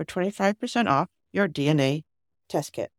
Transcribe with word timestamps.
for 0.00 0.04
25% 0.06 0.88
off 0.88 1.08
your 1.32 1.46
DNA 1.46 2.04
test 2.48 2.72
kit. 2.72 2.90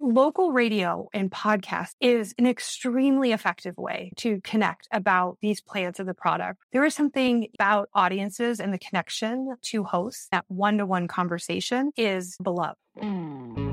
Local 0.00 0.52
radio 0.52 1.08
and 1.12 1.30
podcast 1.30 1.92
is 2.00 2.34
an 2.38 2.46
extremely 2.46 3.32
effective 3.32 3.76
way 3.76 4.12
to 4.16 4.40
connect 4.42 4.86
about 4.92 5.38
these 5.40 5.60
plants 5.60 5.98
and 5.98 6.08
the 6.08 6.14
product. 6.14 6.60
There 6.72 6.84
is 6.84 6.94
something 6.94 7.48
about 7.58 7.88
audiences 7.94 8.60
and 8.60 8.72
the 8.72 8.78
connection 8.78 9.56
to 9.62 9.84
hosts. 9.84 10.28
That 10.30 10.44
one 10.48 10.78
to 10.78 10.86
one 10.86 11.08
conversation 11.08 11.90
is 11.96 12.36
beloved. 12.42 12.76
Hmm. 13.00 13.72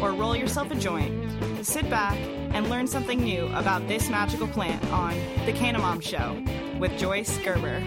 or 0.00 0.12
roll 0.12 0.36
yourself 0.36 0.70
a 0.70 0.74
joint. 0.74 1.12
To 1.56 1.64
sit 1.64 1.88
back 1.90 2.16
and 2.54 2.68
learn 2.70 2.86
something 2.86 3.20
new 3.20 3.46
about 3.54 3.86
this 3.86 4.08
magical 4.08 4.48
plant 4.48 4.84
on 4.92 5.14
The 5.46 5.52
Canna 5.52 5.78
Mom 5.78 6.00
Show 6.00 6.42
with 6.78 6.96
Joyce 6.98 7.36
Gerber. 7.38 7.82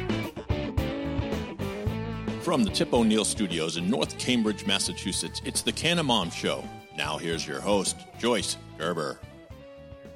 From 2.42 2.64
the 2.64 2.70
Tip 2.70 2.94
O'Neill 2.94 3.26
Studios 3.26 3.78
in 3.78 3.90
North 3.90 4.18
Cambridge, 4.18 4.66
Massachusetts, 4.68 5.42
it's 5.46 5.62
the 5.62 5.72
Canna 5.72 6.04
Mom 6.04 6.30
Show. 6.30 6.64
Now 6.98 7.18
here's 7.18 7.48
your 7.48 7.62
host, 7.62 7.96
Joyce 8.20 8.58
Gerber. 8.78 9.20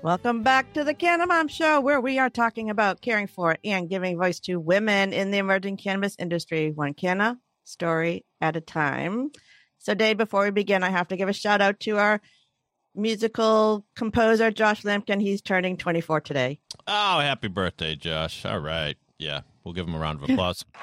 Welcome 0.03 0.43
back 0.43 0.73
to 0.73 0.83
the 0.83 0.93
Canna 0.93 1.25
Mom 1.25 1.47
Show, 1.47 1.81
where 1.81 1.99
we 1.99 2.19
are 2.19 2.29
talking 2.29 2.69
about 2.69 3.01
caring 3.01 3.27
for 3.27 3.57
and 3.63 3.89
giving 3.89 4.17
voice 4.17 4.39
to 4.41 4.59
women 4.59 5.11
in 5.11 5.31
the 5.31 5.39
emerging 5.39 5.77
cannabis 5.77 6.15
industry, 6.19 6.71
one 6.71 6.93
canna 6.93 7.39
story 7.63 8.25
at 8.39 8.55
a 8.55 8.61
time. 8.61 9.31
So, 9.79 9.93
Dave, 9.93 10.17
before 10.17 10.43
we 10.43 10.51
begin, 10.51 10.83
I 10.83 10.89
have 10.89 11.07
to 11.09 11.17
give 11.17 11.29
a 11.29 11.33
shout 11.33 11.61
out 11.61 11.79
to 11.81 11.97
our 11.97 12.21
musical 12.95 13.85
composer, 13.95 14.51
Josh 14.51 14.83
Lamkin. 14.83 15.21
He's 15.21 15.41
turning 15.41 15.77
24 15.77 16.21
today. 16.21 16.59
Oh, 16.87 17.19
happy 17.19 17.47
birthday, 17.47 17.95
Josh. 17.95 18.45
All 18.45 18.59
right. 18.59 18.97
Yeah, 19.17 19.41
we'll 19.63 19.73
give 19.73 19.87
him 19.87 19.95
a 19.95 19.99
round 19.99 20.21
of 20.21 20.29
applause. 20.29 20.65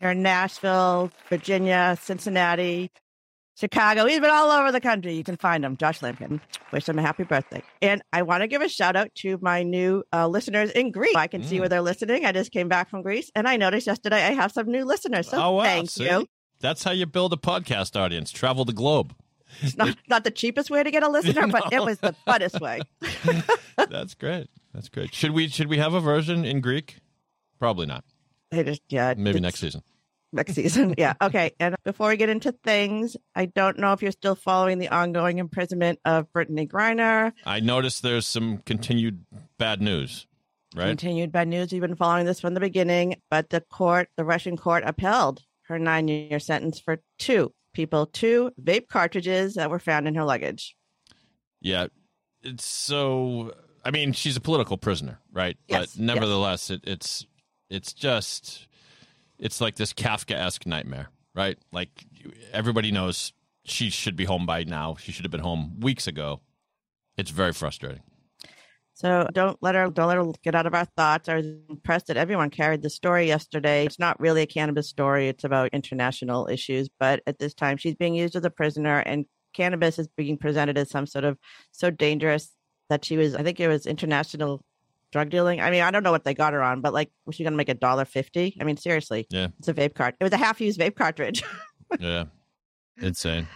They're 0.00 0.10
in 0.10 0.22
Nashville, 0.22 1.12
Virginia, 1.28 1.96
Cincinnati, 2.00 2.90
Chicago. 3.62 4.06
He's 4.06 4.18
been 4.18 4.28
all 4.28 4.50
over 4.50 4.72
the 4.72 4.80
country. 4.80 5.14
You 5.14 5.22
can 5.22 5.36
find 5.36 5.64
him, 5.64 5.76
Josh 5.76 6.00
Lamkin. 6.00 6.40
Wish 6.72 6.88
him 6.88 6.98
a 6.98 7.02
happy 7.02 7.22
birthday. 7.22 7.62
And 7.80 8.02
I 8.12 8.22
want 8.22 8.40
to 8.40 8.48
give 8.48 8.60
a 8.60 8.68
shout 8.68 8.96
out 8.96 9.14
to 9.16 9.38
my 9.40 9.62
new 9.62 10.02
uh, 10.12 10.26
listeners 10.26 10.72
in 10.72 10.90
Greece. 10.90 11.14
I 11.14 11.28
can 11.28 11.42
mm. 11.42 11.44
see 11.44 11.60
where 11.60 11.68
they're 11.68 11.80
listening. 11.80 12.24
I 12.24 12.32
just 12.32 12.50
came 12.50 12.66
back 12.66 12.90
from 12.90 13.02
Greece 13.02 13.30
and 13.36 13.46
I 13.46 13.56
noticed 13.56 13.86
yesterday 13.86 14.16
I 14.16 14.32
have 14.32 14.50
some 14.50 14.66
new 14.66 14.84
listeners. 14.84 15.28
So 15.28 15.40
oh, 15.40 15.52
wow. 15.52 15.62
thank 15.62 15.90
see? 15.90 16.10
you. 16.10 16.26
That's 16.58 16.82
how 16.82 16.90
you 16.90 17.06
build 17.06 17.32
a 17.32 17.36
podcast 17.36 17.94
audience. 17.94 18.32
Travel 18.32 18.64
the 18.64 18.72
globe. 18.72 19.14
It's 19.60 19.76
not, 19.76 19.96
not 20.08 20.24
the 20.24 20.32
cheapest 20.32 20.68
way 20.68 20.82
to 20.82 20.90
get 20.90 21.04
a 21.04 21.08
listener, 21.08 21.46
no. 21.46 21.52
but 21.52 21.72
it 21.72 21.84
was 21.84 22.00
the 22.00 22.16
funnest 22.26 22.60
way. 22.60 22.80
That's 23.90 24.14
great. 24.14 24.48
That's 24.74 24.88
great. 24.88 25.14
Should 25.14 25.30
we 25.30 25.46
should 25.46 25.68
we 25.68 25.78
have 25.78 25.94
a 25.94 26.00
version 26.00 26.44
in 26.44 26.60
Greek? 26.60 26.96
Probably 27.60 27.86
not. 27.86 28.04
I 28.50 28.64
just 28.64 28.82
yeah. 28.88 29.14
Maybe 29.16 29.38
next 29.38 29.60
season 29.60 29.82
next 30.32 30.54
season. 30.54 30.94
Yeah. 31.02 31.14
Okay. 31.20 31.52
And 31.58 31.74
before 31.84 32.08
we 32.08 32.16
get 32.16 32.28
into 32.28 32.52
things, 32.52 33.16
I 33.34 33.46
don't 33.46 33.78
know 33.78 33.92
if 33.92 34.02
you're 34.02 34.12
still 34.12 34.34
following 34.34 34.78
the 34.78 34.88
ongoing 34.88 35.38
imprisonment 35.38 35.98
of 36.04 36.30
Brittney 36.32 36.68
Griner. 36.68 37.32
I 37.44 37.60
noticed 37.60 38.02
there's 38.02 38.26
some 38.26 38.58
continued 38.58 39.24
bad 39.58 39.80
news, 39.80 40.26
right? 40.76 40.88
Continued 40.88 41.32
bad 41.32 41.48
news. 41.48 41.72
You've 41.72 41.80
been 41.80 41.96
following 41.96 42.26
this 42.26 42.40
from 42.40 42.54
the 42.54 42.60
beginning, 42.60 43.16
but 43.30 43.50
the 43.50 43.62
court, 43.62 44.10
the 44.16 44.24
Russian 44.24 44.56
court, 44.56 44.84
upheld 44.86 45.42
her 45.62 45.78
nine 45.78 46.08
year 46.08 46.38
sentence 46.38 46.78
for 46.78 47.00
two 47.18 47.52
people, 47.72 48.06
two 48.06 48.52
vape 48.62 48.88
cartridges 48.88 49.54
that 49.54 49.70
were 49.70 49.78
found 49.78 50.06
in 50.06 50.14
her 50.14 50.24
luggage. 50.24 50.76
Yeah. 51.60 51.86
It's 52.42 52.64
so, 52.64 53.54
I 53.84 53.90
mean, 53.90 54.12
she's 54.12 54.36
a 54.36 54.40
political 54.40 54.76
prisoner, 54.76 55.18
right? 55.32 55.56
Yes. 55.68 55.96
But 55.96 56.02
nevertheless, 56.02 56.70
yes. 56.70 56.78
it, 56.78 56.88
it's, 56.88 57.26
it's 57.70 57.92
just 57.92 58.68
it's 59.42 59.60
like 59.60 59.74
this 59.74 59.92
Kafka 59.92 60.36
esque 60.36 60.66
nightmare, 60.66 61.08
right? 61.34 61.58
Like 61.72 61.90
everybody 62.52 62.92
knows 62.92 63.32
she 63.64 63.90
should 63.90 64.16
be 64.16 64.24
home 64.24 64.46
by 64.46 64.62
now. 64.64 64.96
She 64.98 65.10
should 65.10 65.24
have 65.24 65.32
been 65.32 65.40
home 65.40 65.80
weeks 65.80 66.06
ago. 66.06 66.40
It's 67.18 67.30
very 67.30 67.52
frustrating. 67.52 68.02
So 68.94 69.26
don't 69.32 69.58
let 69.60 69.74
her 69.74 69.90
don't 69.90 70.06
let 70.06 70.16
her 70.16 70.32
get 70.44 70.54
out 70.54 70.66
of 70.66 70.74
our 70.74 70.84
thoughts. 70.96 71.28
I 71.28 71.36
was 71.36 71.46
impressed 71.68 72.06
that 72.06 72.16
everyone 72.16 72.50
carried 72.50 72.82
the 72.82 72.90
story 72.90 73.26
yesterday. 73.26 73.84
It's 73.84 73.98
not 73.98 74.18
really 74.20 74.42
a 74.42 74.46
cannabis 74.46 74.88
story, 74.88 75.28
it's 75.28 75.44
about 75.44 75.70
international 75.72 76.48
issues. 76.48 76.88
But 77.00 77.20
at 77.26 77.38
this 77.40 77.52
time 77.52 77.78
she's 77.78 77.96
being 77.96 78.14
used 78.14 78.36
as 78.36 78.44
a 78.44 78.50
prisoner 78.50 79.00
and 79.00 79.26
cannabis 79.54 79.98
is 79.98 80.08
being 80.16 80.38
presented 80.38 80.78
as 80.78 80.88
some 80.88 81.06
sort 81.06 81.24
of 81.24 81.36
so 81.72 81.90
dangerous 81.90 82.52
that 82.90 83.04
she 83.04 83.16
was 83.16 83.34
I 83.34 83.42
think 83.42 83.58
it 83.58 83.68
was 83.68 83.86
international 83.86 84.64
drug 85.12 85.30
dealing. 85.30 85.60
I 85.60 85.70
mean, 85.70 85.82
I 85.82 85.90
don't 85.90 86.02
know 86.02 86.10
what 86.10 86.24
they 86.24 86.34
got 86.34 86.54
her 86.54 86.62
on, 86.62 86.80
but 86.80 86.92
like, 86.92 87.10
was 87.26 87.36
she 87.36 87.44
going 87.44 87.52
to 87.52 87.56
make 87.56 87.68
a 87.68 87.74
dollar 87.74 88.04
fifty? 88.04 88.56
I 88.60 88.64
mean, 88.64 88.76
seriously. 88.76 89.26
Yeah. 89.30 89.48
It's 89.58 89.68
a 89.68 89.74
vape 89.74 89.94
cart. 89.94 90.16
It 90.18 90.24
was 90.24 90.32
a 90.32 90.38
half 90.38 90.60
used 90.60 90.80
vape 90.80 90.96
cartridge. 90.96 91.44
yeah. 92.00 92.24
Insane. 93.00 93.46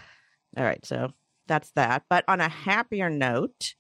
All 0.57 0.65
right. 0.65 0.85
So 0.85 1.13
that's 1.49 1.71
that. 1.73 2.05
But 2.09 2.25
on 2.29 2.41
a 2.41 2.49
happier 2.49 3.11
note, 3.11 3.75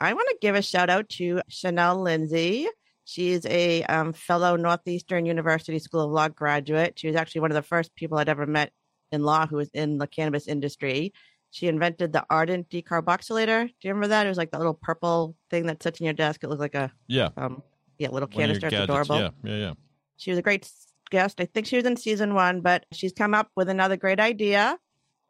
I 0.00 0.12
want 0.14 0.28
to 0.30 0.38
give 0.40 0.54
a 0.54 0.62
shout 0.62 0.90
out 0.90 1.08
to 1.10 1.40
Shanel 1.50 2.02
Lindsay. 2.02 2.66
She's 3.04 3.46
a 3.46 3.82
um, 3.84 4.12
fellow 4.12 4.56
Northeastern 4.56 5.24
University 5.24 5.78
School 5.78 6.02
of 6.02 6.10
Law 6.10 6.28
graduate. 6.28 6.98
She 6.98 7.06
was 7.06 7.16
actually 7.16 7.40
one 7.40 7.50
of 7.50 7.54
the 7.54 7.62
first 7.62 7.94
people 7.94 8.18
I'd 8.18 8.28
ever 8.28 8.46
met 8.46 8.70
in 9.10 9.22
law 9.22 9.46
who 9.46 9.56
was 9.56 9.70
in 9.70 9.98
the 9.98 10.06
cannabis 10.06 10.46
industry. 10.46 11.12
She 11.50 11.66
invented 11.66 12.12
the 12.12 12.24
Ardent 12.30 12.68
decarboxylator. 12.68 13.66
Do 13.66 13.74
you 13.88 13.90
remember 13.90 14.08
that? 14.08 14.26
It 14.26 14.28
was 14.28 14.38
like 14.38 14.50
the 14.50 14.58
little 14.58 14.74
purple 14.74 15.34
thing 15.50 15.66
that 15.66 15.82
sits 15.82 15.98
in 16.00 16.04
your 16.04 16.12
desk. 16.14 16.44
It 16.44 16.48
looked 16.48 16.60
like 16.60 16.74
a 16.74 16.92
yeah. 17.06 17.30
Um, 17.36 17.62
Yeah, 17.98 18.10
little 18.10 18.28
One 18.28 18.36
canister. 18.36 18.66
It's 18.66 18.72
gadgets. 18.74 18.84
adorable. 18.90 19.18
Yeah, 19.18 19.30
yeah, 19.44 19.56
yeah. 19.56 19.72
She 20.18 20.30
was 20.30 20.38
a 20.38 20.42
great 20.42 20.70
guest. 21.10 21.40
I 21.40 21.46
think 21.46 21.66
she 21.66 21.76
was 21.76 21.86
in 21.86 21.96
season 21.96 22.34
one, 22.34 22.60
but 22.60 22.84
she's 22.92 23.12
come 23.12 23.34
up 23.34 23.50
with 23.56 23.68
another 23.68 23.96
great 23.96 24.20
idea. 24.20 24.78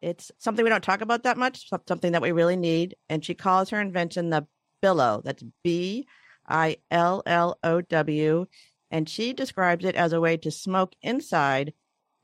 It's 0.00 0.30
something 0.38 0.64
we 0.64 0.70
don't 0.70 0.82
talk 0.82 1.00
about 1.00 1.22
that 1.24 1.36
much, 1.38 1.68
something 1.86 2.12
that 2.12 2.22
we 2.22 2.32
really 2.32 2.56
need. 2.56 2.96
And 3.08 3.24
she 3.24 3.34
calls 3.34 3.70
her 3.70 3.80
invention 3.80 4.30
the 4.30 4.46
Billow. 4.80 5.22
That's 5.24 5.42
B 5.62 6.06
I 6.48 6.78
L 6.90 7.22
L 7.26 7.58
O 7.62 7.80
W. 7.80 8.46
And 8.90 9.08
she 9.08 9.32
describes 9.32 9.84
it 9.84 9.94
as 9.96 10.12
a 10.12 10.20
way 10.20 10.36
to 10.38 10.50
smoke 10.50 10.94
inside 11.02 11.74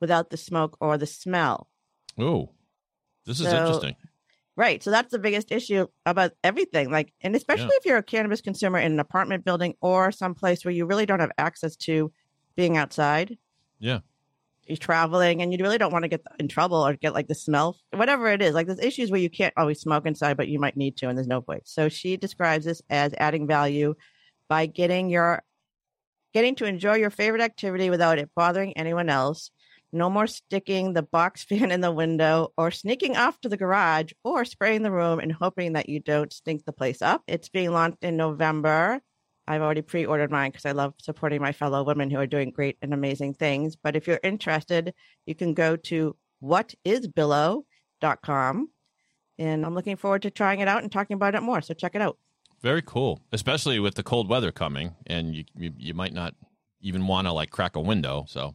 without 0.00 0.30
the 0.30 0.36
smoke 0.36 0.76
or 0.80 0.96
the 0.96 1.06
smell. 1.06 1.68
Oh, 2.18 2.50
this 3.26 3.40
is 3.40 3.46
So- 3.46 3.56
interesting. 3.58 3.96
Right. 4.56 4.82
So 4.84 4.92
that's 4.92 5.10
the 5.10 5.18
biggest 5.18 5.50
issue 5.50 5.88
about 6.06 6.30
everything. 6.44 6.88
Like, 6.90 7.12
and 7.20 7.34
especially 7.34 7.64
Yeah. 7.72 7.78
if 7.78 7.86
you're 7.86 7.96
a 7.96 8.02
cannabis 8.04 8.40
consumer 8.40 8.78
in 8.78 8.92
an 8.92 9.00
apartment 9.00 9.44
building 9.44 9.74
or 9.80 10.12
someplace 10.12 10.64
where 10.64 10.72
you 10.72 10.86
really 10.86 11.06
don't 11.06 11.18
have 11.18 11.32
access 11.38 11.74
to 11.76 12.12
being 12.54 12.76
outside. 12.76 13.36
Yeah. 13.80 14.00
You're 14.68 14.76
traveling 14.76 15.42
and 15.42 15.52
you 15.52 15.58
really 15.60 15.76
don't 15.76 15.92
want 15.92 16.04
to 16.04 16.08
get 16.08 16.22
in 16.38 16.46
trouble 16.46 16.76
or 16.86 16.94
get 16.94 17.14
like 17.14 17.26
the 17.26 17.34
smell, 17.34 17.80
whatever 17.92 18.28
it 18.28 18.40
is. 18.42 18.54
Like, 18.54 18.68
there's 18.68 18.78
issues 18.78 19.10
where 19.10 19.20
you 19.20 19.28
can't 19.28 19.52
always 19.56 19.80
smoke 19.80 20.06
inside, 20.06 20.36
but 20.36 20.46
you 20.46 20.60
might 20.60 20.76
need 20.76 20.96
to, 20.98 21.08
and 21.08 21.18
there's 21.18 21.26
no 21.26 21.40
point. 21.42 21.66
So 21.66 21.88
she 21.88 22.16
describes 22.16 22.64
this 22.64 22.80
as 22.88 23.12
adding 23.18 23.48
value 23.48 23.96
by 24.48 24.66
getting 24.66 25.10
your 25.10 25.42
getting 26.32 26.54
to 26.56 26.64
enjoy 26.64 26.94
your 26.94 27.10
favorite 27.10 27.42
activity 27.42 27.90
without 27.90 28.18
it 28.18 28.30
bothering 28.36 28.76
anyone 28.76 29.08
else. 29.08 29.50
No 29.94 30.10
more 30.10 30.26
sticking 30.26 30.92
the 30.92 31.02
box 31.02 31.44
fan 31.44 31.70
in 31.70 31.80
the 31.80 31.92
window 31.92 32.52
or 32.58 32.72
sneaking 32.72 33.16
off 33.16 33.40
to 33.40 33.48
the 33.48 33.56
garage 33.56 34.12
or 34.24 34.44
spraying 34.44 34.82
the 34.82 34.90
room 34.90 35.20
and 35.20 35.32
hoping 35.32 35.74
that 35.74 35.88
you 35.88 36.00
don't 36.00 36.32
stink 36.32 36.64
the 36.64 36.72
place 36.72 37.00
up. 37.00 37.22
It's 37.28 37.48
being 37.48 37.70
launched 37.70 38.02
in 38.02 38.16
November. 38.16 39.00
I've 39.46 39.62
already 39.62 39.82
pre 39.82 40.04
ordered 40.04 40.32
mine 40.32 40.50
because 40.50 40.66
I 40.66 40.72
love 40.72 40.94
supporting 41.00 41.40
my 41.40 41.52
fellow 41.52 41.84
women 41.84 42.10
who 42.10 42.18
are 42.18 42.26
doing 42.26 42.50
great 42.50 42.76
and 42.82 42.92
amazing 42.92 43.34
things. 43.34 43.76
But 43.76 43.94
if 43.94 44.08
you're 44.08 44.18
interested, 44.24 44.94
you 45.26 45.34
can 45.34 45.52
go 45.54 45.76
to 45.76 46.16
whatisbillow.com. 46.42 48.68
And 49.38 49.66
I'm 49.66 49.74
looking 49.74 49.96
forward 49.96 50.22
to 50.22 50.30
trying 50.30 50.60
it 50.60 50.68
out 50.68 50.82
and 50.82 50.90
talking 50.90 51.14
about 51.14 51.34
it 51.34 51.42
more. 51.42 51.60
So 51.60 51.74
check 51.74 51.94
it 51.94 52.02
out. 52.02 52.18
Very 52.62 52.82
cool, 52.82 53.20
especially 53.32 53.78
with 53.78 53.94
the 53.94 54.02
cold 54.02 54.28
weather 54.28 54.50
coming, 54.50 54.96
and 55.06 55.36
you 55.36 55.44
you, 55.54 55.72
you 55.76 55.94
might 55.94 56.14
not 56.14 56.34
even 56.80 57.06
want 57.06 57.26
to 57.26 57.32
like 57.32 57.50
crack 57.50 57.76
a 57.76 57.80
window. 57.80 58.24
So 58.26 58.54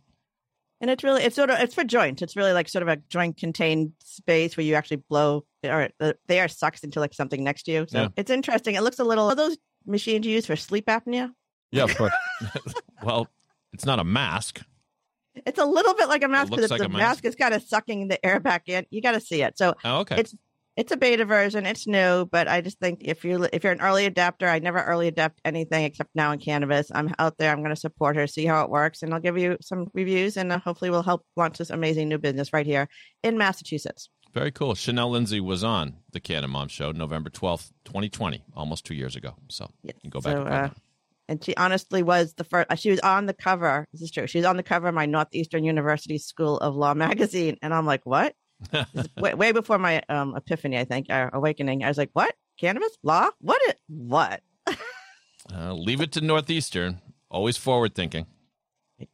And 0.82 0.90
it's 0.90 1.04
really, 1.04 1.24
it's 1.24 1.36
sort 1.36 1.50
of, 1.50 1.60
it's 1.60 1.76
for 1.76 1.84
joints. 1.84 2.22
It's 2.22 2.36
really 2.38 2.54
like 2.54 2.70
sort 2.70 2.84
of 2.84 2.88
a 2.88 2.96
joint 3.10 3.38
contained 3.38 3.92
space 4.04 4.56
where 4.56 4.66
you 4.66 4.76
actually 4.76 5.04
blow 5.10 5.44
or 5.64 5.82
uh, 5.84 5.88
the, 6.00 6.18
the 6.28 6.36
air 6.36 6.48
sucks 6.48 6.84
into 6.84 7.00
like 7.02 7.14
something 7.14 7.44
next 7.44 7.64
to 7.64 7.72
you. 7.72 7.86
So 7.90 8.04
Yeah. 8.04 8.08
it's 8.16 8.32
interesting. 8.32 8.76
It 8.76 8.82
looks 8.84 9.00
a 9.00 9.04
little, 9.04 9.26
are 9.28 9.36
those 9.36 9.58
machines 9.86 10.26
you 10.26 10.32
use 10.34 10.46
for 10.46 10.56
sleep 10.56 10.86
apnea? 10.86 11.32
yeah, 11.72 11.84
of 11.84 11.96
course. 11.98 12.14
well, 13.04 13.28
it's 13.74 13.86
not 13.86 14.00
a 14.00 14.04
mask. 14.04 14.62
It's 15.46 15.60
a 15.60 15.66
little 15.66 15.94
bit 15.94 16.08
like 16.08 16.24
a 16.24 16.28
mask 16.28 16.50
because 16.52 16.72
like 16.72 16.80
the 16.80 16.86
a 16.86 16.90
mask. 16.90 17.00
mask 17.00 17.26
is 17.26 17.36
kind 17.36 17.54
of 17.54 17.62
sucking 17.62 18.08
the 18.08 18.26
air 18.26 18.40
back 18.40 18.68
in. 18.70 18.86
You 18.90 19.02
got 19.02 19.12
to 19.12 19.22
see 19.22 19.42
it. 19.42 19.58
So 19.58 19.74
Oh, 19.86 20.00
okay. 20.00 20.16
It's- 20.16 20.36
it's 20.80 20.94
a 20.94 20.98
beta 20.98 21.26
version. 21.26 21.66
It's 21.66 21.86
new, 21.86 22.26
but 22.26 22.48
I 22.48 22.62
just 22.62 22.80
think 22.80 23.02
if 23.04 23.26
you 23.26 23.50
if 23.52 23.66
you're 23.66 23.74
an 23.74 23.82
early 23.82 24.06
adapter, 24.06 24.48
I 24.48 24.60
never 24.60 24.82
early 24.82 25.10
adapt 25.10 25.42
anything 25.44 25.84
except 25.84 26.10
now 26.16 26.32
in 26.32 26.40
cannabis. 26.40 26.90
I'm 26.96 27.14
out 27.20 27.38
there. 27.38 27.52
I'm 27.52 27.60
going 27.60 27.76
to 27.76 27.80
support 27.80 28.16
her, 28.16 28.28
see 28.28 28.46
how 28.46 28.64
it 28.64 28.70
works, 28.70 29.04
and 29.04 29.14
I'll 29.14 29.20
give 29.20 29.38
you 29.38 29.58
some 29.60 29.88
reviews, 29.94 30.38
and 30.38 30.54
uh, 30.54 30.60
hopefully 30.60 30.90
we'll 30.90 31.04
help 31.04 31.26
launch 31.36 31.58
this 31.58 31.70
amazing 31.70 32.08
new 32.08 32.18
business 32.18 32.54
right 32.54 32.66
here 32.66 32.88
in 33.24 33.38
Massachusetts. 33.38 34.10
Very 34.34 34.52
cool. 34.52 34.74
Shanel 34.74 35.10
Lindsay 35.12 35.42
was 35.42 35.66
on 35.66 35.98
the 36.14 36.22
Canna 36.22 36.48
Mom 36.48 36.70
Show 36.70 36.94
November 36.94 37.30
twelfth, 37.30 37.74
twenty 37.84 38.08
twenty, 38.08 38.46
almost 38.56 38.86
two 38.86 38.96
years 38.96 39.18
ago. 39.18 39.36
So 39.50 39.70
Yes. 39.84 39.96
you 39.96 40.02
can 40.02 40.10
go 40.12 40.22
back 40.22 40.34
So, 40.38 40.42
and 40.44 40.50
uh, 40.50 40.70
and 41.28 41.44
she 41.44 41.56
honestly 41.58 42.04
was 42.04 42.36
the 42.36 42.46
first. 42.46 42.68
She 42.78 42.90
was 42.90 43.02
on 43.02 43.26
the 43.26 43.34
cover. 43.34 43.86
This 43.92 44.02
is 44.02 44.12
true. 44.12 44.28
She 44.28 44.38
was 44.38 44.46
on 44.46 44.56
the 44.56 44.64
cover 44.64 44.88
of 44.88 44.96
my 44.96 45.08
Northeastern 45.08 45.66
University 45.66 46.20
School 46.20 46.58
of 46.58 46.76
Law 46.76 46.94
magazine, 47.06 47.58
and 47.62 47.74
I'm 47.74 47.86
like, 47.86 48.06
what? 48.06 48.34
Is 48.74 49.08
way, 49.18 49.34
way 49.34 49.52
before 49.52 49.78
my 49.78 50.02
um, 50.10 50.36
epiphany, 50.36 50.78
I 50.78 50.86
think, 50.86 51.08
or 51.10 51.30
awakening. 51.34 51.84
I 51.84 51.88
was 51.88 51.98
like, 51.98 52.10
what? 52.14 52.34
Cannabis 52.60 52.98
law? 53.04 53.30
What? 53.40 53.62
It, 53.70 53.78
what? 53.88 54.42
Uh, 55.52 55.74
leave 55.74 56.00
it 56.00 56.12
to 56.12 56.22
Northeastern. 56.22 57.02
Always 57.32 57.58
forward 57.58 57.96
thinking. 57.96 58.28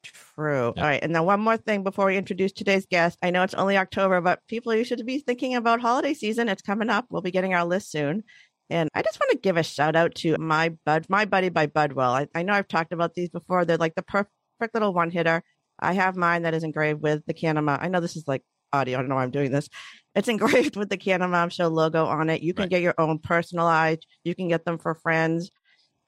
True. 0.03 0.73
Yeah. 0.75 0.81
All 0.81 0.89
right. 0.89 0.99
And 1.01 1.15
then 1.15 1.23
one 1.23 1.39
more 1.39 1.57
thing 1.57 1.83
before 1.83 2.07
we 2.07 2.17
introduce 2.17 2.51
today's 2.51 2.85
guest. 2.85 3.17
I 3.21 3.29
know 3.29 3.43
it's 3.43 3.53
only 3.53 3.77
October, 3.77 4.19
but 4.19 4.41
people, 4.47 4.73
you 4.73 4.83
should 4.83 5.05
be 5.05 5.19
thinking 5.19 5.55
about 5.55 5.81
holiday 5.81 6.13
season. 6.13 6.49
It's 6.49 6.61
coming 6.61 6.89
up. 6.89 7.05
We'll 7.09 7.21
be 7.21 7.31
getting 7.31 7.53
our 7.53 7.63
list 7.63 7.91
soon. 7.91 8.23
And 8.69 8.89
I 8.95 9.01
just 9.01 9.19
want 9.19 9.31
to 9.31 9.37
give 9.37 9.57
a 9.57 9.63
shout 9.63 9.95
out 9.95 10.15
to 10.15 10.35
my 10.39 10.69
bud, 10.85 11.05
my 11.07 11.25
buddy 11.25 11.49
by 11.49 11.67
Budwell. 11.67 12.11
I, 12.11 12.27
I 12.37 12.43
know 12.43 12.53
I've 12.53 12.67
talked 12.67 12.93
about 12.93 13.13
these 13.13 13.29
before. 13.29 13.63
They're 13.63 13.77
like 13.77 13.95
the 13.95 14.01
perfect 14.01 14.73
little 14.73 14.93
one 14.93 15.11
hitter. 15.11 15.43
I 15.79 15.93
have 15.93 16.15
mine 16.15 16.43
that 16.43 16.53
is 16.53 16.63
engraved 16.63 17.01
with 17.01 17.23
the 17.27 17.33
Canama. 17.33 17.77
I 17.79 17.89
know 17.89 17.99
this 17.99 18.15
is 18.15 18.27
like 18.27 18.41
audio. 18.73 18.97
I 18.97 19.01
don't 19.01 19.09
know 19.09 19.15
why 19.15 19.23
I'm 19.23 19.31
doing 19.31 19.51
this. 19.51 19.69
It's 20.15 20.27
engraved 20.27 20.75
with 20.75 20.89
the 20.89 20.97
Canna 20.97 21.27
Mom 21.27 21.49
Show 21.49 21.67
logo 21.67 22.05
on 22.05 22.29
it. 22.29 22.41
You 22.41 22.53
can 22.53 22.63
Right. 22.63 22.69
get 22.71 22.81
your 22.81 22.95
own 22.97 23.19
personalized. 23.19 24.05
You 24.23 24.35
can 24.35 24.47
get 24.47 24.65
them 24.65 24.77
for 24.77 24.95
friends. 24.95 25.51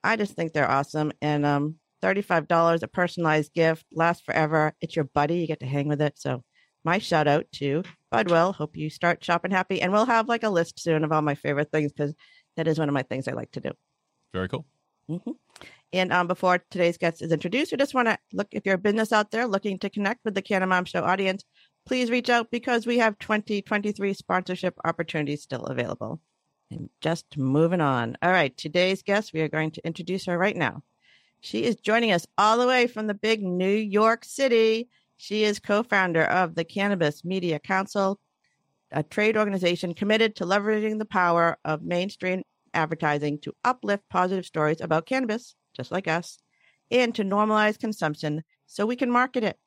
I 0.04 0.16
just 0.16 0.34
think 0.34 0.52
they're 0.52 0.70
awesome. 0.70 1.12
And 1.20 1.44
um, 1.44 1.76
$35, 2.02 2.82
a 2.82 2.88
personalized 2.88 3.52
gift, 3.52 3.84
lasts 3.92 4.22
forever. 4.24 4.72
It's 4.80 4.96
your 4.96 5.04
buddy. 5.06 5.38
You 5.40 5.46
get 5.46 5.60
to 5.60 5.66
hang 5.66 5.88
with 5.88 6.00
it. 6.00 6.14
So 6.18 6.42
my 6.84 6.98
shout 6.98 7.26
out 7.26 7.46
to 7.54 7.82
Budwell. 8.14 8.54
Hope 8.54 8.76
you 8.76 8.88
start 8.90 9.22
shopping 9.24 9.50
happy. 9.50 9.82
And 9.82 9.92
we'll 9.92 10.06
have 10.06 10.28
like 10.28 10.44
a 10.44 10.50
list 10.50 10.80
soon 10.80 11.04
of 11.04 11.12
all 11.12 11.22
my 11.22 11.34
favorite 11.34 11.70
things 11.72 11.92
because 11.92 12.14
that 12.56 12.68
is 12.68 12.78
one 12.78 12.88
of 12.88 12.94
my 12.94 13.02
things 13.02 13.28
I 13.28 13.32
like 13.32 13.50
to 13.52 13.60
do. 13.60 13.70
Very 14.32 14.48
cool. 14.48 14.64
hmm 15.08 15.32
And 15.92 16.12
um, 16.12 16.26
before 16.28 16.64
today's 16.70 16.98
guest 16.98 17.20
is 17.22 17.32
introduced, 17.32 17.72
we 17.72 17.78
just 17.78 17.94
want 17.94 18.08
to 18.08 18.18
look 18.32 18.48
if 18.52 18.64
you're 18.66 18.76
a 18.76 18.78
business 18.78 19.12
out 19.12 19.30
there 19.30 19.46
looking 19.46 19.78
to 19.80 19.90
connect 19.90 20.24
with 20.24 20.34
the 20.34 20.42
Canna 20.42 20.66
Mom 20.66 20.84
Show 20.84 21.02
audience, 21.02 21.44
please 21.88 22.10
reach 22.10 22.28
out 22.28 22.50
because 22.50 22.86
we 22.86 22.98
have 22.98 23.18
2023 23.18 24.12
sponsorship 24.12 24.78
opportunities 24.84 25.42
still 25.42 25.64
available. 25.64 26.20
And 26.70 26.90
just 27.00 27.38
moving 27.38 27.80
on. 27.80 28.18
All 28.20 28.30
right, 28.30 28.54
today's 28.58 29.02
guest, 29.02 29.32
we 29.32 29.40
are 29.40 29.48
going 29.48 29.70
to 29.70 29.86
introduce 29.86 30.26
her 30.26 30.36
right 30.36 30.54
now. 30.54 30.82
She 31.40 31.64
is 31.64 31.76
joining 31.76 32.12
us 32.12 32.26
all 32.36 32.58
the 32.58 32.66
way 32.66 32.88
from 32.88 33.06
the 33.06 33.14
big 33.14 33.42
New 33.42 33.74
York 33.74 34.26
City. 34.26 34.90
She 35.16 35.44
is 35.44 35.58
co 35.58 35.82
founder 35.82 36.24
of 36.24 36.54
the 36.54 36.64
Cannabis 36.64 37.24
Media 37.24 37.58
Council, 37.58 38.20
a 38.92 39.02
trade 39.02 39.38
organization 39.38 39.94
committed 39.94 40.36
to 40.36 40.44
leveraging 40.44 40.98
the 40.98 41.06
power 41.06 41.56
of 41.64 41.82
mainstream 41.82 42.42
advertising 42.74 43.38
to 43.38 43.54
uplift 43.64 44.06
positive 44.10 44.44
stories 44.44 44.82
about 44.82 45.06
cannabis, 45.06 45.54
just 45.74 45.90
like 45.90 46.06
us, 46.06 46.38
and 46.90 47.14
to 47.14 47.24
normalize 47.24 47.78
consumption 47.78 48.44
so 48.66 48.84
we 48.84 48.96
can 48.96 49.10
market 49.10 49.42
it. 49.42 49.58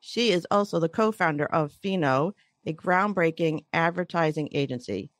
She 0.00 0.30
is 0.30 0.46
also 0.50 0.78
the 0.78 0.88
co 0.88 1.12
founder 1.12 1.46
of 1.46 1.72
Pheno, 1.72 2.32
a 2.66 2.72
groundbreaking 2.72 3.64
advertising 3.72 4.48
agency. 4.52 5.10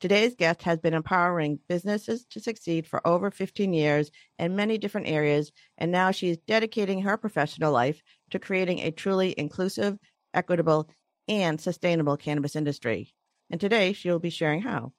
Today's 0.00 0.34
guest 0.34 0.62
has 0.62 0.78
been 0.78 0.94
empowering 0.94 1.58
businesses 1.68 2.24
to 2.30 2.40
succeed 2.40 2.86
for 2.86 3.06
over 3.06 3.30
15 3.30 3.72
years 3.74 4.10
in 4.38 4.56
many 4.56 4.78
different 4.78 5.08
areas, 5.08 5.52
and 5.76 5.92
now 5.92 6.10
she 6.10 6.30
is 6.30 6.38
dedicating 6.46 7.02
her 7.02 7.18
professional 7.18 7.72
life 7.72 8.00
to 8.30 8.38
creating 8.38 8.80
a 8.80 8.90
truly 8.90 9.34
inclusive, 9.36 9.98
equitable, 10.32 10.88
and 11.28 11.60
sustainable 11.60 12.16
cannabis 12.16 12.56
industry. 12.56 13.14
And 13.50 13.60
today 13.60 13.92
she 13.92 14.10
will 14.10 14.18
be 14.18 14.30
sharing 14.30 14.62
how. 14.62 14.92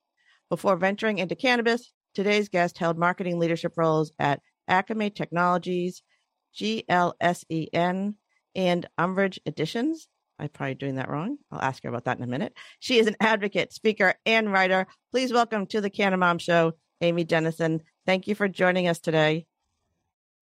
Before 0.49 0.75
venturing 0.75 1.17
into 1.17 1.35
cannabis, 1.35 1.91
today's 2.13 2.49
guest 2.49 2.77
held 2.77 2.97
marketing 2.97 3.39
leadership 3.39 3.73
roles 3.77 4.11
at 4.19 4.41
Akamai 4.69 5.15
Technologies, 5.15 6.03
GLSEN, 6.55 8.15
and 8.55 8.88
Umbrage 8.98 9.39
Editions. 9.46 10.08
I'm 10.39 10.50
probably 10.50 10.75
doing 10.75 10.96
that 10.96 11.10
wrong. 11.10 11.38
I'll 11.51 11.62
ask 11.62 11.84
her 11.84 11.89
about 11.89 12.05
that 12.05 12.17
in 12.17 12.24
a 12.24 12.27
minute. 12.27 12.53
She 12.79 12.98
is 12.98 13.08
an 13.08 13.15
advocate, 13.20 13.74
speaker, 13.74 14.15
and 14.25 14.51
writer. 14.51 14.88
Please 15.12 15.31
welcome 15.31 15.67
to 15.67 15.81
the 15.81 15.89
Canna 15.89 16.17
Mom 16.17 16.39
Show, 16.39 16.74
Amy 17.00 17.25
Deneson. 17.25 17.81
Thank 18.05 18.27
you 18.27 18.34
for 18.34 18.48
joining 18.48 18.88
us 18.88 19.00
today. 19.00 19.46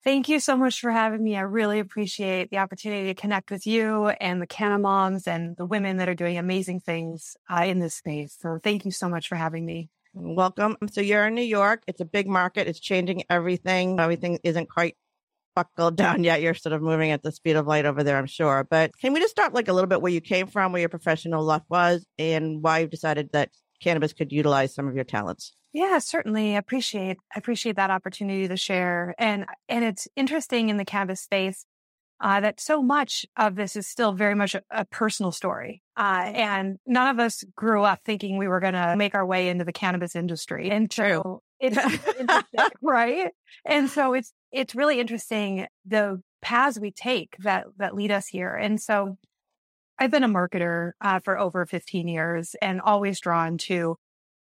Thank 0.01 0.29
you 0.29 0.39
so 0.39 0.55
much 0.55 0.79
for 0.79 0.91
having 0.91 1.21
me. 1.21 1.35
I 1.35 1.41
really 1.41 1.79
appreciate 1.79 2.49
the 2.49 2.59
opportunity 2.59 3.07
to 3.07 3.13
connect 3.13 3.51
with 3.51 3.67
you 3.67 4.07
and 4.07 4.41
the 4.41 4.47
Canna 4.47 4.79
Moms 4.79 5.27
and 5.27 5.57
the 5.57 5.65
women 5.65 5.97
that 5.97 6.07
are 6.07 6.15
doing 6.15 6.37
amazing 6.37 6.79
things 6.79 7.35
uh, 7.49 7.63
in 7.65 7.79
this 7.79 7.95
space. 7.95 8.37
So 8.39 8.59
thank 8.63 8.85
you 8.85 8.91
so 8.91 9.09
much 9.09 9.27
for 9.27 9.35
having 9.35 9.65
me. 9.65 9.89
Welcome. 10.13 10.77
So 10.89 11.01
you're 11.01 11.27
in 11.27 11.35
New 11.35 11.41
York. 11.41 11.83
It's 11.85 11.99
a 11.99 12.05
big 12.05 12.27
market. 12.27 12.67
It's 12.67 12.79
changing 12.79 13.23
everything. 13.29 13.99
Everything 13.99 14.39
isn't 14.43 14.69
quite 14.69 14.95
buckled 15.55 15.95
down 15.97 16.23
yet. 16.23 16.41
You're 16.41 16.53
sort 16.53 16.73
of 16.73 16.81
moving 16.81 17.11
at 17.11 17.23
the 17.23 17.31
speed 17.31 17.55
of 17.55 17.67
light 17.67 17.85
over 17.85 18.03
there, 18.03 18.17
I'm 18.17 18.25
sure. 18.25 18.65
But 18.69 18.91
can 18.99 19.13
we 19.13 19.19
just 19.19 19.31
start 19.31 19.53
like 19.53 19.67
a 19.67 19.73
little 19.73 19.87
bit 19.87 20.01
where 20.01 20.11
you 20.11 20.21
came 20.21 20.47
from, 20.47 20.71
where 20.71 20.79
your 20.79 20.89
professional 20.89 21.43
life 21.43 21.63
was, 21.69 22.05
and 22.17 22.61
why 22.61 22.79
you 22.79 22.87
decided 22.87 23.31
that 23.33 23.49
cannabis 23.81 24.13
could 24.13 24.31
utilize 24.31 24.73
some 24.73 24.87
of 24.87 24.95
your 24.95 25.03
talents? 25.03 25.53
Yeah, 25.71 25.99
certainly. 25.99 26.55
Appreciate 26.55 27.17
appreciate 27.35 27.75
that 27.75 27.91
opportunity 27.91 28.47
to 28.47 28.57
share. 28.57 29.13
And 29.19 29.45
and 29.67 29.83
it's 29.85 30.07
interesting 30.15 30.69
in 30.69 30.77
the 30.77 30.85
cannabis 30.85 31.21
space 31.21 31.65
uh, 32.21 32.39
that 32.41 32.59
so 32.59 32.81
much 32.81 33.25
of 33.37 33.55
this 33.55 33.75
is 33.75 33.87
still 33.87 34.11
very 34.11 34.35
much 34.35 34.55
a, 34.55 34.61
a 34.71 34.85
personal 34.85 35.31
story. 35.31 35.81
Uh, 35.95 36.31
and 36.33 36.77
none 36.85 37.09
of 37.09 37.19
us 37.19 37.43
grew 37.55 37.83
up 37.83 37.99
thinking 38.03 38.37
we 38.37 38.47
were 38.47 38.59
going 38.59 38.73
to 38.73 38.95
make 38.97 39.15
our 39.15 39.25
way 39.25 39.49
into 39.49 39.63
the 39.63 39.71
cannabis 39.71 40.15
industry. 40.15 40.69
And 40.69 40.91
so 40.91 41.41
It's 41.59 41.77
right. 42.81 43.31
And 43.65 43.89
so 43.89 44.13
it's 44.13 44.33
it's 44.51 44.75
really 44.75 44.99
interesting 44.99 45.67
the 45.85 46.21
paths 46.41 46.79
we 46.79 46.91
take 46.91 47.35
that 47.39 47.65
that 47.77 47.95
lead 47.95 48.11
us 48.11 48.27
here. 48.27 48.53
And 48.53 48.81
so 48.81 49.17
I've 49.97 50.11
been 50.11 50.23
a 50.23 50.29
marketer 50.29 50.91
uh, 51.01 51.19
for 51.19 51.37
over 51.37 51.65
15 51.65 52.07
years 52.07 52.55
and 52.61 52.79
always 52.79 53.19
drawn 53.19 53.57
to 53.59 53.97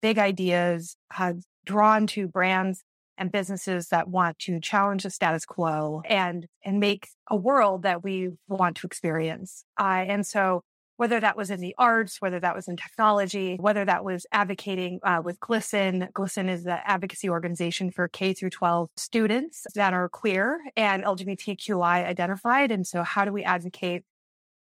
big 0.03 0.19
ideas, 0.19 0.97
uh, 1.17 1.35
drawn 1.65 2.07
to 2.09 2.27
brands 2.27 2.83
and 3.17 3.31
businesses 3.31 3.89
that 3.89 4.09
want 4.09 4.39
to 4.41 4.59
challenge 4.59 5.05
the 5.05 5.11
status 5.11 5.47
quo 5.47 6.03
and 6.07 6.47
and 6.65 6.81
make 6.81 7.09
a 7.31 7.37
world 7.37 7.83
that 7.83 8.03
we 8.03 8.31
want 8.49 8.77
to 8.79 8.87
experience. 8.87 9.65
Uh, 9.79 10.05
and 10.09 10.27
so 10.27 10.63
whether 10.97 11.19
that 11.21 11.37
was 11.37 11.51
in 11.51 11.61
the 11.61 11.75
arts, 11.77 12.21
whether 12.21 12.39
that 12.41 12.55
was 12.55 12.69
in 12.69 12.77
technology, 12.77 13.57
whether 13.59 13.85
that 13.85 14.05
was 14.05 14.27
advocating 14.31 15.01
uh, 15.03 15.21
with 15.25 15.41
GLSEN. 15.41 16.13
GLSEN 16.13 16.49
is 16.49 16.65
the 16.65 16.89
advocacy 16.89 17.29
organization 17.29 17.91
for 17.91 18.07
K 18.07 18.33
through 18.33 18.51
12 18.51 18.91
students 18.97 19.67
that 19.75 19.93
are 19.93 20.09
queer 20.09 20.61
and 20.77 21.03
LGBTQI 21.03 22.07
identified. 22.07 22.71
And 22.71 22.87
so 22.87 23.03
how 23.03 23.25
do 23.25 23.33
we 23.33 23.43
advocate 23.43 24.05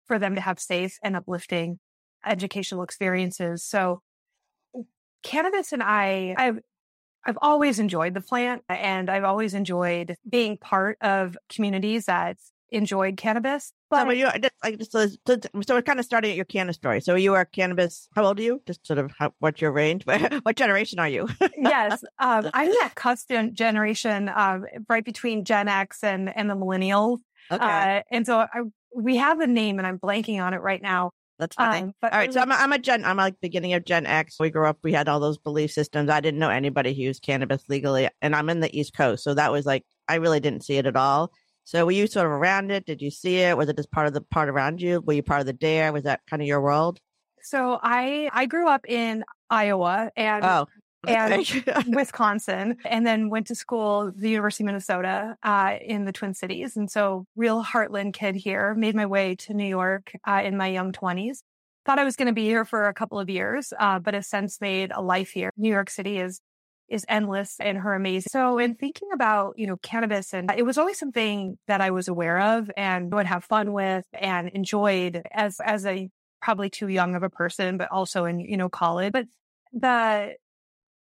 for 0.05 0.19
them 0.19 0.35
to 0.35 0.41
have 0.41 0.59
safe 0.59 0.97
and 1.01 1.15
uplifting 1.15 1.79
educational 2.25 2.83
experiences? 2.83 3.63
So 3.63 4.01
cannabis 5.23 5.71
and 5.71 5.81
I, 5.81 6.35
I've, 6.37 6.59
I've 7.25 7.37
always 7.41 7.79
enjoyed 7.79 8.13
the 8.13 8.21
plant 8.21 8.63
and 8.67 9.09
I've 9.09 9.23
always 9.23 9.53
enjoyed 9.53 10.15
being 10.29 10.57
part 10.57 10.97
of 11.01 11.37
communities 11.49 12.05
that 12.05 12.37
enjoyed 12.69 13.17
cannabis. 13.17 13.73
But 13.89 14.05
so 14.05 14.09
you, 14.11 14.27
like, 14.63 14.83
so, 14.89 15.07
so, 15.25 15.37
so 15.65 15.75
we're 15.75 15.81
kind 15.81 15.99
of 15.99 16.05
starting 16.05 16.31
at 16.31 16.35
your 16.35 16.45
cannabis 16.45 16.75
story. 16.75 17.01
So 17.01 17.15
you 17.15 17.33
are 17.33 17.45
cannabis. 17.45 18.09
How 18.15 18.25
old 18.25 18.39
are 18.39 18.43
you? 18.43 18.61
Just 18.67 18.85
sort 18.85 18.99
of 18.99 19.11
how, 19.17 19.33
what's 19.39 19.61
your 19.61 19.71
range? 19.71 20.05
what 20.43 20.55
generation 20.55 20.99
are 20.99 21.09
you? 21.09 21.27
yes, 21.57 22.03
um, 22.19 22.49
I'm 22.53 22.69
that 22.69 22.93
custom 22.95 23.53
generation, 23.53 24.29
um, 24.35 24.65
right 24.89 25.05
between 25.05 25.45
Gen 25.45 25.67
X 25.67 26.03
and 26.03 26.35
and 26.35 26.49
the 26.49 26.55
millennials. 26.55 27.19
Okay. 27.51 27.63
Uh, 27.63 28.01
and 28.11 28.25
so 28.25 28.39
I, 28.39 28.61
we 28.93 29.17
have 29.17 29.39
a 29.39 29.47
name, 29.47 29.77
and 29.77 29.87
I'm 29.87 29.99
blanking 29.99 30.43
on 30.43 30.53
it 30.53 30.61
right 30.61 30.81
now. 30.81 31.11
That's 31.39 31.55
fine. 31.55 31.83
Um, 31.83 31.93
but 32.01 32.13
all 32.13 32.19
right. 32.19 32.33
So 32.33 32.41
I'm 32.41 32.51
a, 32.51 32.55
I'm 32.55 32.73
a 32.73 32.79
Gen, 32.79 33.05
I'm 33.05 33.17
like 33.17 33.39
beginning 33.41 33.73
of 33.73 33.85
Gen 33.85 34.05
X. 34.05 34.37
We 34.39 34.49
grew 34.49 34.67
up, 34.67 34.79
we 34.83 34.91
had 34.91 35.07
all 35.07 35.19
those 35.19 35.37
belief 35.37 35.71
systems. 35.71 36.09
I 36.09 36.19
didn't 36.19 36.39
know 36.39 36.49
anybody 36.49 36.93
who 36.93 37.03
used 37.03 37.21
cannabis 37.21 37.63
legally. 37.69 38.09
And 38.21 38.35
I'm 38.35 38.49
in 38.49 38.59
the 38.59 38.75
East 38.77 38.95
Coast. 38.95 39.23
So 39.23 39.33
that 39.35 39.51
was 39.51 39.65
like, 39.65 39.85
I 40.07 40.15
really 40.15 40.39
didn't 40.39 40.63
see 40.63 40.77
it 40.77 40.85
at 40.85 40.95
all. 40.95 41.31
So 41.67 41.83
were 41.83 41.91
you 41.91 42.07
sort 42.07 42.25
of 42.25 42.31
around 42.31 42.71
it? 42.71 42.85
Did 42.85 43.01
you 43.01 43.11
see 43.11 43.39
it? 43.39 43.57
Was 43.57 43.67
it 43.67 43.75
just 43.75 43.91
part 43.91 44.07
of 44.07 44.13
the 44.13 44.21
part 44.21 44.47
around 44.47 44.81
you? 44.81 45.01
Were 45.01 45.11
you 45.11 45.21
part 45.21 45.41
of 45.41 45.47
the 45.47 45.51
dare? 45.51 45.91
Was 45.91 46.03
that 46.03 46.21
kind 46.25 46.41
of 46.41 46.47
your 46.47 46.61
world? 46.61 47.01
So 47.41 47.77
I 47.83 48.29
I 48.31 48.45
grew 48.45 48.69
up 48.69 48.85
in 48.87 49.25
Iowa 49.49 50.09
and 50.15 50.45
oh, 50.45 50.67
and 51.05 51.45
Wisconsin, 51.93 52.77
and 52.85 53.05
then 53.05 53.29
went 53.29 53.47
to 53.47 53.55
school 53.55 54.13
the 54.15 54.29
University 54.29 54.63
of 54.63 54.67
Minnesota 54.67 55.35
uh, 55.43 55.75
in 55.81 56.05
the 56.05 56.13
Twin 56.13 56.33
Cities, 56.33 56.77
and 56.77 56.89
so 56.89 57.25
real 57.35 57.61
Heartland 57.61 58.13
kid 58.13 58.35
here. 58.35 58.73
Made 58.73 58.95
my 58.95 59.05
way 59.05 59.35
to 59.35 59.53
New 59.53 59.67
York 59.67 60.13
uh, 60.25 60.43
in 60.45 60.55
my 60.55 60.67
young 60.67 60.93
twenties. 60.93 61.43
Thought 61.85 61.99
I 61.99 62.05
was 62.05 62.15
going 62.15 62.27
to 62.27 62.33
be 62.33 62.45
here 62.45 62.63
for 62.63 62.87
a 62.87 62.93
couple 62.93 63.19
of 63.19 63.29
years, 63.29 63.73
uh, 63.77 63.99
but 63.99 64.13
have 64.13 64.25
since 64.25 64.61
made 64.61 64.93
a 64.95 65.01
life 65.01 65.31
here. 65.31 65.51
New 65.57 65.69
York 65.69 65.89
City 65.89 66.17
is 66.17 66.39
is 66.89 67.05
endless 67.09 67.57
and 67.59 67.77
her 67.77 67.93
amazing. 67.93 68.29
So 68.31 68.57
in 68.59 68.75
thinking 68.75 69.09
about, 69.13 69.57
you 69.57 69.67
know, 69.67 69.77
cannabis 69.77 70.33
and 70.33 70.51
it 70.55 70.63
was 70.63 70.77
always 70.77 70.97
something 70.97 71.57
that 71.67 71.81
I 71.81 71.91
was 71.91 72.07
aware 72.07 72.39
of 72.39 72.71
and 72.77 73.11
would 73.13 73.25
have 73.25 73.43
fun 73.43 73.73
with 73.73 74.05
and 74.13 74.49
enjoyed 74.49 75.23
as, 75.31 75.59
as 75.59 75.85
a 75.85 76.09
probably 76.41 76.69
too 76.69 76.87
young 76.87 77.15
of 77.15 77.23
a 77.23 77.29
person, 77.29 77.77
but 77.77 77.91
also 77.91 78.25
in, 78.25 78.39
you 78.39 78.57
know, 78.57 78.69
college. 78.69 79.11
But 79.11 79.25
the, 79.73 80.35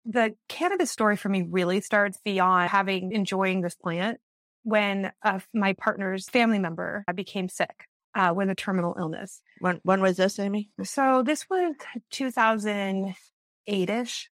the 0.06 0.36
cannabis 0.50 0.92
story 0.92 1.16
for 1.16 1.30
me 1.30 1.46
really 1.50 1.82
starts 1.82 2.20
beyond 2.24 2.70
having 2.70 3.12
enjoying 3.14 3.62
this 3.62 3.76
plant 3.76 4.20
when 4.64 5.12
uh, 5.24 5.40
my 5.54 5.74
partner's 5.74 6.30
family 6.30 6.60
member 6.60 7.04
became 7.16 7.50
sick 7.50 7.88
uh, 8.16 8.34
with 8.36 8.50
a 8.50 8.56
terminal 8.56 8.96
illness. 8.98 9.42
When 9.60 9.80
when 9.84 10.02
was 10.02 10.18
this, 10.18 10.40
Amy? 10.40 10.70
So 10.84 11.24
this 11.24 11.50
was 11.50 11.76
2008 12.12 13.90
ish. 13.90 14.30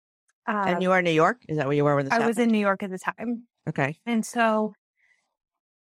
Um, 0.50 0.68
and 0.68 0.82
you 0.82 0.88
were 0.88 0.98
in 0.98 1.04
New 1.04 1.10
York? 1.12 1.42
Is 1.48 1.56
that 1.58 1.66
where 1.66 1.76
you 1.76 1.84
were 1.84 1.94
when 1.94 2.06
this 2.06 2.12
I 2.12 2.16
happened? 2.16 2.28
was 2.28 2.38
in 2.38 2.48
New 2.50 2.58
York 2.58 2.82
at 2.82 2.90
the 2.90 2.98
time. 2.98 3.44
Okay. 3.68 3.98
And 4.04 4.26
so 4.26 4.74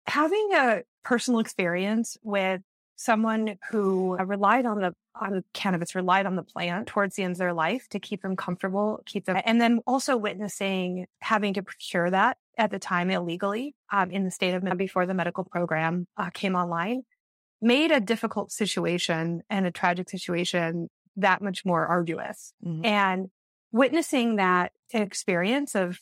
having 0.07 0.49
a 0.53 0.81
personal 1.03 1.39
experience 1.39 2.17
with 2.21 2.61
someone 2.97 3.55
who 3.69 4.15
relied 4.17 4.65
on 4.65 4.79
the 4.79 4.93
on 5.15 5.43
cannabis, 5.53 5.95
relied 5.95 6.25
on 6.25 6.35
the 6.35 6.43
plant 6.43 6.87
towards 6.87 7.15
the 7.15 7.23
end 7.23 7.31
of 7.31 7.37
their 7.37 7.53
life 7.53 7.87
to 7.89 7.99
keep 7.99 8.21
them 8.21 8.35
comfortable, 8.35 9.01
keep 9.05 9.25
them, 9.25 9.41
and 9.45 9.59
then 9.59 9.79
also 9.85 10.17
witnessing 10.17 11.05
having 11.19 11.53
to 11.53 11.63
procure 11.63 12.09
that 12.09 12.37
at 12.57 12.71
the 12.71 12.79
time 12.79 13.09
illegally 13.09 13.75
um, 13.91 14.11
in 14.11 14.23
the 14.23 14.31
state 14.31 14.53
of 14.53 14.77
before 14.77 15.05
the 15.05 15.13
medical 15.13 15.43
program 15.43 16.07
uh, 16.17 16.29
came 16.29 16.55
online, 16.55 17.03
made 17.61 17.91
a 17.91 17.99
difficult 17.99 18.51
situation 18.51 19.41
and 19.49 19.65
a 19.65 19.71
tragic 19.71 20.09
situation 20.09 20.89
that 21.17 21.41
much 21.41 21.65
more 21.65 21.85
arduous. 21.85 22.53
Mm-hmm. 22.65 22.85
And 22.85 23.29
witnessing 23.71 24.35
that 24.37 24.71
experience 24.93 25.75
of 25.75 25.99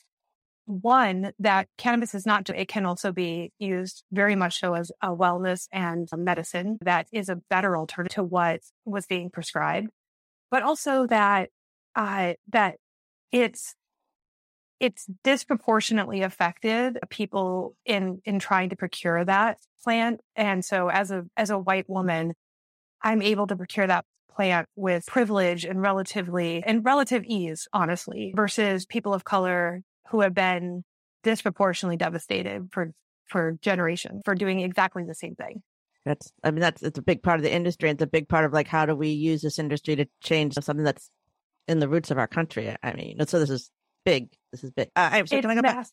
one 0.65 1.31
that 1.39 1.67
cannabis 1.77 2.13
is 2.13 2.25
not 2.25 2.47
it 2.49 2.67
can 2.67 2.85
also 2.85 3.11
be 3.11 3.51
used 3.57 4.03
very 4.11 4.35
much 4.35 4.59
so 4.59 4.75
as 4.75 4.91
a 5.01 5.07
wellness 5.09 5.67
and 5.71 6.07
a 6.11 6.17
medicine 6.17 6.77
that 6.81 7.07
is 7.11 7.27
a 7.27 7.41
better 7.49 7.75
alternative 7.75 8.13
to 8.13 8.23
what 8.23 8.59
was 8.85 9.07
being 9.07 9.31
prescribed 9.31 9.89
but 10.51 10.61
also 10.61 11.07
that 11.07 11.49
uh 11.95 12.33
that 12.47 12.75
it's 13.31 13.75
it's 14.79 15.07
disproportionately 15.23 16.21
affected 16.21 16.99
people 17.09 17.75
in 17.85 18.21
in 18.23 18.39
trying 18.39 18.69
to 18.69 18.75
procure 18.75 19.25
that 19.25 19.57
plant. 19.83 20.21
And 20.35 20.63
so 20.63 20.89
as 20.89 21.11
a 21.11 21.25
as 21.35 21.49
a 21.49 21.57
white 21.57 21.89
woman 21.89 22.33
i'm 23.01 23.21
able 23.21 23.47
to 23.47 23.55
procure 23.55 23.87
that 23.87 24.05
plant 24.39 24.69
with 24.77 25.05
privilege 25.05 25.65
and 25.65 25.81
relatively 25.81 26.63
and 26.65 26.85
relative 26.85 27.25
ease, 27.25 27.67
honestly, 27.73 28.31
versus 28.33 28.85
people 28.85 29.13
of 29.13 29.25
color 29.25 29.81
who 30.11 30.21
have 30.21 30.33
been 30.33 30.85
disproportionately 31.23 31.97
devastated 31.97 32.69
for 32.71 32.93
for 33.27 33.57
generations 33.61 34.21
for 34.23 34.35
doing 34.35 34.61
exactly 34.61 35.03
the 35.03 35.13
same 35.13 35.35
thing. 35.35 35.61
That's 36.05 36.31
I 36.41 36.51
mean 36.51 36.61
that's 36.61 36.81
it's 36.81 36.97
a 36.97 37.01
big 37.01 37.21
part 37.21 37.39
of 37.39 37.43
the 37.43 37.51
industry. 37.51 37.89
It's 37.89 38.01
a 38.01 38.07
big 38.07 38.29
part 38.29 38.45
of 38.45 38.53
like 38.53 38.67
how 38.67 38.85
do 38.85 38.95
we 38.95 39.09
use 39.09 39.41
this 39.41 39.59
industry 39.59 39.97
to 39.97 40.05
change 40.23 40.53
something 40.53 40.85
that's 40.85 41.09
in 41.67 41.79
the 41.79 41.89
roots 41.89 42.09
of 42.09 42.17
our 42.17 42.27
country. 42.27 42.73
I 42.81 42.93
mean, 42.93 43.17
so 43.27 43.39
this 43.39 43.49
is 43.49 43.69
big. 44.05 44.29
This 44.53 44.63
is 44.63 44.71
big. 44.71 44.89
Uh, 44.95 45.25
so 45.25 45.41
can 45.41 45.51
I 45.51 45.55
go 45.55 45.61
back? 45.61 45.85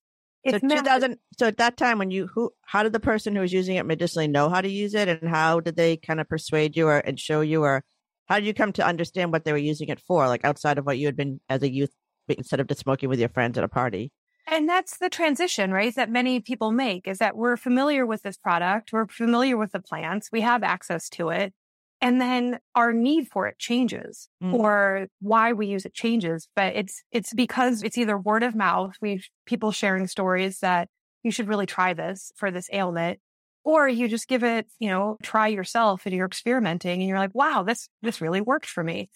so 0.49 0.61
2000 0.61 1.17
so 1.37 1.49
at 1.49 1.57
that 1.57 1.77
time 1.77 1.99
when 1.99 2.13
you 2.13 2.29
who 2.33 2.53
how 2.63 2.85
did 2.85 2.93
the 2.93 3.01
person 3.01 3.35
who 3.35 3.41
was 3.41 3.53
using 3.53 3.75
it 3.75 3.85
medicinally 3.85 4.29
know 4.29 4.49
how 4.49 4.61
to 4.61 4.71
use 4.71 4.95
it 4.95 5.09
and 5.09 5.29
how 5.29 5.59
did 5.59 5.75
they 5.75 5.97
kind 5.97 6.21
of 6.21 6.29
persuade 6.29 6.77
you 6.77 6.87
or 6.87 6.99
and 6.99 7.19
show 7.19 7.41
you 7.41 7.65
or 7.65 7.83
how 8.27 8.37
did 8.37 8.47
you 8.47 8.55
come 8.55 8.73
to 8.75 8.87
understand 8.87 9.33
what 9.33 9.45
they 9.45 9.53
were 9.53 9.59
using 9.59 9.89
it 9.89 10.01
for, 10.01 10.27
like 10.29 10.45
outside 10.45 10.79
of 10.79 10.87
what 10.87 10.99
you 10.99 11.07
had 11.07 11.17
been 11.17 11.41
as 11.49 11.63
a 11.63 11.73
youth, 11.73 11.91
instead 12.29 12.61
of 12.61 12.67
just 12.67 12.81
smoking 12.81 13.09
with 13.09 13.21
your 13.21 13.29
friends 13.29 13.57
at 13.57 13.65
a 13.65 13.69
party? 13.69 14.11
And 14.49 14.69
that's 14.69 14.99
the 14.99 15.09
transition, 15.09 15.73
right? 15.73 15.95
That 15.95 16.11
many 16.11 16.41
people 16.41 16.71
make 16.71 17.09
is 17.09 17.19
that 17.19 17.37
we're 17.37 17.57
familiar 17.57 18.07
with 18.07 18.23
this 18.23 18.37
product, 18.37 18.93
we're 18.93 19.09
familiar 19.09 19.57
with 19.57 19.73
the 19.73 19.81
plants, 19.81 20.29
we 20.31 20.43
have 20.43 20.63
access 20.63 21.09
to 21.11 21.31
it. 21.31 21.53
And 22.01 22.21
then 22.21 22.59
our 22.75 22.93
need 22.93 23.29
for 23.29 23.47
it 23.47 23.59
changes 23.59 24.29
mm. 24.43 24.53
or 24.53 25.07
why 25.21 25.53
we 25.53 25.67
use 25.67 25.87
it 25.87 25.95
changes. 25.95 26.47
But 26.55 26.77
it's, 26.77 27.03
it's 27.11 27.33
because 27.33 27.83
it's 27.83 27.97
either 27.97 28.19
word 28.19 28.43
of 28.43 28.55
mouth. 28.55 28.95
We 29.01 29.23
people 29.47 29.73
sharing 29.73 30.07
stories 30.07 30.59
that 30.61 30.89
you 31.23 31.31
should 31.31 31.49
really 31.49 31.67
try 31.67 31.95
this 31.95 32.33
for 32.37 32.51
this 32.51 32.69
ailment 32.73 33.19
or 33.67 33.89
you 33.89 34.07
just 34.07 34.29
give 34.29 34.45
it, 34.45 34.69
you 34.79 34.89
know, 34.89 35.19
try 35.25 35.49
yourself 35.49 36.07
and 36.07 36.15
you're 36.15 36.25
experimenting 36.25 37.01
and 37.01 37.09
you're 37.09 37.19
like, 37.19 37.35
wow, 37.35 37.65
this, 37.65 37.89
this 38.01 38.21
really 38.21 38.41
worked 38.41 38.67
for 38.67 38.85
me. 38.85 39.11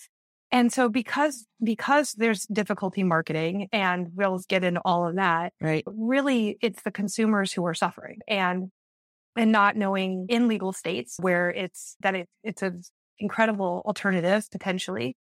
And 0.50 0.73
so 0.73 0.88
because, 0.88 1.47
because 1.62 2.14
there's 2.14 2.47
difficulty 2.47 3.04
marketing 3.04 3.69
and 3.73 4.09
we'll 4.12 4.40
get 4.49 4.64
into 4.64 4.80
all 4.85 5.07
of 5.07 5.14
that, 5.14 5.52
right? 5.61 5.85
Really, 5.87 6.59
it's 6.61 6.83
the 6.83 6.90
consumers 6.90 7.52
who 7.52 7.64
are 7.64 7.75
suffering 7.75 8.19
and, 8.26 8.73
and 9.37 9.52
not 9.52 9.76
knowing 9.76 10.26
in 10.28 10.49
legal 10.49 10.73
states 10.73 11.16
where 11.21 11.50
it's 11.50 11.95
that 12.00 12.16
it, 12.16 12.28
it's 12.42 12.62
an 12.62 12.83
incredible 13.21 13.83
alternative 13.87 14.49
potentially. 14.50 15.16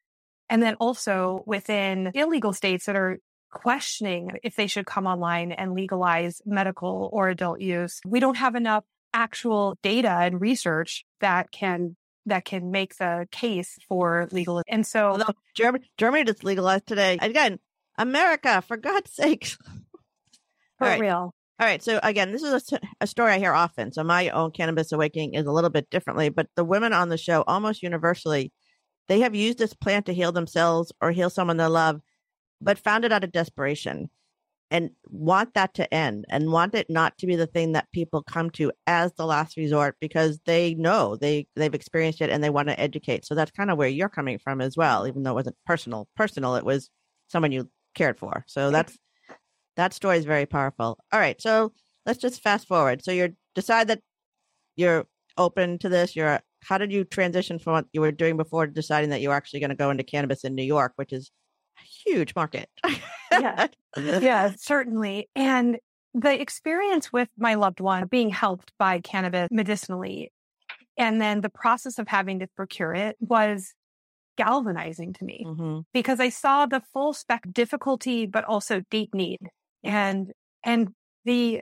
And 0.49 0.63
then 0.63 0.73
also 0.79 1.43
within 1.45 2.09
illegal 2.15 2.51
states 2.51 2.87
that 2.87 2.95
are 2.95 3.19
questioning 3.51 4.31
if 4.41 4.55
they 4.55 4.65
should 4.65 4.87
come 4.87 5.05
online 5.05 5.51
and 5.51 5.73
legalize 5.73 6.41
medical 6.47 7.11
or 7.13 7.29
adult 7.29 7.61
use. 7.61 7.99
We 8.03 8.19
don't 8.19 8.37
have 8.37 8.55
enough 8.55 8.83
actual 9.13 9.77
data 9.81 10.09
and 10.09 10.39
research 10.39 11.05
that 11.21 11.51
can 11.51 11.95
that 12.25 12.45
can 12.45 12.71
make 12.71 12.97
the 12.97 13.27
case 13.31 13.77
for 13.87 14.27
legal. 14.31 14.61
And 14.67 14.85
so 14.85 15.09
Although 15.09 15.33
Germany, 15.55 15.89
Germany 15.97 16.25
just 16.25 16.43
legalized 16.43 16.87
today. 16.87 17.17
Again, 17.21 17.59
America, 17.97 18.61
for 18.61 18.77
God's 18.77 19.11
sake. 19.11 19.51
For 20.77 20.87
right. 20.87 21.01
real. 21.01 21.35
All 21.59 21.67
right. 21.67 21.83
So 21.83 21.99
again, 22.01 22.31
this 22.31 22.41
is 22.41 22.71
a, 22.71 22.79
a, 23.01 23.07
story 23.07 23.33
I 23.33 23.37
hear 23.37 23.51
often. 23.51 23.91
So 23.91 24.01
my 24.01 24.29
own 24.29 24.51
cannabis 24.51 24.93
awakening 24.93 25.33
is 25.33 25.45
a 25.45 25.51
little 25.51 25.69
bit 25.69 25.89
differently, 25.89 26.29
but 26.29 26.47
the 26.55 26.63
women 26.63 26.93
on 26.93 27.09
the 27.09 27.17
show 27.17 27.43
almost 27.47 27.83
universally, 27.83 28.53
they 29.09 29.19
have 29.19 29.35
used 29.35 29.57
this 29.57 29.73
plant 29.73 30.05
to 30.05 30.13
heal 30.13 30.31
themselves 30.31 30.93
or 31.01 31.11
heal 31.11 31.29
someone 31.29 31.57
they 31.57 31.65
love, 31.65 31.99
but 32.61 32.79
found 32.79 33.03
it 33.03 33.11
out 33.11 33.25
of 33.25 33.33
desperation. 33.33 34.09
And 34.71 34.91
want 35.07 35.53
that 35.55 35.73
to 35.75 35.93
end 35.93 36.25
and 36.29 36.51
want 36.51 36.75
it 36.75 36.89
not 36.89 37.17
to 37.17 37.27
be 37.27 37.35
the 37.35 37.47
thing 37.47 37.71
that 37.71 37.91
people 37.91 38.21
come 38.21 38.49
to 38.51 38.71
as 38.85 39.11
the 39.13 39.25
last 39.25 39.57
resort 39.57 39.95
because 39.99 40.39
they 40.45 40.75
know 40.75 41.15
they 41.15 41.47
they've 41.55 41.73
experienced 41.73 42.21
it 42.21 42.29
and 42.29 42.43
they 42.43 42.49
want 42.49 42.67
to 42.67 42.79
educate. 42.79 43.25
So 43.25 43.35
that's 43.35 43.51
kind 43.51 43.71
of 43.71 43.77
where 43.77 43.87
you're 43.87 44.09
coming 44.09 44.37
from 44.37 44.61
as 44.61 44.77
well 44.77 45.07
even 45.07 45.23
though 45.23 45.31
it 45.31 45.35
wasn't 45.35 45.57
personal 45.65 46.07
personal 46.15 46.55
it 46.55 46.65
was 46.65 46.89
someone 47.27 47.51
you 47.51 47.69
cared 47.95 48.17
for. 48.19 48.43
So 48.47 48.71
that's 48.71 48.97
that 49.75 49.93
story 49.93 50.17
is 50.17 50.25
very 50.25 50.45
powerful. 50.45 50.99
All 51.11 51.19
right 51.19 51.41
so 51.41 51.73
let's 52.05 52.19
just 52.19 52.41
fast 52.41 52.67
forward. 52.67 53.03
So 53.03 53.11
you're 53.11 53.29
decide 53.55 53.87
that 53.87 54.01
you're 54.75 55.05
open 55.37 55.79
to 55.79 55.89
this 55.89 56.15
you're 56.15 56.39
how 56.61 56.77
did 56.77 56.91
you 56.91 57.03
transition 57.05 57.57
from 57.57 57.73
what 57.73 57.85
you 57.93 58.01
were 58.01 58.11
doing 58.11 58.35
before 58.37 58.67
to 58.67 58.73
deciding 58.73 59.09
that 59.09 59.21
you 59.21 59.29
were 59.29 59.35
actually 59.35 59.59
going 59.59 59.69
to 59.69 59.75
go 59.75 59.89
into 59.89 60.03
cannabis 60.03 60.43
in 60.43 60.53
new 60.53 60.63
york 60.63 60.91
which 60.97 61.13
is 61.13 61.31
huge 62.05 62.35
market 62.35 62.69
yeah. 63.31 63.67
yeah, 63.97 64.51
certainly. 64.57 65.29
And 65.35 65.79
the 66.13 66.39
experience 66.39 67.13
with 67.13 67.29
my 67.37 67.55
loved 67.55 67.79
one 67.79 68.07
being 68.07 68.29
helped 68.29 68.73
by 68.77 68.99
cannabis 68.99 69.47
medicinally, 69.51 70.31
and 70.97 71.21
then 71.21 71.41
the 71.41 71.49
process 71.49 71.99
of 71.99 72.07
having 72.07 72.39
to 72.39 72.47
procure 72.47 72.93
it 72.93 73.15
was 73.19 73.73
galvanizing 74.37 75.13
to 75.13 75.25
me 75.25 75.43
mm-hmm. 75.45 75.79
because 75.93 76.19
I 76.19 76.29
saw 76.29 76.65
the 76.65 76.81
full 76.93 77.13
spec 77.13 77.43
difficulty, 77.51 78.25
but 78.25 78.45
also 78.45 78.81
deep 78.89 79.13
need. 79.13 79.39
And, 79.83 80.31
and 80.63 80.89
the, 81.25 81.61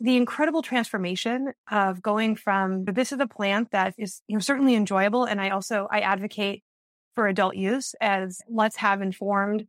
the 0.00 0.16
incredible 0.16 0.62
transformation 0.62 1.52
of 1.70 2.02
going 2.02 2.36
from 2.36 2.84
this 2.84 3.12
is 3.12 3.20
a 3.20 3.26
plant 3.26 3.70
that 3.70 3.94
is 3.96 4.20
you 4.28 4.36
know 4.36 4.40
certainly 4.40 4.74
enjoyable 4.74 5.24
and 5.24 5.40
i 5.40 5.48
also 5.48 5.88
i 5.90 6.00
advocate 6.00 6.62
for 7.16 7.26
adult 7.26 7.56
use 7.56 7.96
as 8.00 8.40
let's 8.48 8.76
have 8.76 9.02
informed 9.02 9.66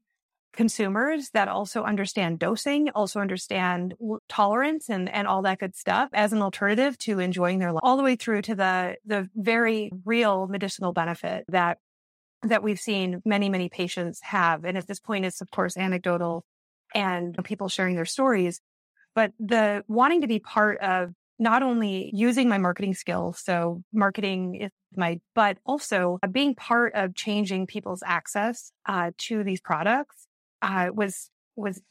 consumers 0.54 1.30
that 1.30 1.48
also 1.48 1.84
understand 1.84 2.40
dosing, 2.40 2.90
also 2.90 3.20
understand 3.20 3.94
tolerance 4.28 4.90
and, 4.90 5.08
and 5.08 5.28
all 5.28 5.44
that 5.44 5.60
good 5.60 5.76
stuff 5.76 6.10
as 6.14 6.34
an 6.34 6.42
alternative 6.42 6.98
to 6.98 7.20
enjoying 7.20 7.60
their 7.60 7.72
life 7.72 7.82
all 7.84 7.96
the 7.96 8.04
way 8.04 8.16
through 8.16 8.42
to 8.42 8.56
the, 8.56 8.98
the 9.06 9.30
very 9.36 9.92
real 10.04 10.48
medicinal 10.48 10.94
benefit 10.94 11.46
that, 11.48 11.78
that 12.44 12.64
we've 12.64 12.80
seen 12.80 13.22
many, 13.24 13.50
many 13.50 13.70
patients 13.70 14.20
have. 14.24 14.66
And 14.66 14.78
at 14.78 14.88
this 14.88 15.00
point, 15.00 15.26
it's 15.26 15.42
of 15.42 15.50
course 15.52 15.78
anecdotal 15.78 16.44
and 16.94 17.38
people 17.44 17.70
sharing 17.70 17.96
their 17.96 18.06
stories, 18.06 18.60
but 19.16 19.32
the 19.40 19.84
wanting 19.88 20.22
to 20.22 20.28
be 20.28 20.40
part 20.40 20.80
of 20.80 21.14
not 21.40 21.64
only 21.64 22.12
using 22.14 22.50
my 22.50 22.58
marketing 22.58 22.94
skills, 22.94 23.40
so 23.40 23.84
marketing 23.94 24.56
is 24.56 24.72
my, 24.96 25.20
but 25.36 25.58
also 25.66 26.20
being 26.32 26.56
part 26.56 26.94
of 26.96 27.16
changing 27.16 27.68
people's 27.68 28.02
access 28.06 28.72
uh, 28.88 29.12
to 29.18 29.44
these 29.44 29.62
products 29.62 30.28
uh, 30.62 30.90
was 30.94 31.30
was 31.56 31.82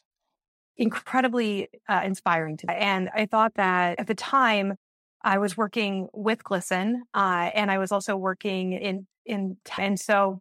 incredibly 0.76 1.68
uh, 1.88 2.02
inspiring 2.04 2.56
to 2.58 2.66
me. 2.66 2.74
And 2.74 3.08
I 3.14 3.26
thought 3.26 3.54
that 3.54 3.98
at 3.98 4.06
the 4.06 4.14
time 4.14 4.74
I 5.22 5.38
was 5.38 5.56
working 5.56 6.08
with 6.12 6.44
GLSEN, 6.44 6.94
uh, 7.14 7.50
and 7.54 7.70
I 7.70 7.78
was 7.78 7.92
also 7.92 8.16
working 8.16 8.72
in 8.72 9.06
in 9.24 9.56
and 9.78 9.98
so 9.98 10.40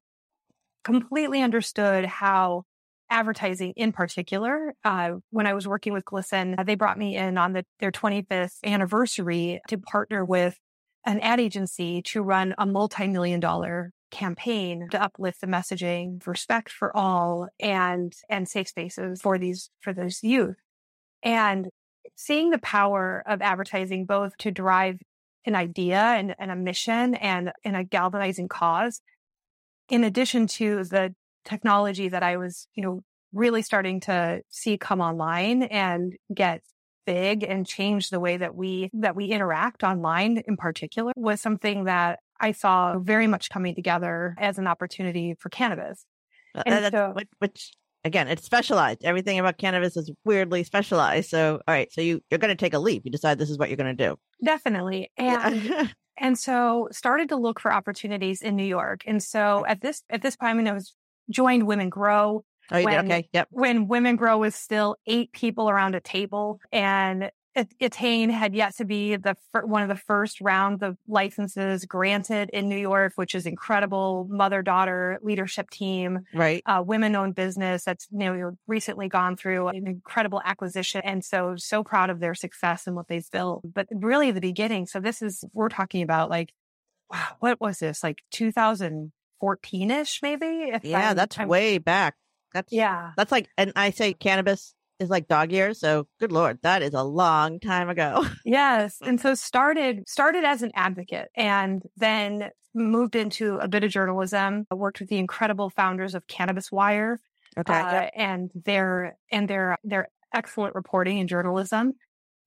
completely 0.84 1.42
understood 1.42 2.06
how 2.06 2.64
advertising 3.10 3.74
in 3.76 3.92
particular 3.92 4.74
uh, 4.84 5.12
when 5.30 5.46
i 5.48 5.54
was 5.54 5.68
working 5.68 5.94
with 5.94 6.06
GLSEN 6.06 6.66
they 6.66 6.76
brought 6.76 6.98
me 6.98 7.16
in 7.16 7.38
on 7.38 7.54
the, 7.54 7.66
their 7.80 7.92
25th 7.92 8.58
anniversary 8.64 9.62
to 9.68 9.78
partner 9.78 10.26
with 10.26 10.58
an 11.06 11.20
ad 11.20 11.40
agency 11.40 12.02
to 12.02 12.22
run 12.22 12.56
a 12.58 12.66
multi-million 12.66 13.40
dollar 13.40 13.92
campaign 14.12 14.88
to 14.92 15.02
uplift 15.02 15.42
the 15.42 15.48
messaging, 15.48 16.26
respect 16.26 16.72
for 16.72 16.96
all 16.96 17.50
and, 17.60 18.14
and 18.30 18.48
safe 18.48 18.68
spaces 18.68 19.22
for 19.22 19.38
these, 19.38 19.70
for 19.82 19.94
those 19.94 20.24
youth. 20.24 20.56
And 21.22 21.68
seeing 22.16 22.50
the 22.50 22.60
power 22.60 23.24
of 23.26 23.42
advertising 23.42 24.06
both 24.06 24.38
to 24.38 24.52
drive 24.52 25.00
an 25.46 25.56
idea 25.56 26.00
and, 26.00 26.36
and 26.40 26.50
a 26.50 26.56
mission 26.56 27.16
and, 27.16 27.52
and 27.64 27.76
a 27.76 27.84
galvanizing 27.84 28.48
cause, 28.48 29.02
in 29.90 30.04
addition 30.04 30.48
to 30.48 30.84
the 30.86 31.14
technology 31.46 32.10
that 32.10 32.24
I 32.24 32.38
was, 32.38 32.68
you 32.76 32.84
know, 32.84 33.02
really 33.34 33.62
starting 33.62 34.00
to 34.02 34.42
see 34.50 34.78
come 34.78 35.02
online 35.02 35.64
and 35.64 36.14
get 36.34 36.62
big 37.06 37.44
and 37.44 37.68
change 37.68 38.10
the 38.10 38.20
way 38.20 38.38
that 38.38 38.56
we 38.56 38.90
that 38.94 39.16
we 39.16 39.26
interact 39.26 39.84
online 39.84 40.42
in 40.48 40.58
particular 40.58 41.12
was 41.16 41.40
something 41.40 41.84
that 41.86 42.20
I 42.40 42.52
saw 42.52 42.98
very 43.00 43.28
much 43.28 43.50
coming 43.50 43.76
together 43.76 44.36
as 44.38 44.58
an 44.58 44.68
opportunity 44.68 45.36
for 45.40 45.50
cannabis. 45.50 46.06
And 46.66 46.92
so, 46.92 47.12
which, 47.14 47.28
which, 47.40 47.72
again, 48.04 48.28
it's 48.28 48.46
specialized. 48.46 49.04
Everything 49.04 49.40
about 49.40 49.58
cannabis 49.58 49.98
is 49.98 50.12
weirdly 50.24 50.64
specialized. 50.64 51.30
So, 51.30 51.62
all 51.68 51.74
right, 51.74 51.92
so 51.92 52.02
you 52.02 52.22
you're 52.30 52.38
going 52.38 52.56
to 52.56 52.56
take 52.56 52.74
a 52.74 52.80
leap. 52.80 53.04
You 53.06 53.12
decide 53.12 53.38
this 53.38 53.50
is 53.50 53.58
what 53.58 53.70
you're 53.70 53.78
going 53.78 53.96
to 53.96 54.08
do. 54.08 54.16
Definitely, 54.44 55.12
and 55.18 55.94
and 56.18 56.38
so 56.38 56.88
started 56.92 57.30
to 57.30 57.36
look 57.36 57.60
for 57.60 57.74
opportunities 57.74 58.42
in 58.42 58.56
New 58.56 58.66
York. 58.66 59.02
And 59.06 59.22
so 59.22 59.66
at 59.68 59.82
this 59.82 60.04
at 60.10 60.22
this 60.22 60.36
point, 60.36 60.52
I, 60.52 60.54
mean, 60.54 60.68
I 60.68 60.74
was 60.74 60.96
joined 61.30 61.68
Women 61.68 61.90
Grow. 61.90 62.44
Oh, 62.72 62.78
you 62.78 62.86
when, 62.86 63.06
did? 63.06 63.12
Okay. 63.12 63.30
Yep. 63.34 63.48
When 63.52 63.88
Women 63.88 64.16
Grow 64.16 64.40
was 64.40 64.56
still 64.56 64.98
eight 65.06 65.32
people 65.32 65.70
around 65.70 65.96
a 65.96 66.02
table 66.02 66.60
and 66.72 67.32
Etain 67.56 68.30
had 68.30 68.54
yet 68.54 68.76
to 68.78 68.86
be 68.86 69.16
the 69.16 69.36
one 69.64 69.82
of 69.82 69.88
the 69.88 69.96
first 69.96 70.42
rounds 70.42 70.84
of 70.84 70.98
licenses 71.08 71.86
granted 71.86 72.50
in 72.52 72.68
New 72.68 72.78
York, 72.78 73.14
which 73.16 73.34
is 73.34 73.46
incredible. 73.46 74.28
Mother 74.30 74.62
daughter 74.62 75.20
leadership 75.22 75.70
team, 75.70 76.20
right? 76.34 76.62
Uh, 76.66 76.84
women 76.86 77.16
owned 77.16 77.36
business 77.36 77.86
that's 77.86 78.08
you 78.12 78.20
know 78.20 78.58
recently 78.68 79.08
gone 79.08 79.38
through 79.38 79.70
an 79.70 79.88
incredible 79.88 80.42
acquisition, 80.44 81.02
and 81.04 81.24
so 81.24 81.56
so 81.56 81.84
proud 81.84 82.10
of 82.10 82.20
their 82.20 82.36
success 82.36 82.88
and 82.88 82.96
what 82.96 83.08
they've 83.08 83.30
built. 83.32 83.62
But 83.74 83.88
really, 83.92 84.32
the 84.32 84.42
beginning. 84.42 84.86
So 84.86 85.00
this 85.00 85.22
is 85.22 85.46
we're 85.54 85.70
talking 85.70 86.02
about 86.02 86.30
like, 86.30 86.52
wow, 87.10 87.38
what 87.40 87.62
was 87.62 87.80
this 87.80 88.04
like 88.04 88.20
2014 89.42 89.92
ish 89.92 90.20
maybe? 90.22 90.72
yeah, 90.84 91.12
I'm, 91.12 91.16
that's 91.16 91.38
I'm, 91.40 91.48
way 91.48 91.78
back. 91.78 92.16
That's 92.54 92.72
yeah, 92.72 93.12
that's 93.18 93.32
like, 93.32 93.50
and 93.58 93.72
I 93.76 93.92
say 93.92 94.14
cannabis 94.14 94.76
is 95.00 95.10
like 95.10 95.28
dog 95.28 95.52
years. 95.52 95.80
So 95.80 96.08
good 96.20 96.32
Lord, 96.32 96.60
that 96.64 96.82
is 96.82 96.94
a 96.94 97.04
long 97.04 97.60
time 97.60 97.90
ago. 97.90 98.26
yes. 98.46 98.98
And 99.02 99.20
so 99.20 99.36
started, 99.36 100.08
started 100.08 100.44
as 100.44 100.62
an 100.62 100.72
advocate 100.74 101.30
and 101.36 101.84
then 101.98 102.50
moved 102.74 103.16
into 103.16 103.58
a 103.58 103.68
bit 103.68 103.84
of 103.84 103.92
journalism. 103.92 104.66
I 104.72 104.76
worked 104.76 105.00
with 105.00 105.10
the 105.10 105.18
incredible 105.18 105.70
founders 105.70 106.16
of 106.16 106.28
Cannabis 106.28 106.72
Wire. 106.72 107.20
Okay. 107.58 107.74
Uh, 107.74 107.92
yep. 107.92 108.12
and 108.16 108.52
their, 108.66 109.18
and 109.32 109.48
their, 109.48 109.78
their 109.84 110.10
excellent 110.34 110.76
reporting 110.76 111.20
and 111.20 111.30
journalism. 111.30 111.94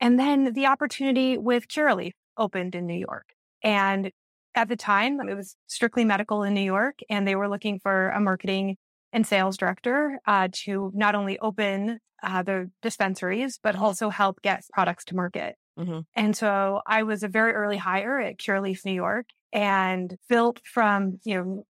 And 0.00 0.18
then 0.18 0.52
the 0.52 0.66
opportunity 0.66 1.38
with 1.38 1.66
Curaleaf 1.68 2.12
opened 2.36 2.74
in 2.74 2.86
New 2.86 2.98
York. 2.98 3.26
And 3.62 4.12
at 4.54 4.68
the 4.68 4.76
time, 4.76 5.20
it 5.28 5.34
was 5.34 5.56
strictly 5.66 6.04
medical 6.04 6.42
in 6.42 6.54
New 6.54 6.60
York, 6.60 6.98
and 7.08 7.26
they 7.26 7.36
were 7.36 7.48
looking 7.48 7.78
for 7.78 8.10
a 8.10 8.20
marketing 8.20 8.76
and 9.12 9.26
sales 9.26 9.56
director 9.56 10.18
uh, 10.26 10.48
to 10.52 10.90
not 10.94 11.14
only 11.14 11.38
open 11.38 12.00
uh, 12.22 12.42
the 12.42 12.70
dispensaries, 12.82 13.58
but 13.62 13.76
also 13.76 14.10
help 14.10 14.42
get 14.42 14.64
products 14.72 15.04
to 15.06 15.14
market. 15.14 15.56
Mm-hmm. 15.78 16.00
And 16.16 16.36
so 16.36 16.80
I 16.86 17.04
was 17.04 17.22
a 17.22 17.28
very 17.28 17.52
early 17.52 17.76
hire 17.76 18.18
at 18.18 18.38
Curaleaf 18.38 18.84
New 18.84 18.92
York 18.92 19.26
and 19.52 20.16
built 20.28 20.60
from, 20.64 21.20
you 21.24 21.34
know, 21.34 21.64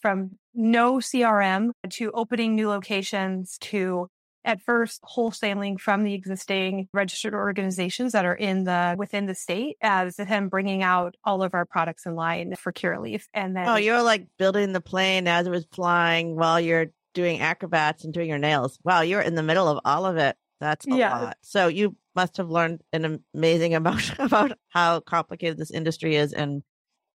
from 0.00 0.30
no 0.54 0.94
CRM 0.94 1.70
to 1.90 2.10
opening 2.12 2.54
new 2.56 2.68
locations 2.68 3.58
to 3.58 4.08
at 4.44 4.60
first 4.62 5.02
wholesaling 5.02 5.78
from 5.78 6.04
the 6.04 6.14
existing 6.14 6.88
registered 6.92 7.34
organizations 7.34 8.12
that 8.12 8.24
are 8.24 8.34
in 8.34 8.64
the 8.64 8.94
within 8.98 9.26
the 9.26 9.34
state 9.34 9.76
as 9.80 10.16
him 10.16 10.48
bringing 10.48 10.82
out 10.82 11.16
all 11.24 11.42
of 11.42 11.54
our 11.54 11.64
products 11.64 12.06
in 12.06 12.14
line 12.14 12.54
for 12.56 12.72
Curaleaf. 12.72 13.24
And 13.34 13.56
then 13.56 13.68
Oh, 13.68 13.76
you're 13.76 14.02
like 14.02 14.26
building 14.38 14.72
the 14.72 14.80
plane 14.80 15.28
as 15.28 15.46
it 15.46 15.50
was 15.50 15.66
flying 15.72 16.36
while 16.36 16.60
you're 16.60 16.86
doing 17.14 17.40
acrobats 17.40 18.04
and 18.04 18.12
doing 18.14 18.28
your 18.28 18.38
nails. 18.38 18.78
Wow, 18.84 19.00
you're 19.02 19.20
in 19.20 19.34
the 19.34 19.42
middle 19.42 19.68
of 19.68 19.80
all 19.84 20.06
of 20.06 20.16
it. 20.16 20.36
That's 20.60 20.86
a 20.86 20.94
yeah. 20.94 21.18
lot. 21.18 21.36
So 21.42 21.68
you 21.68 21.96
must 22.14 22.36
have 22.36 22.50
learned 22.50 22.82
an 22.92 23.22
amazing 23.34 23.74
amount 23.80 24.18
about 24.18 24.52
how 24.68 25.00
complicated 25.00 25.58
this 25.58 25.70
industry 25.70 26.16
is 26.16 26.32
and 26.32 26.62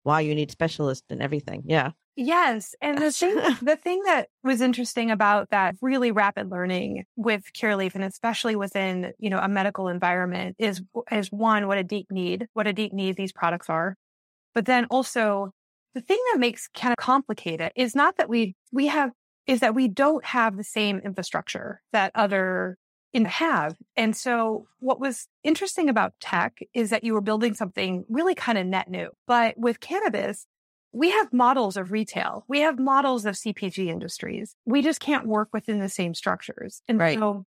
why 0.02 0.20
you 0.20 0.34
need 0.34 0.50
specialists 0.50 1.06
and 1.10 1.22
everything. 1.22 1.62
Yeah. 1.66 1.90
Yes. 2.16 2.74
And 2.80 2.98
the 2.98 3.10
thing 3.10 3.34
the 3.62 3.76
thing 3.76 4.02
that 4.04 4.28
was 4.44 4.60
interesting 4.60 5.10
about 5.10 5.50
that 5.50 5.76
really 5.80 6.10
rapid 6.10 6.50
learning 6.50 7.04
with 7.16 7.44
Curaleaf 7.56 7.94
and 7.94 8.04
especially 8.04 8.56
within, 8.56 9.12
you 9.18 9.30
know, 9.30 9.38
a 9.38 9.48
medical 9.48 9.88
environment 9.88 10.56
is 10.58 10.82
is 11.10 11.32
one, 11.32 11.68
what 11.68 11.78
a 11.78 11.84
deep 11.84 12.10
need, 12.10 12.48
what 12.52 12.66
a 12.66 12.72
deep 12.72 12.92
need 12.92 13.16
these 13.16 13.32
products 13.32 13.70
are. 13.70 13.96
But 14.54 14.66
then 14.66 14.86
also 14.86 15.52
the 15.94 16.00
thing 16.00 16.18
that 16.32 16.40
makes 16.40 16.68
kind 16.68 16.92
of 16.92 16.96
complicated 16.96 17.72
is 17.76 17.94
not 17.94 18.16
that 18.16 18.28
we 18.28 18.54
we 18.72 18.86
have 18.88 19.10
is 19.46 19.60
that 19.60 19.74
we 19.74 19.88
don't 19.88 20.24
have 20.24 20.56
the 20.56 20.64
same 20.64 20.98
infrastructure 20.98 21.80
that 21.92 22.12
other 22.14 22.76
in 23.12 23.26
have. 23.26 23.76
And 23.96 24.16
so 24.16 24.66
what 24.80 25.00
was 25.00 25.28
interesting 25.42 25.88
about 25.88 26.14
tech 26.20 26.60
is 26.72 26.90
that 26.90 27.04
you 27.04 27.12
were 27.12 27.20
building 27.20 27.54
something 27.54 28.04
really 28.08 28.34
kind 28.34 28.56
of 28.56 28.66
net 28.66 28.88
new. 28.90 29.10
But 29.26 29.58
with 29.58 29.80
cannabis, 29.80 30.46
we 30.92 31.10
have 31.10 31.32
models 31.32 31.76
of 31.76 31.90
retail. 31.90 32.44
We 32.48 32.60
have 32.60 32.78
models 32.78 33.24
of 33.24 33.34
CPG 33.34 33.88
industries. 33.88 34.54
We 34.64 34.82
just 34.82 35.00
can't 35.00 35.26
work 35.26 35.48
within 35.52 35.80
the 35.80 35.88
same 35.88 36.14
structures. 36.14 36.82
And 36.88 36.98
right. 36.98 37.18
so 37.18 37.44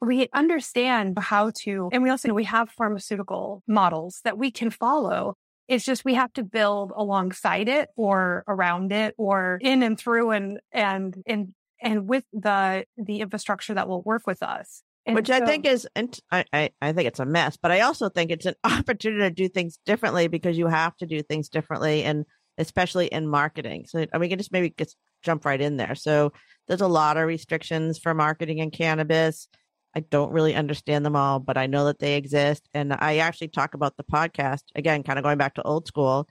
we 0.00 0.28
understand 0.32 1.18
how 1.18 1.52
to, 1.62 1.88
and 1.92 2.02
we 2.02 2.10
also 2.10 2.28
know 2.28 2.34
we 2.34 2.44
have 2.44 2.70
pharmaceutical 2.70 3.62
models 3.66 4.20
that 4.24 4.36
we 4.36 4.50
can 4.50 4.70
follow. 4.70 5.36
It's 5.68 5.84
just 5.84 6.04
we 6.04 6.14
have 6.14 6.32
to 6.34 6.42
build 6.42 6.92
alongside 6.94 7.68
it 7.68 7.88
or 7.96 8.44
around 8.48 8.92
it 8.92 9.14
or 9.16 9.58
in 9.62 9.82
and 9.82 9.98
through 9.98 10.32
and 10.32 10.60
and 10.72 11.22
and 11.26 11.54
and 11.80 12.08
with 12.08 12.24
the 12.32 12.84
the 12.96 13.20
infrastructure 13.20 13.74
that 13.74 13.88
will 13.88 14.02
work 14.02 14.26
with 14.26 14.42
us. 14.42 14.82
And 15.04 15.16
Which 15.16 15.28
so, 15.28 15.34
I 15.34 15.44
think 15.44 15.66
is, 15.66 15.86
and 15.96 16.16
I, 16.30 16.44
I, 16.52 16.70
I 16.80 16.92
think 16.92 17.08
it's 17.08 17.18
a 17.18 17.26
mess, 17.26 17.56
but 17.56 17.72
I 17.72 17.80
also 17.80 18.08
think 18.08 18.30
it's 18.30 18.46
an 18.46 18.54
opportunity 18.64 19.22
to 19.22 19.30
do 19.30 19.48
things 19.48 19.78
differently 19.84 20.28
because 20.28 20.56
you 20.56 20.68
have 20.68 20.96
to 20.98 21.06
do 21.06 21.22
things 21.22 21.48
differently, 21.48 22.04
and 22.04 22.24
especially 22.58 23.06
in 23.06 23.26
marketing. 23.26 23.84
So 23.88 24.06
we 24.18 24.28
can 24.28 24.38
just 24.38 24.52
maybe 24.52 24.72
just 24.78 24.96
jump 25.22 25.44
right 25.44 25.60
in 25.60 25.76
there. 25.76 25.94
So 25.94 26.32
there's 26.68 26.80
a 26.80 26.88
lot 26.88 27.16
of 27.16 27.26
restrictions 27.26 27.98
for 27.98 28.14
marketing 28.14 28.58
in 28.58 28.70
cannabis. 28.70 29.48
I 29.94 30.00
don't 30.00 30.32
really 30.32 30.54
understand 30.54 31.04
them 31.04 31.16
all, 31.16 31.38
but 31.38 31.58
I 31.58 31.66
know 31.66 31.86
that 31.86 31.98
they 31.98 32.16
exist. 32.16 32.68
And 32.72 32.92
I 32.92 33.18
actually 33.18 33.48
talk 33.48 33.74
about 33.74 33.96
the 33.96 34.04
podcast 34.04 34.62
again, 34.74 35.02
kind 35.02 35.18
of 35.18 35.24
going 35.24 35.38
back 35.38 35.54
to 35.54 35.62
old 35.62 35.86
school. 35.86 36.28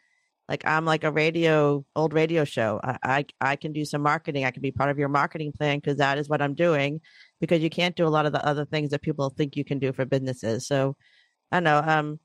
Like 0.51 0.67
I'm 0.67 0.83
like 0.83 1.05
a 1.05 1.11
radio, 1.11 1.85
old 1.95 2.11
radio 2.11 2.43
show. 2.43 2.81
I, 2.83 2.97
I, 3.01 3.25
I 3.39 3.55
can 3.55 3.71
do 3.71 3.85
some 3.85 4.01
marketing. 4.01 4.43
I 4.43 4.51
can 4.51 4.61
be 4.61 4.73
part 4.73 4.89
of 4.89 4.99
your 4.99 5.07
marketing 5.07 5.53
plan 5.53 5.77
because 5.77 5.99
that 5.99 6.17
is 6.17 6.27
what 6.27 6.41
I'm 6.41 6.55
doing. 6.55 6.99
Because 7.39 7.61
you 7.61 7.69
can't 7.69 7.95
do 7.95 8.05
a 8.05 8.09
lot 8.09 8.25
of 8.25 8.33
the 8.33 8.45
other 8.45 8.65
things 8.65 8.89
that 8.89 9.01
people 9.01 9.29
think 9.29 9.55
you 9.55 9.63
can 9.63 9.79
do 9.79 9.93
for 9.93 10.03
businesses. 10.03 10.67
So 10.67 10.97
I 11.53 11.55
don't 11.55 11.63
know. 11.63 11.77
Um, 11.77 12.19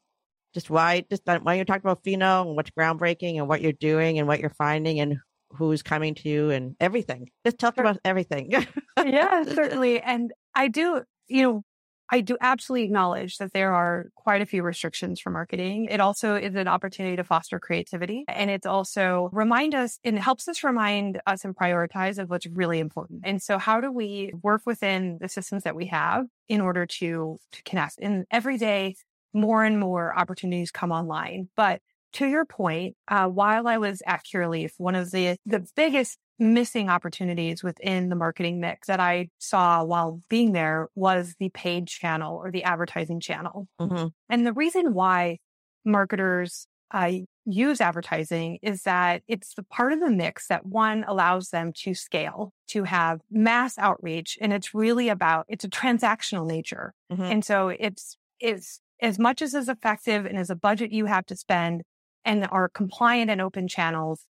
just 0.55 0.71
why, 0.71 1.05
just 1.09 1.23
why 1.25 1.55
you're 1.55 1.65
talking 1.65 1.83
about 1.85 2.03
Pheno 2.03 2.45
and 2.49 2.57
what's 2.57 2.71
groundbreaking 2.71 3.37
and 3.37 3.47
what 3.47 3.61
you're 3.61 3.71
doing 3.71 4.19
and 4.19 4.27
what 4.27 4.41
you're 4.41 4.51
finding 4.51 4.99
and 4.99 5.19
who's 5.51 5.85
coming 5.85 6.17
to 6.17 6.29
you 6.29 6.51
and 6.51 6.75
everything. 6.81 7.31
Just 7.45 7.59
talk 7.59 7.79
about 7.79 7.99
everything. 8.05 8.51
yeah, 9.05 9.45
certainly. 9.45 10.01
And 10.01 10.33
I 10.53 10.67
do, 10.67 11.03
you 11.29 11.43
know, 11.45 11.65
I 12.11 12.21
do 12.21 12.37
absolutely 12.41 12.85
acknowledge 12.85 13.39
that 13.39 13.53
there 13.53 13.73
are 13.73 14.11
quite 14.15 14.43
a 14.43 14.47
few 14.47 14.63
restrictions 14.63 15.21
for 15.21 15.31
marketing. 15.31 15.87
It 15.91 16.01
also 16.01 16.37
is 16.37 16.55
an 16.55 16.69
opportunity 16.69 17.17
to 17.17 17.25
foster 17.25 17.59
creativity. 17.59 18.25
And 18.29 18.51
it's 18.51 18.67
also 18.67 19.29
remind 19.33 19.75
us 19.75 19.99
and 20.05 20.19
helps 20.19 20.49
us 20.49 20.63
remind 20.63 21.21
us 21.27 21.45
and 21.45 21.55
prioritize 21.55 22.19
of 22.19 22.31
what's 22.31 22.47
really 22.47 22.79
important. 22.79 23.23
And 23.25 23.43
so 23.43 23.59
how 23.59 23.81
do 23.81 23.91
we 23.91 24.33
work 24.43 24.63
within 24.67 25.19
the 25.21 25.29
systems 25.29 25.65
that 25.65 25.77
we 25.77 25.87
have 25.87 26.27
in 26.49 26.61
order 26.61 26.87
to, 26.87 27.39
to 27.53 27.63
connect? 27.65 27.99
And 28.01 28.25
every 28.31 28.59
day, 28.59 28.97
more 29.33 29.65
and 29.65 29.79
more 29.79 30.19
opportunities 30.19 30.71
come 30.71 30.91
online. 30.91 31.49
But 31.57 31.83
to 32.15 32.27
your 32.27 32.47
point, 32.47 32.97
uh, 33.09 33.27
while 33.27 33.69
I 33.69 33.77
was 33.77 34.03
at 34.07 34.25
Curaleaf, 34.25 34.71
one 34.79 34.95
of 34.95 35.11
the, 35.11 35.37
the 35.45 35.67
biggest 35.77 36.19
missing 36.39 36.89
opportunities 36.89 37.63
within 37.63 38.09
the 38.09 38.17
marketing 38.17 38.61
mix 38.61 38.89
that 38.89 39.01
I 39.01 39.31
saw 39.39 39.83
while 39.85 40.21
being 40.29 40.53
there 40.53 40.89
was 40.95 41.35
the 41.39 41.49
paid 41.51 41.89
channel 41.89 42.37
or 42.37 42.51
the 42.51 42.65
advertising 42.65 43.21
channel. 43.21 43.69
mm-hmm. 43.81 44.09
And 44.29 44.47
the 44.47 44.53
reason 44.53 44.93
why 44.93 45.39
marketers 45.85 46.67
uh, 46.91 47.13
use 47.45 47.81
advertising 47.81 48.59
is 48.63 48.83
that 48.83 49.23
it's 49.29 49.55
the 49.55 49.63
part 49.63 49.93
of 49.93 50.01
the 50.01 50.11
mix 50.11 50.49
that 50.49 50.67
one 50.67 51.05
allows 51.07 51.51
them 51.51 51.73
to 51.73 51.95
scale, 51.95 52.53
to 52.69 52.85
have 52.85 53.21
mass 53.31 53.79
outreach. 53.79 54.37
And 54.41 54.53
it's 54.53 54.75
really 54.75 55.09
about, 55.09 55.47
it's 55.49 55.65
a 55.65 55.71
transactional 55.71 56.47
nature. 56.47 56.93
Mm-hmm. 57.11 57.23
And 57.23 57.45
so 57.45 57.69
it's, 57.69 58.17
it's 58.41 58.81
as 59.01 59.19
much 59.19 59.43
as 59.43 59.55
is 59.55 59.69
effective 59.69 60.27
and 60.27 60.37
as 60.37 60.51
a 60.51 60.57
budget 60.57 60.93
you 60.93 61.07
have 61.07 61.27
to 61.27 61.37
spend 61.37 61.83
and 62.25 62.47
are 62.51 62.69
compliant 62.69 63.31
and 63.31 63.41
open 63.41 63.69
channels, 63.69 64.25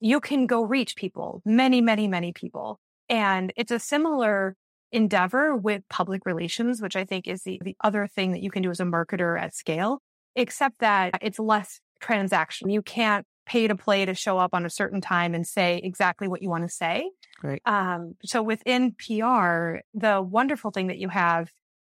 you 0.00 0.20
can 0.20 0.46
go 0.46 0.62
reach 0.62 0.96
people, 0.96 1.42
many, 1.44 1.80
many, 1.80 2.08
many 2.08 2.32
people. 2.32 2.78
And 3.08 3.52
it's 3.56 3.72
a 3.72 3.78
similar 3.78 4.56
endeavor 4.92 5.56
with 5.56 5.82
public 5.88 6.24
relations, 6.24 6.80
which 6.80 6.96
I 6.96 7.04
think 7.04 7.26
is 7.26 7.42
the, 7.42 7.60
the 7.62 7.76
other 7.82 8.06
thing 8.06 8.32
that 8.32 8.42
you 8.42 8.50
can 8.50 8.62
do 8.62 8.70
as 8.70 8.80
a 8.80 8.84
marketer 8.84 9.40
at 9.40 9.54
scale, 9.54 10.00
except 10.34 10.78
that 10.80 11.18
it's 11.20 11.38
less 11.38 11.80
transaction. 12.00 12.70
You 12.70 12.82
can't 12.82 13.26
pay 13.46 13.66
to 13.66 13.74
play 13.74 14.04
to 14.04 14.14
show 14.14 14.38
up 14.38 14.50
on 14.52 14.66
a 14.66 14.70
certain 14.70 15.00
time 15.00 15.34
and 15.34 15.46
say 15.46 15.80
exactly 15.82 16.28
what 16.28 16.42
you 16.42 16.50
want 16.50 16.64
to 16.64 16.68
say. 16.68 17.10
Right. 17.42 17.62
Um, 17.64 18.14
so 18.24 18.42
within 18.42 18.92
PR, 18.92 19.78
the 19.94 20.20
wonderful 20.22 20.70
thing 20.70 20.88
that 20.88 20.98
you 20.98 21.08
have 21.08 21.50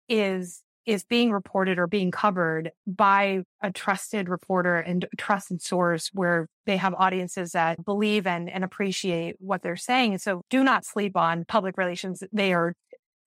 is 0.09 0.63
is 0.85 1.03
being 1.03 1.31
reported 1.31 1.79
or 1.79 1.87
being 1.87 2.11
covered 2.11 2.71
by 2.85 3.43
a 3.61 3.71
trusted 3.71 4.27
reporter 4.27 4.77
and 4.77 5.05
trusted 5.17 5.61
source 5.61 6.09
where 6.13 6.47
they 6.65 6.77
have 6.77 6.93
audiences 6.95 7.53
that 7.53 7.83
believe 7.85 8.27
and, 8.27 8.49
and 8.49 8.63
appreciate 8.63 9.35
what 9.39 9.61
they're 9.61 9.75
saying. 9.75 10.17
So 10.17 10.41
do 10.49 10.63
not 10.63 10.85
sleep 10.85 11.15
on 11.15 11.45
public 11.45 11.77
relations. 11.77 12.23
They 12.31 12.53
are 12.53 12.73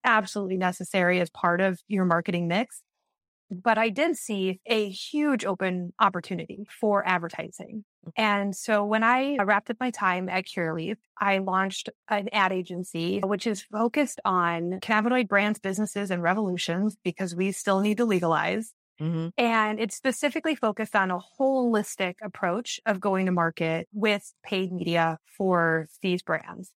absolutely 0.04 0.56
necessary 0.56 1.20
as 1.20 1.30
part 1.30 1.60
of 1.60 1.80
your 1.88 2.04
marketing 2.04 2.48
mix. 2.48 2.82
But 3.50 3.78
I 3.78 3.90
did 3.90 4.16
see 4.16 4.60
a 4.66 4.88
huge 4.88 5.44
open 5.44 5.92
opportunity 6.00 6.66
for 6.80 7.06
advertising. 7.06 7.84
And 8.16 8.54
so 8.54 8.84
when 8.84 9.02
I 9.02 9.36
wrapped 9.42 9.70
up 9.70 9.76
my 9.80 9.90
time 9.90 10.28
at 10.28 10.46
Curaleaf, 10.46 10.96
I 11.20 11.38
launched 11.38 11.88
an 12.08 12.28
ad 12.32 12.52
agency, 12.52 13.20
which 13.20 13.46
is 13.46 13.62
focused 13.62 14.20
on 14.24 14.78
cannabinoid 14.80 15.28
brands, 15.28 15.58
businesses, 15.58 16.10
and 16.10 16.22
revolutions 16.22 16.96
because 17.04 17.34
we 17.34 17.52
still 17.52 17.80
need 17.80 17.96
to 17.98 18.04
legalize. 18.04 18.72
Mm-hmm. 19.00 19.28
And 19.36 19.78
it's 19.78 19.96
specifically 19.96 20.54
focused 20.54 20.96
on 20.96 21.10
a 21.10 21.18
holistic 21.38 22.14
approach 22.22 22.80
of 22.86 23.00
going 23.00 23.26
to 23.26 23.32
market 23.32 23.88
with 23.92 24.32
paid 24.42 24.72
media 24.72 25.18
for 25.36 25.88
these 26.00 26.22
brands. 26.22 26.72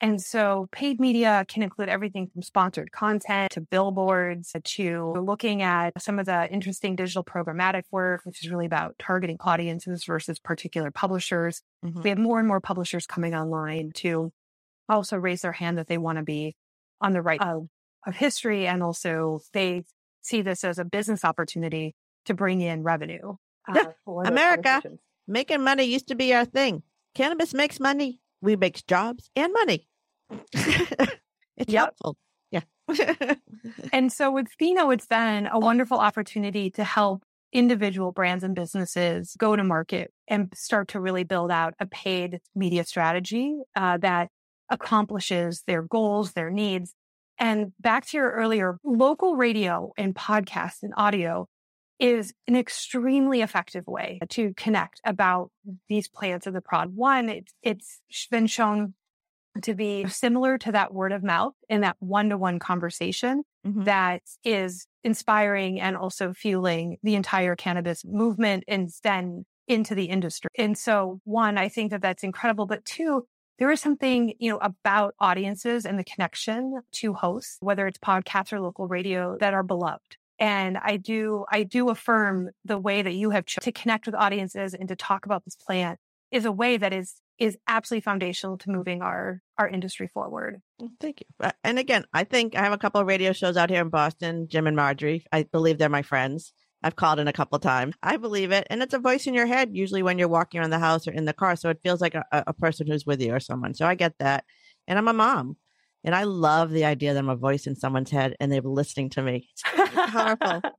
And 0.00 0.20
so 0.20 0.68
paid 0.72 1.00
media 1.00 1.46
can 1.48 1.62
include 1.62 1.88
everything 1.88 2.26
from 2.26 2.42
sponsored 2.42 2.92
content 2.92 3.52
to 3.52 3.62
billboards 3.62 4.54
to 4.62 5.14
looking 5.18 5.62
at 5.62 6.00
some 6.02 6.18
of 6.18 6.26
the 6.26 6.52
interesting 6.52 6.96
digital 6.96 7.24
programmatic 7.24 7.84
work, 7.90 8.20
which 8.24 8.44
is 8.44 8.50
really 8.50 8.66
about 8.66 8.94
targeting 8.98 9.38
audiences 9.40 10.04
versus 10.04 10.38
particular 10.38 10.90
publishers. 10.90 11.62
Mm-hmm. 11.82 12.02
We 12.02 12.10
have 12.10 12.18
more 12.18 12.38
and 12.38 12.46
more 12.46 12.60
publishers 12.60 13.06
coming 13.06 13.34
online 13.34 13.92
to 13.96 14.32
also 14.86 15.16
raise 15.16 15.40
their 15.40 15.52
hand 15.52 15.78
that 15.78 15.86
they 15.86 15.98
want 15.98 16.18
to 16.18 16.24
be 16.24 16.56
on 17.00 17.12
the 17.12 17.22
right 17.22 17.40
of, 17.40 17.68
of 18.06 18.14
history. 18.14 18.66
And 18.66 18.82
also 18.82 19.40
they 19.54 19.84
see 20.20 20.42
this 20.42 20.62
as 20.62 20.78
a 20.78 20.84
business 20.84 21.24
opportunity 21.24 21.94
to 22.26 22.34
bring 22.34 22.60
in 22.60 22.82
revenue. 22.82 23.36
Yeah. 23.74 23.92
America. 24.06 24.82
Making 25.26 25.62
money 25.62 25.84
used 25.84 26.08
to 26.08 26.14
be 26.14 26.34
our 26.34 26.44
thing. 26.44 26.82
Cannabis 27.14 27.54
makes 27.54 27.80
money. 27.80 28.20
We 28.40 28.56
make 28.56 28.86
jobs 28.86 29.30
and 29.36 29.52
money. 29.52 29.88
it's 30.52 31.72
Yep. 31.72 31.94
helpful. 31.98 32.16
Yeah. 32.50 32.62
And 33.92 34.12
so 34.12 34.30
with 34.30 34.46
Pheno, 34.60 34.92
it's 34.94 35.06
then 35.06 35.48
a 35.50 35.58
wonderful 35.58 35.98
opportunity 35.98 36.70
to 36.72 36.84
help 36.84 37.22
individual 37.52 38.12
brands 38.12 38.44
and 38.44 38.54
businesses 38.54 39.34
go 39.38 39.56
to 39.56 39.64
market 39.64 40.12
and 40.28 40.52
start 40.54 40.88
to 40.88 41.00
really 41.00 41.24
build 41.24 41.50
out 41.50 41.74
a 41.80 41.86
paid 41.86 42.40
media 42.54 42.84
strategy 42.84 43.56
uh, 43.74 43.96
that 43.98 44.28
accomplishes 44.70 45.62
their 45.66 45.82
goals, 45.82 46.32
their 46.32 46.50
needs. 46.50 46.94
And 47.38 47.72
back 47.80 48.06
to 48.08 48.16
your 48.16 48.30
earlier, 48.30 48.78
local 48.84 49.36
radio 49.36 49.92
and 49.96 50.14
podcast 50.14 50.82
and 50.82 50.92
audio 50.96 51.48
is 51.98 52.34
an 52.46 52.56
extremely 52.56 53.40
effective 53.40 53.86
way 53.86 54.18
to 54.30 54.52
connect 54.54 55.00
about 55.04 55.50
these 55.88 56.08
plants 56.08 56.46
of 56.46 56.54
the 56.54 56.60
prod. 56.60 56.94
One, 56.94 57.28
it's, 57.28 57.54
it's 57.62 58.00
been 58.30 58.46
shown 58.46 58.94
to 59.62 59.74
be 59.74 60.06
similar 60.08 60.58
to 60.58 60.72
that 60.72 60.92
word 60.92 61.12
of 61.12 61.22
mouth 61.22 61.54
in 61.68 61.80
that 61.80 61.96
one 61.98 62.28
to 62.28 62.36
one 62.36 62.58
conversation 62.58 63.42
Mhm. 63.66 63.84
that 63.86 64.22
is 64.44 64.86
inspiring 65.02 65.80
and 65.80 65.96
also 65.96 66.32
fueling 66.32 66.98
the 67.02 67.14
entire 67.14 67.56
cannabis 67.56 68.04
movement 68.04 68.64
and 68.68 68.90
then 69.02 69.44
into 69.66 69.94
the 69.94 70.04
industry. 70.04 70.48
And 70.56 70.76
so 70.76 71.20
one, 71.24 71.58
I 71.58 71.68
think 71.68 71.90
that 71.90 72.02
that's 72.02 72.22
incredible, 72.22 72.66
but 72.66 72.84
two, 72.84 73.26
there 73.58 73.70
is 73.70 73.80
something, 73.80 74.34
you 74.38 74.50
know, 74.50 74.58
about 74.58 75.14
audiences 75.18 75.86
and 75.86 75.98
the 75.98 76.04
connection 76.04 76.82
to 76.92 77.14
hosts, 77.14 77.56
whether 77.60 77.86
it's 77.86 77.98
podcasts 77.98 78.52
or 78.52 78.60
local 78.60 78.86
radio 78.86 79.36
that 79.38 79.54
are 79.54 79.62
beloved. 79.62 80.16
And 80.38 80.76
I 80.76 80.96
do, 80.98 81.44
I 81.50 81.62
do 81.62 81.88
affirm 81.88 82.50
the 82.64 82.78
way 82.78 83.02
that 83.02 83.14
you 83.14 83.30
have 83.30 83.46
chosen 83.46 83.72
to 83.72 83.80
connect 83.80 84.06
with 84.06 84.14
audiences 84.14 84.74
and 84.74 84.88
to 84.88 84.96
talk 84.96 85.26
about 85.26 85.44
this 85.44 85.56
plant 85.56 85.98
is 86.30 86.44
a 86.44 86.52
way 86.52 86.76
that 86.76 86.92
is, 86.92 87.14
is 87.38 87.56
absolutely 87.68 88.02
foundational 88.02 88.58
to 88.58 88.70
moving 88.70 89.00
our, 89.00 89.40
our 89.58 89.68
industry 89.68 90.10
forward. 90.12 90.60
Thank 91.00 91.20
you. 91.20 91.26
Uh, 91.46 91.52
And 91.64 91.78
again, 91.78 92.04
I 92.12 92.24
think 92.24 92.56
I 92.56 92.62
have 92.62 92.72
a 92.72 92.78
couple 92.78 93.00
of 93.00 93.06
radio 93.06 93.32
shows 93.32 93.56
out 93.56 93.70
here 93.70 93.80
in 93.80 93.88
Boston, 93.88 94.46
Jim 94.48 94.66
and 94.66 94.76
Marjorie. 94.76 95.24
I 95.32 95.44
believe 95.44 95.78
they're 95.78 95.88
my 95.88 96.02
friends. 96.02 96.52
I've 96.82 96.96
called 96.96 97.18
in 97.18 97.26
a 97.26 97.32
couple 97.32 97.56
of 97.56 97.62
times. 97.62 97.94
I 98.02 98.16
believe 98.16 98.52
it. 98.52 98.66
And 98.68 98.82
it's 98.82 98.94
a 98.94 98.98
voice 98.98 99.26
in 99.26 99.34
your 99.34 99.46
head, 99.46 99.70
usually 99.72 100.02
when 100.02 100.18
you're 100.18 100.28
walking 100.28 100.60
around 100.60 100.70
the 100.70 100.78
house 100.78 101.08
or 101.08 101.12
in 101.12 101.24
the 101.24 101.32
car. 101.32 101.56
So 101.56 101.70
it 101.70 101.80
feels 101.82 102.00
like 102.00 102.14
a, 102.14 102.24
a 102.30 102.44
a 102.48 102.52
person 102.52 102.86
who's 102.86 103.06
with 103.06 103.20
you 103.20 103.34
or 103.34 103.40
someone. 103.40 103.74
So 103.74 103.86
I 103.86 103.94
get 103.94 104.14
that. 104.18 104.44
And 104.86 104.98
I'm 104.98 105.08
a 105.08 105.12
mom. 105.12 105.56
And 106.06 106.14
I 106.14 106.22
love 106.22 106.70
the 106.70 106.84
idea 106.84 107.12
that 107.12 107.18
I'm 107.18 107.28
a 107.28 107.36
voice 107.36 107.66
in 107.66 107.74
someone's 107.74 108.12
head 108.12 108.36
and 108.38 108.50
they're 108.50 108.62
listening 108.62 109.10
to 109.10 109.22
me. 109.22 109.48
It's 109.52 110.12
powerful. 110.12 110.62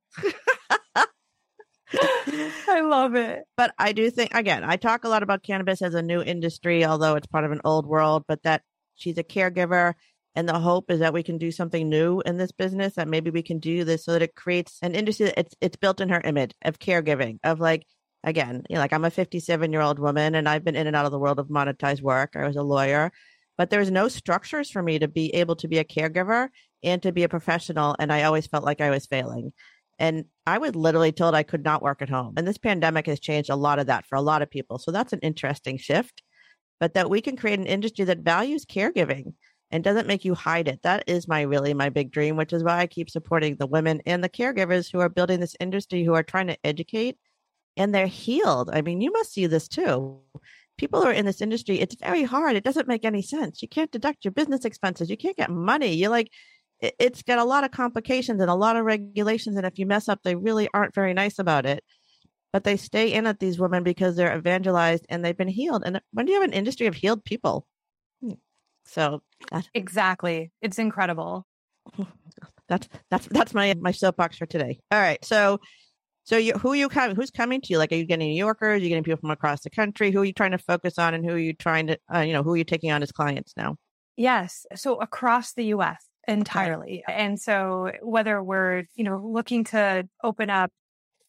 I 2.70 2.82
love 2.82 3.16
it. 3.16 3.44
but 3.56 3.74
I 3.78 3.92
do 3.92 4.10
think 4.10 4.34
again, 4.34 4.64
I 4.64 4.78
talk 4.78 5.04
a 5.04 5.10
lot 5.10 5.24
about 5.24 5.44
cannabis 5.44 5.82
as 5.82 5.94
a 5.94 6.02
new 6.02 6.22
industry, 6.22 6.86
although 6.86 7.16
it's 7.16 7.28
part 7.28 7.44
of 7.44 7.52
an 7.52 7.62
old 7.66 7.86
world, 7.86 8.24
but 8.28 8.44
that 8.44 8.62
she's 8.96 9.18
a 9.18 9.24
caregiver 9.24 9.94
And 10.36 10.48
the 10.48 10.60
hope 10.60 10.92
is 10.92 11.00
that 11.00 11.14
we 11.14 11.24
can 11.24 11.38
do 11.38 11.52
something 11.52 11.90
new 11.90 12.22
in 12.26 12.38
this 12.38 12.52
business, 12.54 12.96
that 12.96 13.08
maybe 13.10 13.30
we 13.30 13.42
can 13.42 13.60
do 13.60 13.84
this 13.84 14.06
so 14.06 14.14
that 14.14 14.22
it 14.22 14.36
creates 14.36 14.78
an 14.82 14.96
industry 14.96 15.26
that 15.26 15.40
it's, 15.40 15.56
it's 15.60 15.78
built 15.78 16.00
in 16.00 16.10
her 16.10 16.22
image 16.22 16.54
of 16.64 16.80
caregiving, 16.80 17.40
of 17.44 17.60
like, 17.60 17.86
again, 18.24 18.64
you 18.70 18.76
know, 18.76 18.82
like 18.82 18.94
I'm 18.94 19.06
a 19.06 19.12
57 19.12 19.72
year 19.74 19.82
old 19.82 20.00
woman 20.00 20.36
and 20.36 20.48
I've 20.48 20.64
been 20.64 20.76
in 20.76 20.88
and 20.88 20.96
out 20.96 21.06
of 21.06 21.12
the 21.12 21.20
world 21.20 21.40
of 21.40 21.48
monetized 21.48 22.02
work. 22.02 22.36
I 22.36 22.48
was 22.48 22.56
a 22.56 22.64
lawyer, 22.64 23.12
but 23.58 23.70
there's 23.70 23.92
no 23.92 24.08
structures 24.08 24.70
for 24.70 24.82
me 24.84 25.00
to 25.00 25.08
be 25.08 25.34
able 25.36 25.56
to 25.58 25.68
be 25.68 25.80
a 25.80 25.84
caregiver 25.84 26.50
and 26.84 27.02
to 27.04 27.12
be 27.12 27.24
a 27.24 27.30
professional. 27.30 27.96
And 28.00 28.14
I 28.14 28.24
always 28.24 28.48
felt 28.48 28.64
like 28.64 28.82
I 28.82 28.90
was 28.90 29.08
failing. 29.08 29.52
And 30.00 30.26
I 30.46 30.60
was 30.60 30.76
literally 30.76 31.12
told 31.12 31.34
I 31.34 31.44
could 31.44 31.64
not 31.64 31.82
work 31.82 32.02
at 32.02 32.10
home. 32.10 32.36
And 32.38 32.48
this 32.48 32.60
pandemic 32.60 33.08
has 33.08 33.20
changed 33.20 33.50
a 33.50 33.56
lot 33.56 33.80
of 33.80 33.88
that 33.88 34.06
for 34.06 34.16
a 34.16 34.22
lot 34.22 34.44
of 34.44 34.50
people. 34.50 34.78
So 34.78 34.92
that's 34.92 35.14
an 35.14 35.20
interesting 35.20 35.78
shift. 35.78 36.22
But 36.80 36.94
that 36.94 37.10
we 37.10 37.22
can 37.22 37.36
create 37.36 37.58
an 37.58 37.66
industry 37.66 38.06
that 38.06 38.20
values 38.20 38.64
caregiving 38.64 39.34
and 39.72 39.84
doesn't 39.84 40.08
make 40.08 40.24
you 40.24 40.36
hide 40.36 40.68
it. 40.68 40.84
That 40.84 41.04
is 41.08 41.28
my 41.28 41.42
really 41.42 41.74
my 41.74 41.90
big 41.90 42.12
dream, 42.12 42.36
which 42.36 42.54
is 42.54 42.64
why 42.64 42.78
I 42.78 42.86
keep 42.86 43.10
supporting 43.10 43.56
the 43.56 43.66
women 43.66 44.02
and 44.06 44.24
the 44.24 44.30
caregivers 44.30 44.92
who 44.92 45.00
are 45.00 45.10
building 45.10 45.40
this 45.40 45.56
industry, 45.60 46.04
who 46.04 46.14
are 46.14 46.24
trying 46.24 46.48
to 46.48 46.58
educate 46.64 47.18
and 47.76 47.94
they're 47.94 48.08
healed. 48.08 48.70
I 48.72 48.82
mean, 48.82 49.02
you 49.02 49.12
must 49.12 49.34
see 49.34 49.48
this 49.48 49.68
too. 49.68 50.20
People 50.78 51.02
who 51.02 51.08
are 51.08 51.14
in 51.14 51.26
this 51.26 51.42
industry, 51.42 51.80
it's 51.80 51.96
very 51.96 52.24
hard. 52.24 52.56
It 52.56 52.64
doesn't 52.64 52.88
make 52.88 53.06
any 53.06 53.22
sense. 53.22 53.62
You 53.62 53.68
can't 53.68 53.92
deduct 53.92 54.24
your 54.24 54.32
business 54.32 54.66
expenses. 54.66 55.10
You 55.10 55.18
can't 55.18 55.38
get 55.38 55.50
money. 55.50 55.94
You're 55.94 56.10
like, 56.10 56.30
it's 56.80 57.24
got 57.24 57.40
a 57.40 57.44
lot 57.44 57.64
of 57.64 57.72
complications 57.72 58.40
and 58.40 58.50
a 58.50 58.56
lot 58.56 58.76
of 58.76 58.86
regulations. 58.86 59.58
And 59.58 59.66
if 59.66 59.80
you 59.80 59.86
mess 59.86 60.08
up, 60.08 60.20
they 60.24 60.36
really 60.36 60.70
aren't 60.74 60.94
very 60.94 61.14
nice 61.14 61.40
about 61.40 61.66
it. 61.66 61.84
But 62.54 62.64
they 62.64 62.78
stay 62.78 63.12
in 63.12 63.28
at 63.28 63.40
these 63.40 63.60
women 63.60 63.84
because 63.84 64.16
they're 64.16 64.36
evangelized 64.36 65.06
and 65.10 65.24
they've 65.24 65.38
been 65.38 65.48
healed. 65.48 65.84
And 65.86 66.00
when 66.12 66.26
do 66.26 66.32
you 66.32 66.40
have 66.40 66.48
an 66.48 66.56
industry 66.56 66.88
of 66.88 66.96
healed 66.96 67.24
people? 67.26 67.68
Hmm. 68.22 68.34
So 68.86 69.22
exactly, 69.74 70.52
it's 70.62 70.80
incredible. 70.80 71.46
That's 72.70 72.90
that's 73.10 73.28
that's 73.28 73.54
my 73.54 73.74
my 73.80 73.92
soapbox 73.92 74.38
for 74.38 74.46
today. 74.46 74.82
All 74.92 75.00
right, 75.00 75.24
so 75.24 75.62
so 76.28 76.38
you, 76.38 76.54
who 76.54 76.74
are 76.74 76.76
you 76.76 76.90
coming? 76.90 77.16
Who's 77.16 77.32
coming 77.32 77.62
to 77.62 77.68
you? 77.70 77.78
Like, 77.78 77.92
are 77.92 77.96
you 77.96 78.06
getting 78.06 78.28
New 78.28 78.38
Yorkers? 78.38 78.80
Are 78.80 78.84
you 78.84 78.90
getting 78.90 79.04
people 79.04 79.20
from 79.20 79.32
across 79.32 79.62
the 79.62 79.70
country? 79.70 80.12
Who 80.12 80.22
are 80.22 80.26
you 80.26 80.34
trying 80.34 80.52
to 80.52 80.58
focus 80.58 81.00
on, 81.00 81.14
and 81.14 81.26
who 81.26 81.32
are 81.32 81.40
you 81.40 81.54
trying 81.54 81.88
to, 81.88 81.98
uh, 82.14 82.20
you 82.20 82.34
know, 82.34 82.44
who 82.44 82.54
are 82.54 82.58
you 82.58 82.64
taking 82.64 82.92
on 82.92 83.02
as 83.02 83.12
clients 83.12 83.54
now? 83.58 83.78
Yes, 84.16 84.66
so 84.76 84.96
across 84.96 85.54
the 85.54 85.66
U.S 85.66 86.08
entirely. 86.28 87.04
Okay. 87.08 87.18
And 87.18 87.40
so 87.40 87.92
whether 88.02 88.44
we're, 88.44 88.84
you 88.96 89.04
know, 89.04 89.22
looking 89.24 89.64
to 89.66 90.08
open 90.24 90.50
up 90.50 90.72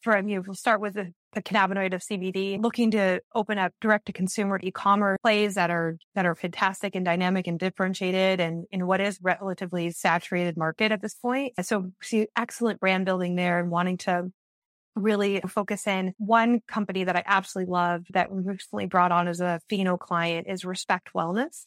for, 0.02 0.16
I 0.16 0.22
mean, 0.22 0.42
we'll 0.46 0.54
start 0.54 0.80
with 0.80 0.94
the, 0.94 1.12
the 1.32 1.42
cannabinoid 1.42 1.92
of 1.94 2.02
CBD, 2.02 2.60
looking 2.62 2.90
to 2.92 3.20
open 3.34 3.58
up 3.58 3.72
direct 3.80 4.06
to 4.06 4.12
consumer 4.12 4.58
e-commerce 4.62 5.18
plays 5.22 5.54
that 5.54 5.70
are, 5.70 5.96
that 6.14 6.24
are 6.26 6.34
fantastic 6.34 6.94
and 6.94 7.04
dynamic 7.04 7.46
and 7.46 7.58
differentiated 7.58 8.40
and 8.40 8.64
in 8.70 8.86
what 8.86 9.00
is 9.00 9.18
relatively 9.22 9.90
saturated 9.90 10.56
market 10.56 10.92
at 10.92 11.02
this 11.02 11.14
point. 11.14 11.52
So 11.62 11.90
see 12.02 12.28
excellent 12.36 12.80
brand 12.80 13.06
building 13.06 13.34
there 13.34 13.58
and 13.58 13.70
wanting 13.70 13.98
to 13.98 14.30
really 14.98 15.40
focus 15.48 15.86
in. 15.86 16.14
One 16.18 16.60
company 16.66 17.04
that 17.04 17.16
I 17.16 17.22
absolutely 17.26 17.72
love 17.72 18.04
that 18.10 18.30
we 18.30 18.42
recently 18.42 18.86
brought 18.86 19.12
on 19.12 19.28
as 19.28 19.40
a 19.40 19.60
Pheno 19.70 19.98
client 19.98 20.46
is 20.48 20.64
Respect 20.64 21.10
Wellness. 21.14 21.66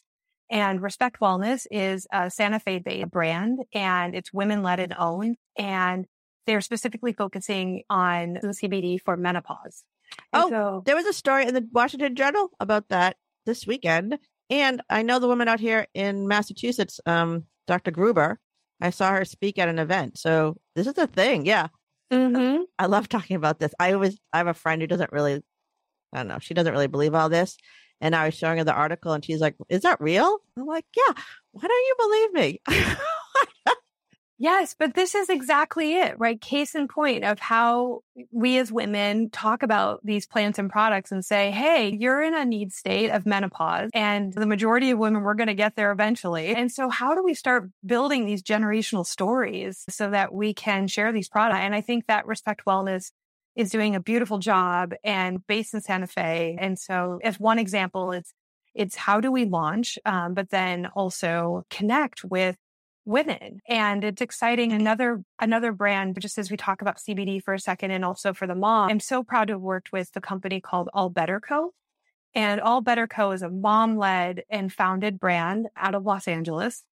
And 0.50 0.82
Respect 0.82 1.20
Wellness 1.20 1.66
is 1.70 2.06
a 2.12 2.30
Santa 2.30 2.60
Fe 2.60 2.78
based 2.78 3.10
brand 3.10 3.60
and 3.72 4.14
it's 4.14 4.32
women 4.32 4.62
led 4.62 4.80
and 4.80 4.94
owned. 4.98 5.36
And 5.56 6.06
they're 6.46 6.60
specifically 6.60 7.12
focusing 7.12 7.82
on 7.88 8.34
the 8.34 8.48
CBD 8.48 9.00
for 9.00 9.16
menopause. 9.16 9.84
And 10.32 10.44
oh, 10.44 10.50
so, 10.50 10.82
there 10.84 10.96
was 10.96 11.06
a 11.06 11.12
story 11.12 11.46
in 11.46 11.54
the 11.54 11.66
Washington 11.72 12.14
Journal 12.14 12.50
about 12.60 12.88
that 12.88 13.16
this 13.46 13.66
weekend. 13.66 14.18
And 14.50 14.82
I 14.90 15.02
know 15.02 15.18
the 15.18 15.28
woman 15.28 15.48
out 15.48 15.60
here 15.60 15.86
in 15.94 16.28
Massachusetts, 16.28 17.00
um, 17.06 17.44
Dr. 17.66 17.90
Gruber. 17.90 18.38
I 18.80 18.90
saw 18.90 19.12
her 19.12 19.24
speak 19.24 19.58
at 19.58 19.68
an 19.68 19.78
event. 19.78 20.18
So 20.18 20.56
this 20.74 20.86
is 20.86 20.98
a 20.98 21.06
thing. 21.06 21.46
Yeah. 21.46 21.68
Mm-hmm. 22.12 22.62
I 22.78 22.86
love 22.86 23.08
talking 23.08 23.36
about 23.36 23.58
this. 23.58 23.72
I 23.80 23.92
always, 23.92 24.18
I 24.32 24.38
have 24.38 24.46
a 24.46 24.54
friend 24.54 24.82
who 24.82 24.86
doesn't 24.88 25.12
really, 25.12 25.42
I 26.12 26.18
don't 26.18 26.28
know, 26.28 26.38
she 26.40 26.54
doesn't 26.54 26.72
really 26.72 26.88
believe 26.88 27.14
all 27.14 27.28
this. 27.28 27.56
And 28.00 28.14
I 28.16 28.26
was 28.26 28.34
showing 28.34 28.58
her 28.58 28.64
the 28.64 28.74
article 28.74 29.12
and 29.12 29.24
she's 29.24 29.40
like, 29.40 29.56
Is 29.68 29.82
that 29.82 30.00
real? 30.00 30.38
I'm 30.58 30.66
like, 30.66 30.84
Yeah, 30.96 31.14
why 31.52 31.62
don't 31.68 31.70
you 31.70 31.94
believe 31.98 32.32
me? 32.34 32.96
Yes, 34.42 34.74
but 34.76 34.94
this 34.94 35.14
is 35.14 35.28
exactly 35.28 35.94
it, 35.94 36.18
right? 36.18 36.40
Case 36.40 36.74
in 36.74 36.88
point 36.88 37.22
of 37.22 37.38
how 37.38 38.00
we 38.32 38.58
as 38.58 38.72
women 38.72 39.30
talk 39.30 39.62
about 39.62 40.00
these 40.02 40.26
plants 40.26 40.58
and 40.58 40.68
products 40.68 41.12
and 41.12 41.24
say, 41.24 41.52
Hey, 41.52 41.96
you're 41.96 42.20
in 42.20 42.34
a 42.34 42.44
need 42.44 42.72
state 42.72 43.10
of 43.10 43.24
menopause 43.24 43.88
and 43.94 44.32
the 44.32 44.44
majority 44.44 44.90
of 44.90 44.98
women, 44.98 45.22
we're 45.22 45.34
going 45.34 45.46
to 45.46 45.54
get 45.54 45.76
there 45.76 45.92
eventually. 45.92 46.56
And 46.56 46.72
so 46.72 46.88
how 46.88 47.14
do 47.14 47.22
we 47.22 47.34
start 47.34 47.70
building 47.86 48.26
these 48.26 48.42
generational 48.42 49.06
stories 49.06 49.84
so 49.88 50.10
that 50.10 50.34
we 50.34 50.54
can 50.54 50.88
share 50.88 51.12
these 51.12 51.28
products? 51.28 51.60
And 51.60 51.72
I 51.72 51.80
think 51.80 52.08
that 52.08 52.26
Respect 52.26 52.64
Wellness 52.66 53.12
is 53.54 53.70
doing 53.70 53.94
a 53.94 54.00
beautiful 54.00 54.38
job 54.38 54.92
and 55.04 55.46
based 55.46 55.72
in 55.72 55.82
Santa 55.82 56.08
Fe. 56.08 56.56
And 56.58 56.76
so 56.76 57.20
as 57.22 57.38
one 57.38 57.60
example, 57.60 58.10
it's, 58.10 58.32
it's 58.74 58.96
how 58.96 59.20
do 59.20 59.30
we 59.30 59.44
launch, 59.44 60.00
um, 60.04 60.34
but 60.34 60.50
then 60.50 60.86
also 60.96 61.64
connect 61.70 62.24
with 62.24 62.56
women. 63.04 63.60
And 63.68 64.04
it's 64.04 64.22
exciting. 64.22 64.72
Another, 64.72 65.22
another 65.40 65.72
brand, 65.72 66.20
just 66.20 66.38
as 66.38 66.50
we 66.50 66.56
talk 66.56 66.82
about 66.82 66.98
CBD 66.98 67.42
for 67.42 67.54
a 67.54 67.58
second 67.58 67.90
and 67.90 68.04
also 68.04 68.32
for 68.32 68.46
the 68.46 68.54
mom, 68.54 68.90
I'm 68.90 69.00
so 69.00 69.22
proud 69.22 69.48
to 69.48 69.54
have 69.54 69.60
worked 69.60 69.92
with 69.92 70.12
the 70.12 70.20
company 70.20 70.60
called 70.60 70.88
All 70.92 71.08
Better 71.08 71.40
Co. 71.40 71.72
And 72.34 72.60
All 72.60 72.80
Better 72.80 73.06
Co 73.06 73.32
is 73.32 73.42
a 73.42 73.50
mom 73.50 73.96
led 73.96 74.42
and 74.48 74.72
founded 74.72 75.20
brand 75.20 75.68
out 75.76 75.94
of 75.94 76.04
Los 76.04 76.26
Angeles. 76.28 76.84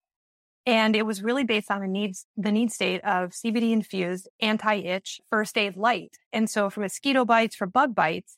And 0.65 0.95
it 0.95 1.05
was 1.07 1.23
really 1.23 1.43
based 1.43 1.71
on 1.71 1.81
the 1.81 1.87
needs, 1.87 2.27
the 2.37 2.51
need 2.51 2.71
state 2.71 3.03
of 3.03 3.31
CBD 3.31 3.71
infused 3.71 4.29
anti-itch 4.39 5.19
first 5.31 5.57
aid 5.57 5.75
light. 5.75 6.17
And 6.31 6.47
so 6.47 6.69
for 6.69 6.81
mosquito 6.81 7.25
bites, 7.25 7.55
for 7.55 7.65
bug 7.65 7.95
bites, 7.95 8.37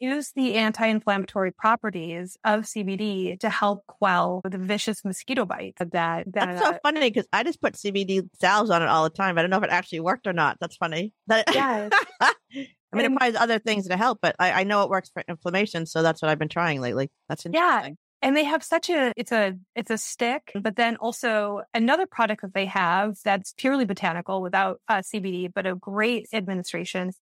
use 0.00 0.32
the 0.34 0.54
anti-inflammatory 0.54 1.52
properties 1.52 2.36
of 2.44 2.62
CBD 2.62 3.38
to 3.40 3.50
help 3.50 3.86
quell 3.86 4.40
the 4.44 4.58
vicious 4.58 5.04
mosquito 5.04 5.44
bite 5.44 5.74
that, 5.78 5.92
that 5.92 6.32
That's 6.32 6.62
so 6.62 6.78
funny 6.82 7.00
because 7.00 7.26
I 7.32 7.42
just 7.42 7.60
put 7.60 7.74
CBD 7.74 8.28
salves 8.40 8.70
on 8.70 8.82
it 8.82 8.88
all 8.88 9.04
the 9.04 9.10
time. 9.10 9.38
I 9.38 9.42
don't 9.42 9.50
know 9.50 9.58
if 9.58 9.64
it 9.64 9.70
actually 9.70 10.00
worked 10.00 10.26
or 10.26 10.32
not. 10.32 10.56
That's 10.60 10.76
funny. 10.76 11.12
That, 11.26 11.44
yeah. 11.54 11.90
I 12.20 12.34
mean, 12.52 12.66
and, 12.92 13.00
it 13.00 13.10
probably 13.10 13.32
has 13.34 13.36
other 13.36 13.58
things 13.58 13.86
to 13.88 13.96
help, 13.96 14.18
but 14.20 14.34
I, 14.38 14.52
I, 14.52 14.64
know 14.64 14.82
it 14.82 14.90
works 14.90 15.10
for 15.10 15.22
inflammation. 15.28 15.86
So 15.86 16.02
that's 16.02 16.22
what 16.22 16.30
I've 16.30 16.38
been 16.38 16.48
trying 16.48 16.80
lately. 16.80 17.10
That's 17.28 17.46
interesting. 17.46 17.90
Yeah. 17.92 17.94
And 18.22 18.36
they 18.36 18.44
have 18.44 18.62
such 18.62 18.90
a, 18.90 19.12
it's 19.16 19.32
a, 19.32 19.54
it's 19.74 19.90
a 19.90 19.96
stick, 19.96 20.52
but 20.60 20.76
then 20.76 20.96
also 20.96 21.62
another 21.72 22.06
product 22.06 22.42
that 22.42 22.52
they 22.52 22.66
have 22.66 23.16
that's 23.24 23.54
purely 23.56 23.86
botanical 23.86 24.42
without 24.42 24.80
uh, 24.88 24.98
CBD, 24.98 25.50
but 25.54 25.66
a 25.66 25.74
great 25.74 26.26
administration 26.32 27.12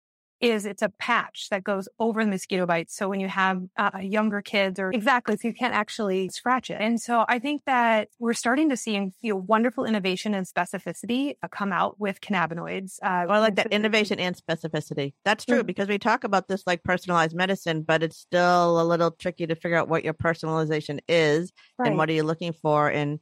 is 0.40 0.66
it's 0.66 0.83
a 0.83 0.88
patch 0.88 1.48
that 1.51 1.64
goes 1.64 1.88
over 1.98 2.24
the 2.24 2.31
mosquito 2.31 2.66
bites. 2.66 2.94
So 2.94 3.09
when 3.09 3.20
you 3.20 3.29
have 3.29 3.62
uh, 3.77 3.90
younger 4.01 4.40
kids 4.42 4.79
or 4.79 4.90
exactly, 4.90 5.37
so 5.37 5.48
you 5.48 5.55
can't 5.55 5.74
actually 5.74 6.29
scratch 6.29 6.70
it. 6.70 6.79
And 6.81 7.01
so 7.01 7.24
I 7.29 7.38
think 7.38 7.62
that 7.66 8.09
we're 8.18 8.35
starting 8.35 8.68
to 8.70 8.77
see 8.77 8.94
you 8.94 9.12
know, 9.22 9.37
wonderful 9.37 9.85
innovation 9.85 10.35
and 10.35 10.46
specificity 10.46 11.35
uh, 11.42 11.48
come 11.48 11.72
out 11.72 11.98
with 12.01 12.20
cannabinoids. 12.20 12.98
Uh, 13.03 13.27
well, 13.29 13.33
I 13.33 13.38
like 13.38 13.57
that 13.57 13.72
innovation 13.72 14.18
and 14.18 14.37
specificity. 14.37 15.14
That's 15.24 15.44
true 15.44 15.59
mm-hmm. 15.59 15.66
because 15.66 15.88
we 15.88 15.98
talk 15.98 16.24
about 16.24 16.48
this 16.48 16.62
like 16.66 16.83
personalized 16.85 17.35
medicine, 17.35 17.83
but 17.83 18.03
it's 18.03 18.18
still 18.18 18.81
a 18.81 18.85
little 18.85 19.11
tricky 19.11 19.46
to 19.46 19.55
figure 19.55 19.77
out 19.77 19.88
what 19.88 20.05
your 20.05 20.14
personalization 20.14 21.01
is 21.09 21.53
right. 21.79 21.88
and 21.88 21.98
what 21.98 22.09
are 22.09 22.12
you 22.12 22.22
looking 22.22 22.53
for. 22.53 22.88
And 22.88 23.18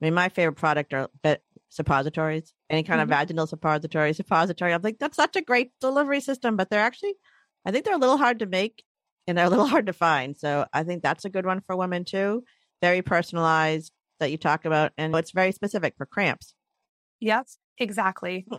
I 0.00 0.06
mean, 0.06 0.14
my 0.14 0.28
favorite 0.28 0.54
product 0.54 0.94
are 0.94 1.08
suppositories, 1.70 2.52
any 2.68 2.82
kind 2.82 3.00
mm-hmm. 3.00 3.10
of 3.10 3.18
vaginal 3.18 3.46
suppository, 3.46 4.12
suppository. 4.12 4.74
I'm 4.74 4.82
like, 4.82 4.98
that's 4.98 5.16
such 5.16 5.36
a 5.36 5.42
great 5.42 5.72
delivery 5.80 6.20
system, 6.20 6.56
but 6.56 6.68
they're 6.68 6.80
actually, 6.80 7.14
I 7.64 7.70
think 7.70 7.84
they're 7.84 7.94
a 7.94 7.98
little 7.98 8.18
hard 8.18 8.40
to 8.40 8.46
make 8.46 8.82
and 9.26 9.38
they're 9.38 9.46
a 9.46 9.50
little 9.50 9.66
hard 9.74 9.86
to 9.86 9.92
find. 9.92 10.36
So 10.36 10.66
I 10.72 10.82
think 10.82 11.02
that's 11.02 11.24
a 11.24 11.30
good 11.30 11.46
one 11.46 11.62
for 11.66 11.76
women 11.76 12.04
too. 12.04 12.44
Very 12.82 13.02
personalized 13.02 13.92
that 14.18 14.30
you 14.30 14.36
talk 14.36 14.64
about, 14.66 14.92
and 14.98 15.14
it's 15.16 15.30
very 15.30 15.52
specific 15.52 15.94
for 15.96 16.04
cramps. 16.04 16.54
Yes, 17.20 17.56
exactly. 17.78 18.46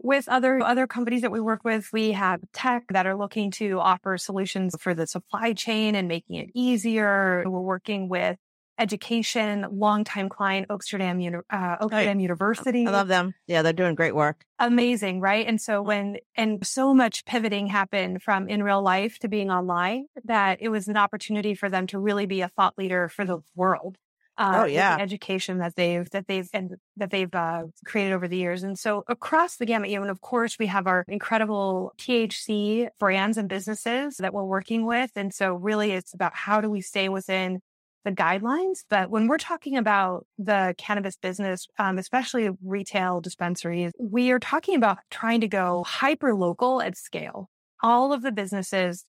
with 0.00 0.28
other 0.28 0.62
other 0.62 0.86
companies 0.86 1.22
that 1.22 1.32
we 1.32 1.40
work 1.40 1.64
with 1.64 1.88
we 1.92 2.12
have 2.12 2.40
tech 2.52 2.84
that 2.90 3.04
are 3.04 3.16
looking 3.16 3.50
to 3.50 3.80
offer 3.80 4.16
solutions 4.16 4.76
for 4.78 4.94
the 4.94 5.08
supply 5.08 5.52
chain 5.52 5.96
and 5.96 6.06
making 6.06 6.36
it 6.36 6.48
easier 6.54 7.42
we're 7.46 7.60
working 7.60 8.08
with 8.08 8.38
education, 8.82 9.64
longtime 9.70 10.28
client, 10.28 10.68
Oaksterdam, 10.68 11.40
uh, 11.48 11.76
Oaksterdam 11.78 12.20
University. 12.20 12.84
I 12.84 12.90
love 12.90 13.06
them. 13.06 13.32
Yeah, 13.46 13.62
they're 13.62 13.72
doing 13.72 13.94
great 13.94 14.14
work. 14.14 14.44
Amazing, 14.58 15.20
right? 15.20 15.46
And 15.46 15.60
so 15.60 15.80
when, 15.80 16.16
and 16.34 16.66
so 16.66 16.92
much 16.92 17.24
pivoting 17.24 17.68
happened 17.68 18.22
from 18.22 18.48
in 18.48 18.62
real 18.64 18.82
life 18.82 19.20
to 19.20 19.28
being 19.28 19.52
online 19.52 20.06
that 20.24 20.58
it 20.60 20.68
was 20.68 20.88
an 20.88 20.96
opportunity 20.96 21.54
for 21.54 21.68
them 21.70 21.86
to 21.88 21.98
really 21.98 22.26
be 22.26 22.40
a 22.40 22.48
thought 22.48 22.76
leader 22.76 23.08
for 23.08 23.24
the 23.24 23.38
world. 23.54 23.96
Uh, 24.38 24.62
oh 24.62 24.64
yeah, 24.64 24.96
education 24.98 25.58
that 25.58 25.76
they've 25.76 26.08
that 26.08 26.26
they've 26.26 26.48
and 26.54 26.76
that 26.96 27.10
they've 27.10 27.34
uh, 27.34 27.64
created 27.84 28.14
over 28.14 28.26
the 28.26 28.38
years, 28.38 28.62
and 28.62 28.78
so 28.78 29.04
across 29.06 29.58
the 29.58 29.66
gamut, 29.66 29.90
you 29.90 29.96
know, 29.96 30.02
and 30.02 30.10
of 30.10 30.22
course 30.22 30.58
we 30.58 30.68
have 30.68 30.86
our 30.86 31.04
incredible 31.06 31.92
THC 31.98 32.88
brands 32.98 33.36
and 33.36 33.46
businesses 33.46 34.16
that 34.16 34.32
we're 34.32 34.42
working 34.42 34.86
with, 34.86 35.10
and 35.16 35.34
so 35.34 35.52
really 35.52 35.92
it's 35.92 36.14
about 36.14 36.34
how 36.34 36.62
do 36.62 36.70
we 36.70 36.80
stay 36.80 37.10
within 37.10 37.60
the 38.04 38.12
guidelines. 38.12 38.80
But 38.88 39.10
when 39.10 39.28
we're 39.28 39.38
talking 39.38 39.76
about 39.76 40.26
the 40.38 40.74
cannabis 40.78 41.16
business, 41.16 41.66
um, 41.78 41.98
especially 41.98 42.50
retail 42.64 43.20
dispensaries, 43.20 43.92
we 43.98 44.30
are 44.30 44.38
talking 44.38 44.76
about 44.76 44.98
trying 45.10 45.40
to 45.40 45.48
go 45.48 45.84
hyper 45.86 46.34
local 46.34 46.82
at 46.82 46.96
scale. 46.96 47.48
All 47.82 48.12
of 48.12 48.22
the 48.22 48.32
businesses 48.32 49.04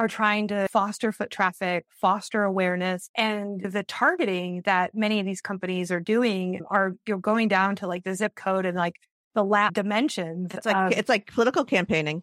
are 0.00 0.08
trying 0.08 0.48
to 0.48 0.66
foster 0.72 1.12
foot 1.12 1.30
traffic, 1.30 1.84
foster 2.00 2.42
awareness, 2.42 3.10
and 3.16 3.60
the 3.60 3.82
targeting 3.82 4.62
that 4.64 4.94
many 4.94 5.20
of 5.20 5.26
these 5.26 5.42
companies 5.42 5.90
are 5.90 6.00
doing 6.00 6.60
are 6.70 6.94
you're 7.06 7.18
going 7.18 7.48
down 7.48 7.76
to 7.76 7.86
like 7.86 8.02
the 8.04 8.14
zip 8.14 8.34
code 8.34 8.64
and 8.64 8.76
like 8.76 8.94
the 9.34 9.44
lab 9.44 9.74
dimensions. 9.74 10.54
It's 10.54 10.64
like 10.64 10.96
it's 10.96 11.08
like 11.08 11.26
political 11.26 11.64
campaigning 11.64 12.22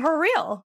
for 0.00 0.18
real. 0.18 0.64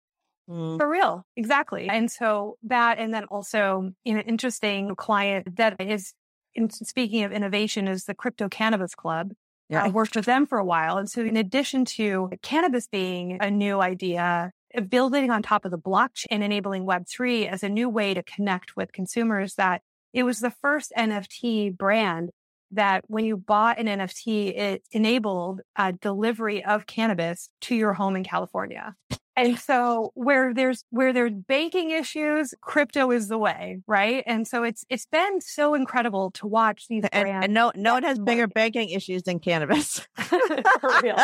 Mm. 0.49 0.79
For 0.79 0.89
real. 0.89 1.25
Exactly. 1.37 1.89
And 1.89 2.11
so 2.11 2.57
that, 2.65 2.99
and 2.99 3.13
then 3.13 3.25
also 3.25 3.91
an 4.05 4.19
interesting 4.21 4.95
client 4.97 5.57
that 5.57 5.81
is, 5.81 6.13
in, 6.55 6.71
speaking 6.71 7.25
of 7.25 7.33
innovation, 7.33 7.89
is 7.89 8.05
the 8.05 8.15
Crypto 8.15 8.49
Cannabis 8.49 8.95
Club. 8.95 9.33
Yeah. 9.69 9.85
I 9.85 9.89
worked 9.89 10.15
with 10.15 10.27
them 10.27 10.47
for 10.47 10.59
a 10.59 10.65
while. 10.65 10.97
And 10.97 11.11
so 11.11 11.23
in 11.23 11.37
addition 11.37 11.85
to 11.97 12.31
cannabis 12.43 12.87
being 12.87 13.39
a 13.41 13.51
new 13.51 13.81
idea, 13.81 14.53
building 14.89 15.31
on 15.31 15.43
top 15.43 15.65
of 15.65 15.73
the 15.73 15.79
blockchain 15.79 16.27
and 16.31 16.45
enabling 16.45 16.87
Web3 16.87 17.49
as 17.49 17.63
a 17.63 17.69
new 17.69 17.89
way 17.89 18.15
to 18.15 18.23
connect 18.23 18.77
with 18.77 18.93
consumers 18.93 19.55
that 19.55 19.83
it 20.13 20.23
was 20.23 20.41
the 20.41 20.53
first 20.63 20.93
NFT 20.97 21.77
brand 21.77 22.31
that 22.71 23.05
when 23.07 23.25
you 23.25 23.37
bought 23.37 23.79
an 23.79 23.87
NFT, 23.87 24.57
it 24.57 24.83
enabled 24.93 25.61
a 25.77 25.93
delivery 25.93 26.65
of 26.65 26.87
cannabis 26.87 27.49
to 27.63 27.75
your 27.75 27.93
home 27.93 28.17
in 28.17 28.25
California. 28.25 28.95
And 29.37 29.59
so 29.59 30.13
where 30.15 30.55
there's 30.55 30.83
where 30.91 31.13
there's 31.13 31.33
banking 31.33 31.91
issues, 31.91 32.55
crypto 32.63 33.11
is 33.11 33.29
the 33.29 33.37
way, 33.37 33.81
right? 33.87 34.25
And 34.27 34.49
so 34.49 34.63
it's 34.63 34.85
it's 34.89 35.07
been 35.07 35.43
so 35.43 35.75
incredible 35.75 36.31
to 36.33 36.47
watch 36.47 36.89
these 36.89 37.05
and, 37.13 37.25
brands. 37.25 37.45
And 37.45 37.55
no 37.55 37.71
no 37.75 37.95
one 37.95 38.03
has 38.03 38.19
bigger 38.19 38.47
banking 38.47 38.89
issues 38.91 39.25
than 39.25 39.39
cannabis. 39.39 40.07
For 40.17 40.91
real. 41.03 41.17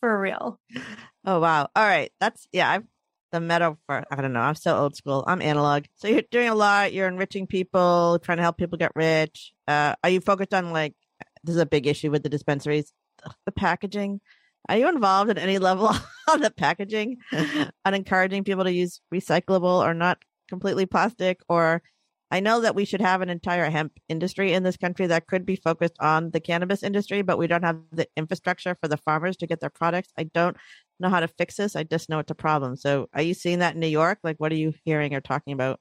For 0.00 0.20
real. 0.20 0.60
Oh 1.24 1.40
wow. 1.40 1.68
All 1.74 1.84
right. 1.84 2.12
That's 2.20 2.46
yeah, 2.52 2.70
I've 2.70 2.84
the 3.32 3.40
meta 3.40 3.76
for 3.86 4.04
I 4.10 4.20
don't 4.20 4.34
know, 4.34 4.40
I'm 4.40 4.54
so 4.54 4.76
old 4.76 4.94
school. 4.94 5.24
I'm 5.26 5.42
analog. 5.42 5.84
So 5.96 6.06
you're 6.06 6.22
doing 6.30 6.48
a 6.48 6.54
lot, 6.54 6.92
you're 6.92 7.08
enriching 7.08 7.46
people, 7.46 8.20
trying 8.22 8.36
to 8.36 8.42
help 8.42 8.56
people 8.56 8.78
get 8.78 8.92
rich. 8.94 9.52
Uh 9.66 9.96
are 10.04 10.10
you 10.10 10.20
focused 10.20 10.54
on 10.54 10.70
like 10.72 10.94
this 11.42 11.56
is 11.56 11.60
a 11.60 11.66
big 11.66 11.88
issue 11.88 12.10
with 12.10 12.22
the 12.22 12.28
dispensaries, 12.28 12.92
the 13.46 13.52
packaging? 13.52 14.20
Are 14.68 14.76
you 14.76 14.88
involved 14.88 15.30
at 15.30 15.38
any 15.38 15.58
level 15.58 15.90
on 16.30 16.40
the 16.40 16.50
packaging 16.50 17.18
on 17.84 17.94
encouraging 17.94 18.44
people 18.44 18.64
to 18.64 18.72
use 18.72 19.00
recyclable 19.12 19.84
or 19.84 19.94
not 19.94 20.18
completely 20.48 20.86
plastic? 20.86 21.40
Or 21.48 21.82
I 22.30 22.40
know 22.40 22.62
that 22.62 22.74
we 22.74 22.86
should 22.86 23.02
have 23.02 23.20
an 23.20 23.28
entire 23.28 23.68
hemp 23.68 23.92
industry 24.08 24.54
in 24.54 24.62
this 24.62 24.78
country 24.78 25.06
that 25.06 25.26
could 25.26 25.44
be 25.44 25.56
focused 25.56 25.96
on 26.00 26.30
the 26.30 26.40
cannabis 26.40 26.82
industry, 26.82 27.20
but 27.20 27.36
we 27.36 27.46
don't 27.46 27.62
have 27.64 27.78
the 27.90 28.08
infrastructure 28.16 28.74
for 28.80 28.88
the 28.88 28.96
farmers 28.96 29.36
to 29.36 29.46
get 29.46 29.60
their 29.60 29.68
products. 29.68 30.08
I 30.16 30.24
don't 30.24 30.56
know 30.98 31.10
how 31.10 31.20
to 31.20 31.28
fix 31.28 31.56
this. 31.56 31.76
I 31.76 31.82
just 31.82 32.08
know 32.08 32.20
it's 32.20 32.30
a 32.30 32.34
problem. 32.34 32.76
So 32.76 33.10
are 33.12 33.20
you 33.20 33.34
seeing 33.34 33.58
that 33.58 33.74
in 33.74 33.80
New 33.80 33.86
York? 33.86 34.20
Like, 34.22 34.36
what 34.38 34.50
are 34.50 34.56
you 34.56 34.72
hearing 34.86 35.14
or 35.14 35.20
talking 35.20 35.52
about? 35.52 35.78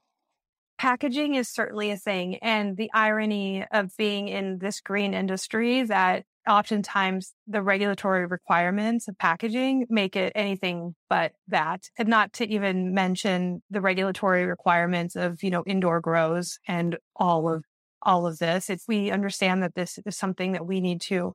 Packaging 0.82 1.36
is 1.36 1.48
certainly 1.48 1.92
a 1.92 1.96
thing. 1.96 2.38
And 2.38 2.76
the 2.76 2.90
irony 2.92 3.64
of 3.72 3.96
being 3.98 4.28
in 4.28 4.58
this 4.58 4.82
green 4.82 5.14
industry 5.14 5.84
that 5.84 6.26
oftentimes 6.50 7.36
the 7.46 7.62
regulatory 7.62 8.26
requirements 8.26 9.08
of 9.08 9.16
packaging 9.20 9.86
make 9.92 10.16
it 10.16 10.32
anything 10.34 10.96
but 11.08 11.34
that 11.50 11.84
and 12.00 12.08
not 12.08 12.34
to 12.34 12.50
even 12.50 12.96
mention 12.96 13.62
the 13.70 13.80
regulatory 13.80 14.48
requirements 14.48 15.16
of 15.16 15.44
you 15.44 15.52
know 15.52 15.64
indoor 15.68 16.02
grows 16.02 16.58
and 16.68 16.98
all 17.16 17.48
of 17.48 17.64
all 18.02 18.26
of 18.26 18.40
this 18.40 18.72
it's 18.72 18.88
we 18.88 19.12
understand 19.12 19.62
that 19.62 19.76
this 19.76 20.00
is 20.04 20.18
something 20.18 20.54
that 20.54 20.66
we 20.66 20.82
need 20.82 21.00
to 21.00 21.32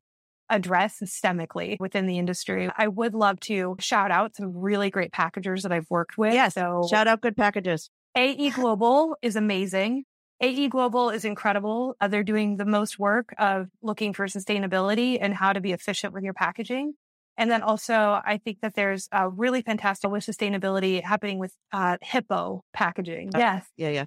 address 0.50 0.98
systemically 1.00 1.76
within 1.78 2.06
the 2.06 2.18
industry 2.18 2.68
i 2.76 2.88
would 2.88 3.14
love 3.14 3.38
to 3.38 3.76
shout 3.78 4.10
out 4.10 4.34
some 4.34 4.56
really 4.56 4.90
great 4.90 5.12
packagers 5.12 5.62
that 5.62 5.70
i've 5.70 5.88
worked 5.88 6.18
with 6.18 6.34
yes 6.34 6.54
so 6.54 6.84
shout 6.90 7.06
out 7.06 7.20
good 7.20 7.36
packages 7.36 7.90
ae 8.16 8.50
global 8.50 9.16
is 9.22 9.36
amazing 9.36 10.04
AE 10.40 10.68
Global 10.68 11.10
is 11.10 11.24
incredible. 11.24 11.96
Uh, 12.00 12.08
they're 12.08 12.22
doing 12.22 12.56
the 12.56 12.66
most 12.66 12.98
work 12.98 13.34
of 13.38 13.68
looking 13.82 14.12
for 14.12 14.26
sustainability 14.26 15.18
and 15.20 15.32
how 15.32 15.52
to 15.52 15.60
be 15.60 15.72
efficient 15.72 16.12
with 16.12 16.24
your 16.24 16.34
packaging. 16.34 16.94
And 17.38 17.50
then 17.50 17.62
also, 17.62 17.94
I 18.24 18.40
think 18.42 18.60
that 18.62 18.74
there's 18.74 19.08
a 19.12 19.28
really 19.28 19.62
fantastic 19.62 20.10
with 20.10 20.24
sustainability 20.24 21.02
happening 21.02 21.38
with 21.38 21.54
uh, 21.72 21.96
Hippo 22.00 22.64
packaging. 22.72 23.34
Uh, 23.34 23.38
yes. 23.38 23.66
Yeah, 23.76 23.90
yeah. 23.90 24.04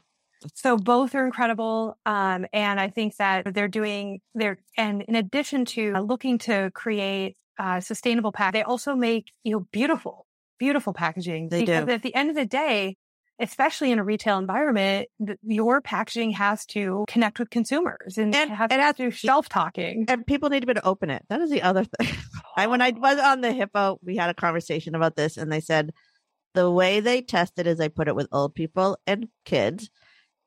So 0.56 0.78
both 0.78 1.14
are 1.16 1.26
incredible. 1.26 1.98
Um, 2.06 2.46
and 2.54 2.80
I 2.80 2.90
think 2.90 3.18
that 3.18 3.54
they're 3.54 3.68
doing 3.68 4.22
their, 4.34 4.60
and 4.78 5.02
in 5.04 5.16
addition 5.16 5.66
to 5.66 5.94
uh, 5.96 6.00
looking 6.02 6.38
to 6.40 6.72
create 6.74 7.38
uh, 7.60 7.82
sustainable 7.82 8.32
pack, 8.32 8.54
they 8.54 8.64
also 8.64 8.96
make, 8.96 9.32
you 9.44 9.52
know, 9.52 9.68
beautiful, 9.72 10.26
beautiful 10.58 10.94
packaging. 10.94 11.50
They 11.50 11.62
because 11.62 11.86
do. 11.86 11.92
At 11.92 12.04
the 12.04 12.16
end 12.16 12.30
of 12.30 12.36
the 12.36 12.46
day, 12.46 12.98
especially 13.40 13.92
in 13.92 14.00
a 14.00 14.04
retail 14.04 14.38
environment, 14.38 15.08
your 15.44 15.82
packaging 15.82 16.32
has 16.32 16.66
to 16.68 17.06
connect 17.08 17.40
with 17.40 17.50
consumers 17.50 18.18
and, 18.18 18.36
and 18.36 18.52
it 18.52 18.56
has, 18.56 18.68
it 18.72 18.80
has 18.80 18.96
to 18.98 19.04
do 19.04 19.12
shelf 19.12 19.48
talking. 19.48 20.06
And 20.08 20.26
people 20.26 20.50
need 20.50 20.62
to 20.62 20.68
be 20.68 20.72
able 20.72 20.82
to 20.82 20.88
open 20.88 21.10
it. 21.10 21.24
That 21.30 21.42
is 21.42 21.50
the 21.50 21.62
other 21.62 21.86
thing. 21.86 22.10
I, 22.58 22.68
when 22.68 22.82
I 22.82 22.90
was 22.98 23.18
on 23.20 23.42
the 23.42 23.52
Hippo, 23.52 24.00
we 24.04 24.18
had 24.18 24.30
a 24.30 24.34
conversation 24.34 24.96
about 24.96 25.16
this 25.16 25.38
and 25.38 25.52
they 25.52 25.62
said 25.62 25.92
the 26.54 26.70
way 26.70 27.00
they 27.00 27.22
test 27.22 27.54
it 27.58 27.68
is 27.68 27.78
they 27.78 27.90
put 27.90 28.08
it 28.08 28.16
with 28.16 28.28
old 28.32 28.56
people 28.56 28.98
and 29.08 29.28
kids. 29.46 29.90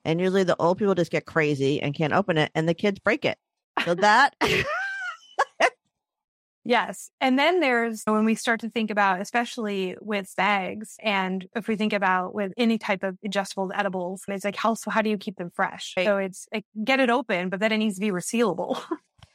And 0.04 0.20
usually 0.20 0.44
the 0.44 0.60
old 0.60 0.78
people 0.78 0.94
just 0.94 1.12
get 1.12 1.26
crazy 1.26 1.80
and 1.80 1.94
can't 1.94 2.12
open 2.12 2.36
it 2.36 2.50
and 2.54 2.68
the 2.68 2.74
kids 2.74 2.98
break 2.98 3.24
it. 3.24 3.38
So 3.84 3.94
that 3.94 4.34
Yes. 6.64 7.10
And 7.20 7.38
then 7.38 7.60
there's 7.60 8.02
when 8.04 8.24
we 8.24 8.34
start 8.34 8.60
to 8.60 8.70
think 8.70 8.90
about, 8.90 9.20
especially 9.20 9.96
with 10.00 10.32
bags, 10.36 10.96
and 11.02 11.46
if 11.56 11.66
we 11.66 11.76
think 11.76 11.92
about 11.92 12.34
with 12.34 12.52
any 12.56 12.78
type 12.78 13.02
of 13.02 13.18
ingestibles, 13.26 13.70
edibles, 13.74 14.22
it's 14.28 14.44
like, 14.44 14.56
how, 14.56 14.74
so 14.74 14.90
how 14.90 15.02
do 15.02 15.10
you 15.10 15.18
keep 15.18 15.36
them 15.36 15.50
fresh? 15.52 15.94
So 15.98 16.18
it's 16.18 16.46
like, 16.52 16.64
get 16.84 17.00
it 17.00 17.10
open, 17.10 17.48
but 17.48 17.58
then 17.58 17.72
it 17.72 17.78
needs 17.78 17.96
to 17.96 18.00
be 18.00 18.10
resealable. 18.10 18.80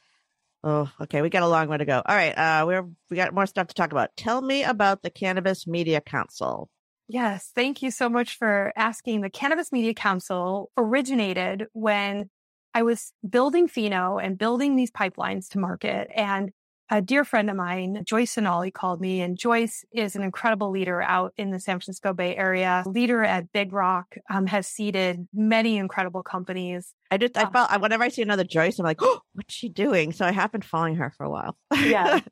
oh, 0.64 0.90
okay. 1.02 1.20
We 1.20 1.28
got 1.28 1.42
a 1.42 1.48
long 1.48 1.68
way 1.68 1.76
to 1.76 1.84
go. 1.84 2.00
All 2.04 2.16
right. 2.16 2.32
Uh, 2.32 2.64
we're, 2.66 2.86
we 3.10 3.16
got 3.16 3.34
more 3.34 3.46
stuff 3.46 3.66
to 3.68 3.74
talk 3.74 3.92
about. 3.92 4.16
Tell 4.16 4.40
me 4.40 4.64
about 4.64 5.02
the 5.02 5.10
Cannabis 5.10 5.66
Media 5.66 6.00
Council. 6.00 6.70
Yes. 7.08 7.50
Thank 7.54 7.82
you 7.82 7.90
so 7.90 8.08
much 8.08 8.36
for 8.36 8.72
asking. 8.74 9.20
The 9.20 9.30
Cannabis 9.30 9.70
Media 9.70 9.92
Council 9.92 10.70
originated 10.78 11.66
when 11.72 12.30
I 12.74 12.82
was 12.82 13.12
building 13.28 13.68
Pheno 13.68 14.22
and 14.22 14.38
building 14.38 14.76
these 14.76 14.90
pipelines 14.90 15.48
to 15.50 15.58
market. 15.58 16.08
And 16.14 16.52
a 16.90 17.02
dear 17.02 17.24
friend 17.24 17.50
of 17.50 17.56
mine, 17.56 18.02
Joyce 18.04 18.34
Cenali, 18.34 18.72
called 18.72 19.00
me, 19.00 19.20
and 19.20 19.36
Joyce 19.36 19.84
is 19.92 20.16
an 20.16 20.22
incredible 20.22 20.70
leader 20.70 21.02
out 21.02 21.32
in 21.36 21.50
the 21.50 21.60
San 21.60 21.76
Francisco 21.76 22.12
Bay 22.12 22.36
Area. 22.36 22.82
Leader 22.86 23.22
at 23.22 23.52
Big 23.52 23.72
Rock, 23.72 24.16
um, 24.30 24.46
has 24.46 24.66
seeded 24.66 25.28
many 25.32 25.76
incredible 25.76 26.22
companies. 26.22 26.94
I 27.10 27.18
just, 27.18 27.36
I 27.36 27.42
um, 27.42 27.52
felt 27.52 27.80
whenever 27.80 28.04
I 28.04 28.08
see 28.08 28.22
another 28.22 28.44
Joyce, 28.44 28.78
I'm 28.78 28.84
like, 28.84 29.02
oh, 29.02 29.20
what's 29.34 29.54
she 29.54 29.68
doing? 29.68 30.12
So 30.12 30.24
I 30.24 30.32
have 30.32 30.52
been 30.52 30.62
following 30.62 30.96
her 30.96 31.12
for 31.16 31.24
a 31.24 31.30
while. 31.30 31.56
yeah. 31.78 32.20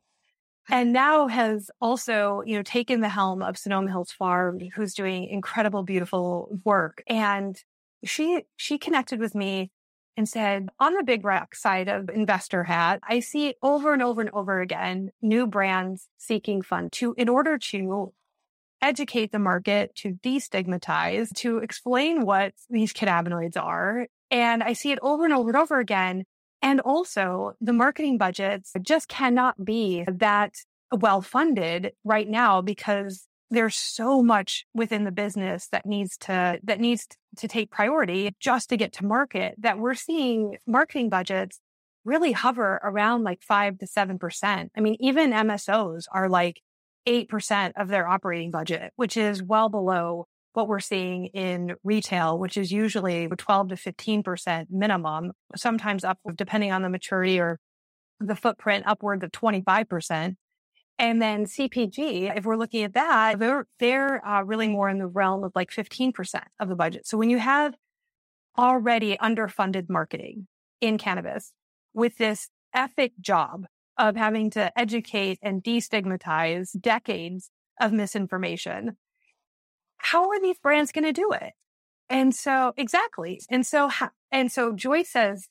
And 0.68 0.92
now 0.92 1.28
has 1.28 1.70
also, 1.80 2.42
you 2.44 2.56
know, 2.56 2.62
taken 2.62 3.00
the 3.00 3.08
helm 3.08 3.40
of 3.40 3.56
Sonoma 3.56 3.88
Hills 3.88 4.10
Farm, 4.10 4.58
who's 4.74 4.94
doing 4.94 5.28
incredible, 5.28 5.84
beautiful 5.84 6.58
work. 6.64 7.04
And 7.06 7.56
she, 8.04 8.42
she 8.56 8.76
connected 8.76 9.20
with 9.20 9.34
me 9.34 9.70
and 10.16 10.28
said, 10.28 10.68
on 10.80 10.94
the 10.94 11.02
big 11.02 11.24
rock 11.24 11.54
side 11.54 11.88
of 11.88 12.08
investor 12.08 12.64
hat, 12.64 13.00
I 13.06 13.20
see 13.20 13.54
over 13.62 13.92
and 13.92 14.02
over 14.02 14.20
and 14.20 14.30
over 14.32 14.60
again 14.60 15.10
new 15.20 15.46
brands 15.46 16.08
seeking 16.18 16.62
fund 16.62 16.92
to 16.92 17.14
in 17.18 17.28
order 17.28 17.58
to 17.58 18.12
educate 18.82 19.32
the 19.32 19.38
market, 19.38 19.94
to 19.96 20.12
destigmatize, 20.12 21.34
to 21.34 21.58
explain 21.58 22.24
what 22.24 22.52
these 22.70 22.92
cannabinoids 22.92 23.56
are. 23.56 24.06
And 24.30 24.62
I 24.62 24.72
see 24.72 24.92
it 24.92 24.98
over 25.02 25.24
and 25.24 25.34
over 25.34 25.50
and 25.50 25.56
over 25.56 25.78
again. 25.78 26.24
And 26.62 26.80
also 26.80 27.54
the 27.60 27.72
marketing 27.72 28.18
budgets 28.18 28.72
just 28.82 29.08
cannot 29.08 29.64
be 29.64 30.04
that 30.06 30.54
well 30.92 31.20
funded 31.20 31.92
right 32.04 32.28
now 32.28 32.60
because 32.60 33.26
there's 33.50 33.76
so 33.76 34.22
much 34.22 34.66
within 34.74 35.04
the 35.04 35.12
business 35.12 35.68
that 35.68 35.86
needs 35.86 36.16
to 36.18 36.58
that 36.64 36.80
needs 36.80 37.06
to 37.36 37.48
take 37.48 37.70
priority 37.70 38.34
just 38.40 38.70
to 38.70 38.76
get 38.76 38.92
to 38.94 39.04
market 39.04 39.54
that 39.58 39.78
we're 39.78 39.94
seeing 39.94 40.56
marketing 40.66 41.08
budgets 41.08 41.60
really 42.04 42.32
hover 42.32 42.80
around 42.82 43.24
like 43.24 43.42
5 43.42 43.78
to 43.78 43.86
7%. 43.86 44.68
I 44.76 44.80
mean 44.80 44.96
even 45.00 45.32
MSOs 45.32 46.04
are 46.12 46.28
like 46.28 46.60
8% 47.06 47.72
of 47.76 47.88
their 47.88 48.08
operating 48.08 48.50
budget, 48.50 48.92
which 48.96 49.16
is 49.16 49.42
well 49.42 49.68
below 49.68 50.26
what 50.54 50.68
we're 50.68 50.80
seeing 50.80 51.26
in 51.26 51.74
retail, 51.84 52.38
which 52.38 52.56
is 52.56 52.72
usually 52.72 53.28
12 53.28 53.68
to 53.68 53.74
15% 53.74 54.66
minimum, 54.70 55.32
sometimes 55.54 56.02
up 56.02 56.18
depending 56.34 56.72
on 56.72 56.82
the 56.82 56.88
maturity 56.88 57.38
or 57.38 57.60
the 58.20 58.34
footprint 58.34 58.84
upwards 58.86 59.22
of 59.22 59.30
25%. 59.30 60.36
And 60.98 61.20
then 61.20 61.44
CPG, 61.44 62.36
if 62.36 62.44
we're 62.44 62.56
looking 62.56 62.82
at 62.82 62.94
that, 62.94 63.38
they're, 63.38 63.66
they're 63.78 64.26
uh, 64.26 64.42
really 64.42 64.68
more 64.68 64.88
in 64.88 64.98
the 64.98 65.06
realm 65.06 65.44
of 65.44 65.52
like 65.54 65.70
15% 65.70 66.40
of 66.58 66.68
the 66.68 66.74
budget. 66.74 67.06
So 67.06 67.18
when 67.18 67.28
you 67.28 67.38
have 67.38 67.74
already 68.58 69.16
underfunded 69.18 69.90
marketing 69.90 70.46
in 70.80 70.98
cannabis 70.98 71.52
with 71.92 72.16
this 72.18 72.48
epic 72.74 73.12
job 73.20 73.66
of 73.98 74.16
having 74.16 74.50
to 74.50 74.78
educate 74.78 75.38
and 75.42 75.62
destigmatize 75.64 76.78
decades 76.80 77.50
of 77.80 77.92
misinformation. 77.92 78.96
How 79.98 80.28
are 80.28 80.40
these 80.40 80.58
brands 80.58 80.92
going 80.92 81.04
to 81.04 81.12
do 81.12 81.32
it? 81.32 81.52
And 82.08 82.34
so, 82.34 82.72
exactly. 82.76 83.40
And 83.50 83.66
so, 83.66 83.90
and 84.30 84.52
so 84.52 84.72
Joyce 84.72 85.10
says, 85.10 85.48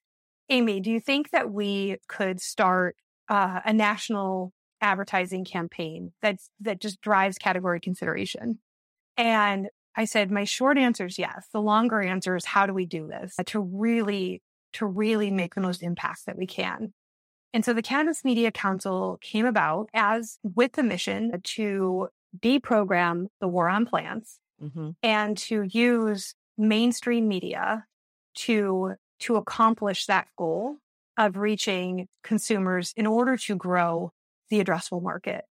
Amy, 0.50 0.80
do 0.80 0.92
you 0.92 1.00
think 1.00 1.32
that 1.32 1.52
we 1.52 1.98
could 2.08 2.40
start 2.40 2.96
uh, 3.28 3.62
a 3.66 3.74
national 3.74 4.54
advertising 4.82 5.46
campaign 5.46 6.12
that's, 6.22 6.50
that 6.62 6.80
just 6.80 7.02
drives 7.02 7.38
category 7.38 7.80
consideration? 7.80 8.60
And 9.18 9.70
I 9.96 10.06
said, 10.06 10.30
my 10.30 10.44
short 10.44 10.78
answer 10.78 11.06
is 11.06 11.18
yes. 11.18 11.48
The 11.54 11.62
longer 11.62 12.02
answer 12.02 12.36
is 12.36 12.46
how 12.46 12.66
do 12.66 12.74
we 12.74 12.86
do 12.86 13.08
this 13.08 13.36
to 13.46 13.60
really, 13.60 14.42
to 14.74 14.86
really 14.86 15.32
make 15.32 15.56
the 15.56 15.62
most 15.62 15.82
impact 15.82 16.26
that 16.26 16.38
we 16.38 16.46
can? 16.46 16.94
And 17.54 17.64
so 17.64 17.72
the 17.72 17.82
Cannabis 17.82 18.26
Media 18.26 18.52
Council 18.52 19.18
came 19.22 19.46
about 19.46 19.90
as 19.94 20.38
with 20.44 20.74
the 20.74 20.84
mission 20.84 21.32
to 21.42 22.10
deprogram 22.38 23.28
the 23.40 23.48
war 23.48 23.70
on 23.70 23.86
plants 23.86 24.40
mm-hmm. 24.62 24.90
and 25.02 25.38
to 25.38 25.64
use 25.64 26.36
mainstream 26.58 27.30
media 27.30 27.86
to, 28.36 28.96
to 29.20 29.38
accomplish 29.38 30.06
that 30.08 30.28
goal 30.38 30.76
of 31.18 31.38
reaching 31.38 32.10
consumers 32.24 32.94
in 32.98 33.08
order 33.08 33.38
to 33.38 33.56
grow 33.56 34.12
the 34.50 34.64
addressable 34.64 35.02
market. 35.02 35.46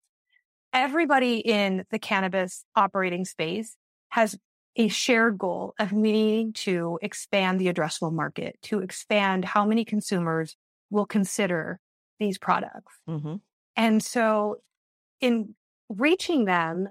Everybody 0.71 1.37
in 1.37 1.85
the 1.91 1.99
cannabis 1.99 2.65
operating 2.75 3.25
space 3.25 3.75
has 4.09 4.37
a 4.75 4.87
shared 4.87 5.37
goal 5.37 5.75
of 5.79 5.91
needing 5.91 6.53
to 6.53 6.97
expand 7.01 7.59
the 7.59 7.71
addressable 7.71 8.11
market, 8.11 8.57
to 8.63 8.79
expand 8.79 9.45
how 9.45 9.65
many 9.65 9.85
consumers 9.85 10.55
will 10.89 11.05
consider 11.05 11.79
these 12.19 12.37
products. 12.37 12.93
Mm-hmm. 13.07 13.35
And 13.75 14.03
so, 14.03 14.57
in 15.21 15.55
reaching 15.89 16.45
them, 16.45 16.89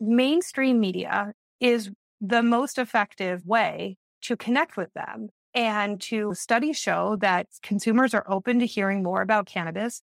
mainstream 0.00 0.80
media 0.80 1.34
is 1.60 1.90
the 2.20 2.42
most 2.42 2.78
effective 2.78 3.46
way 3.46 3.96
to 4.22 4.36
connect 4.36 4.76
with 4.76 4.92
them. 4.94 5.28
And 5.54 6.00
to 6.02 6.32
studies 6.32 6.78
show 6.78 7.16
that 7.20 7.46
consumers 7.62 8.14
are 8.14 8.24
open 8.26 8.58
to 8.60 8.66
hearing 8.66 9.02
more 9.02 9.20
about 9.20 9.44
cannabis. 9.44 10.02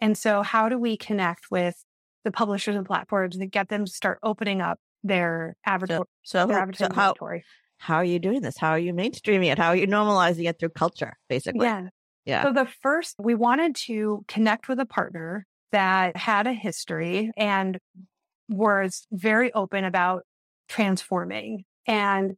And 0.00 0.16
so, 0.16 0.42
how 0.42 0.68
do 0.68 0.78
we 0.78 0.96
connect 0.96 1.50
with 1.50 1.76
the 2.24 2.30
publishers 2.30 2.76
and 2.76 2.86
platforms 2.86 3.38
that 3.38 3.46
get 3.46 3.68
them 3.68 3.84
to 3.84 3.90
start 3.90 4.18
opening 4.22 4.60
up 4.60 4.78
their 5.02 5.56
advertising? 5.64 6.04
So, 6.22 6.48
so, 6.48 6.70
so 6.74 6.88
how, 6.94 7.14
how 7.78 7.96
are 7.96 8.04
you 8.04 8.18
doing 8.18 8.42
this? 8.42 8.56
How 8.58 8.70
are 8.70 8.78
you 8.78 8.92
mainstreaming 8.92 9.50
it? 9.50 9.58
How 9.58 9.68
are 9.68 9.76
you 9.76 9.86
normalizing 9.86 10.48
it 10.48 10.58
through 10.58 10.70
culture, 10.70 11.16
basically? 11.28 11.66
Yeah. 11.66 11.88
Yeah. 12.24 12.42
So 12.42 12.52
the 12.52 12.68
first, 12.82 13.16
we 13.18 13.34
wanted 13.34 13.74
to 13.86 14.22
connect 14.28 14.68
with 14.68 14.78
a 14.80 14.84
partner 14.84 15.46
that 15.72 16.14
had 16.16 16.46
a 16.46 16.52
history 16.52 17.30
and 17.38 17.78
was 18.50 19.06
very 19.10 19.52
open 19.54 19.84
about 19.84 20.24
transforming. 20.68 21.64
And 21.86 22.34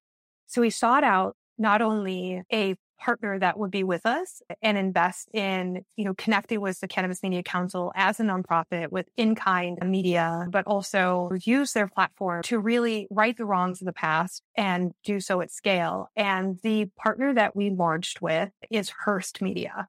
so 0.46 0.60
we 0.60 0.70
sought 0.70 1.02
out 1.02 1.36
not 1.58 1.82
only 1.82 2.42
a 2.52 2.76
partner 3.00 3.38
that 3.38 3.58
would 3.58 3.70
be 3.70 3.82
with 3.82 4.04
us 4.06 4.42
and 4.62 4.78
invest 4.78 5.28
in, 5.32 5.84
you 5.96 6.04
know, 6.04 6.14
connecting 6.14 6.60
with 6.60 6.80
the 6.80 6.88
Cannabis 6.88 7.22
Media 7.22 7.42
Council 7.42 7.92
as 7.94 8.20
a 8.20 8.22
nonprofit 8.22 8.90
with 8.90 9.08
in-kind 9.16 9.78
media, 9.84 10.46
but 10.50 10.66
also 10.66 11.30
use 11.42 11.72
their 11.72 11.88
platform 11.88 12.42
to 12.44 12.58
really 12.58 13.08
right 13.10 13.36
the 13.36 13.44
wrongs 13.44 13.80
of 13.80 13.86
the 13.86 13.92
past 13.92 14.42
and 14.56 14.92
do 15.04 15.20
so 15.20 15.40
at 15.40 15.50
scale. 15.50 16.10
And 16.16 16.58
the 16.62 16.86
partner 16.96 17.34
that 17.34 17.56
we 17.56 17.70
launched 17.70 18.22
with 18.22 18.50
is 18.70 18.90
Hearst 18.90 19.42
Media. 19.42 19.88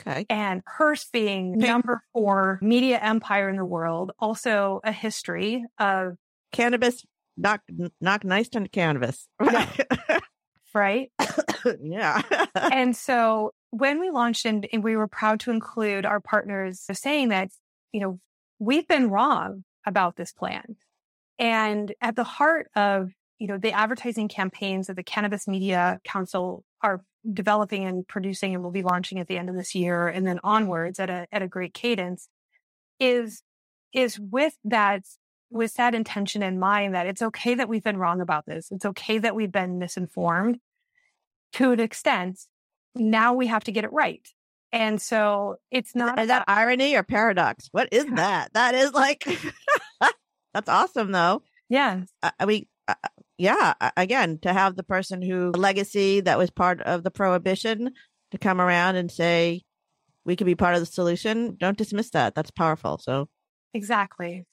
Okay. 0.00 0.26
And 0.28 0.62
Hearst 0.66 1.12
being 1.12 1.58
number 1.58 2.02
four 2.12 2.58
media 2.60 2.98
empire 2.98 3.48
in 3.48 3.56
the 3.56 3.64
world, 3.64 4.12
also 4.18 4.80
a 4.82 4.92
history 4.92 5.64
of 5.78 6.16
cannabis, 6.52 7.04
knock, 7.36 7.62
knock 8.00 8.24
nice 8.24 8.48
on 8.54 8.66
cannabis. 8.66 9.28
Right. 9.40 9.86
Right? 10.74 11.10
yeah. 11.82 12.22
and 12.54 12.96
so 12.96 13.52
when 13.70 14.00
we 14.00 14.10
launched 14.10 14.44
and, 14.44 14.66
and, 14.72 14.82
we 14.82 14.96
were 14.96 15.08
proud 15.08 15.40
to 15.40 15.50
include 15.50 16.06
our 16.06 16.20
partners 16.20 16.84
saying 16.92 17.28
that, 17.28 17.50
you 17.92 18.00
know, 18.00 18.20
we've 18.58 18.88
been 18.88 19.10
wrong 19.10 19.64
about 19.86 20.16
this 20.16 20.32
plan. 20.32 20.76
And 21.38 21.92
at 22.00 22.16
the 22.16 22.24
heart 22.24 22.70
of, 22.74 23.10
you 23.38 23.48
know, 23.48 23.58
the 23.58 23.72
advertising 23.72 24.28
campaigns 24.28 24.86
that 24.86 24.96
the 24.96 25.02
Cannabis 25.02 25.46
Media 25.46 26.00
Council 26.04 26.64
are 26.82 27.02
developing 27.30 27.84
and 27.84 28.06
producing 28.06 28.54
and 28.54 28.62
will 28.62 28.70
be 28.70 28.82
launching 28.82 29.18
at 29.18 29.26
the 29.26 29.36
end 29.36 29.50
of 29.50 29.56
this 29.56 29.74
year 29.74 30.08
and 30.08 30.26
then 30.26 30.40
onwards 30.44 31.00
at 31.00 31.10
a 31.10 31.26
at 31.32 31.42
a 31.42 31.48
great 31.48 31.74
cadence 31.74 32.28
is 33.00 33.42
is 33.92 34.18
with 34.18 34.56
that 34.64 35.02
with 35.50 35.74
that 35.74 35.94
intention 35.94 36.42
in 36.42 36.58
mind 36.58 36.94
that 36.94 37.06
it's 37.06 37.22
okay 37.22 37.54
that 37.54 37.68
we've 37.68 37.82
been 37.82 37.96
wrong 37.96 38.20
about 38.20 38.46
this. 38.46 38.70
It's 38.70 38.84
okay 38.84 39.18
that 39.18 39.34
we've 39.34 39.52
been 39.52 39.78
misinformed 39.78 40.58
to 41.56 41.72
an 41.72 41.80
extent, 41.80 42.40
now 42.94 43.34
we 43.34 43.46
have 43.46 43.64
to 43.64 43.72
get 43.72 43.84
it 43.84 43.92
right. 43.92 44.26
And 44.72 45.00
so 45.00 45.56
it's 45.70 45.94
not. 45.94 46.18
Is 46.18 46.28
that 46.28 46.44
irony 46.46 46.96
or 46.96 47.02
paradox? 47.02 47.68
What 47.72 47.88
is 47.92 48.04
that? 48.06 48.52
That 48.52 48.74
is 48.74 48.92
like, 48.92 49.24
that's 50.54 50.68
awesome 50.68 51.12
though. 51.12 51.42
Yeah. 51.68 52.02
I, 52.22 52.32
I 52.40 52.44
mean, 52.44 52.66
uh, 52.88 52.94
yeah, 53.38 53.74
again, 53.96 54.38
to 54.42 54.52
have 54.52 54.76
the 54.76 54.82
person 54.82 55.22
who 55.22 55.50
legacy 55.52 56.20
that 56.20 56.38
was 56.38 56.50
part 56.50 56.80
of 56.82 57.02
the 57.02 57.10
prohibition 57.10 57.90
to 58.32 58.38
come 58.38 58.60
around 58.60 58.96
and 58.96 59.10
say, 59.10 59.62
we 60.24 60.36
can 60.36 60.46
be 60.46 60.54
part 60.54 60.74
of 60.74 60.80
the 60.80 60.86
solution. 60.86 61.56
Don't 61.58 61.78
dismiss 61.78 62.10
that. 62.10 62.34
That's 62.34 62.50
powerful. 62.50 62.98
So 62.98 63.28
exactly. 63.72 64.44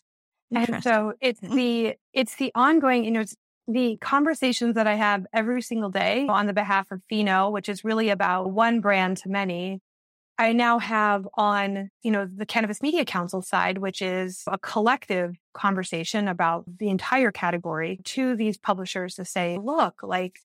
And 0.55 0.83
so 0.83 1.13
it's 1.19 1.41
mm-hmm. 1.41 1.55
the, 1.55 1.95
it's 2.13 2.35
the 2.35 2.51
ongoing, 2.53 3.03
you 3.03 3.11
know, 3.11 3.25
the 3.67 3.97
conversations 4.01 4.75
that 4.75 4.87
I 4.87 4.95
have 4.95 5.25
every 5.33 5.61
single 5.61 5.89
day 5.89 6.27
on 6.27 6.47
the 6.47 6.53
behalf 6.53 6.91
of 6.91 7.01
Pheno, 7.11 7.51
which 7.51 7.69
is 7.69 7.83
really 7.83 8.09
about 8.09 8.51
one 8.51 8.81
brand 8.81 9.17
to 9.17 9.29
many, 9.29 9.79
I 10.37 10.51
now 10.53 10.79
have 10.79 11.27
on, 11.35 11.89
you 12.01 12.11
know, 12.11 12.25
the 12.25 12.45
Cannabis 12.45 12.81
Media 12.81 13.05
Council 13.05 13.41
side, 13.41 13.77
which 13.77 14.01
is 14.01 14.43
a 14.47 14.57
collective 14.57 15.35
conversation 15.53 16.27
about 16.27 16.65
the 16.79 16.89
entire 16.89 17.31
category 17.31 17.99
to 18.05 18.35
these 18.35 18.57
publishers 18.57 19.15
to 19.15 19.25
say, 19.25 19.59
look, 19.61 20.01
like 20.01 20.39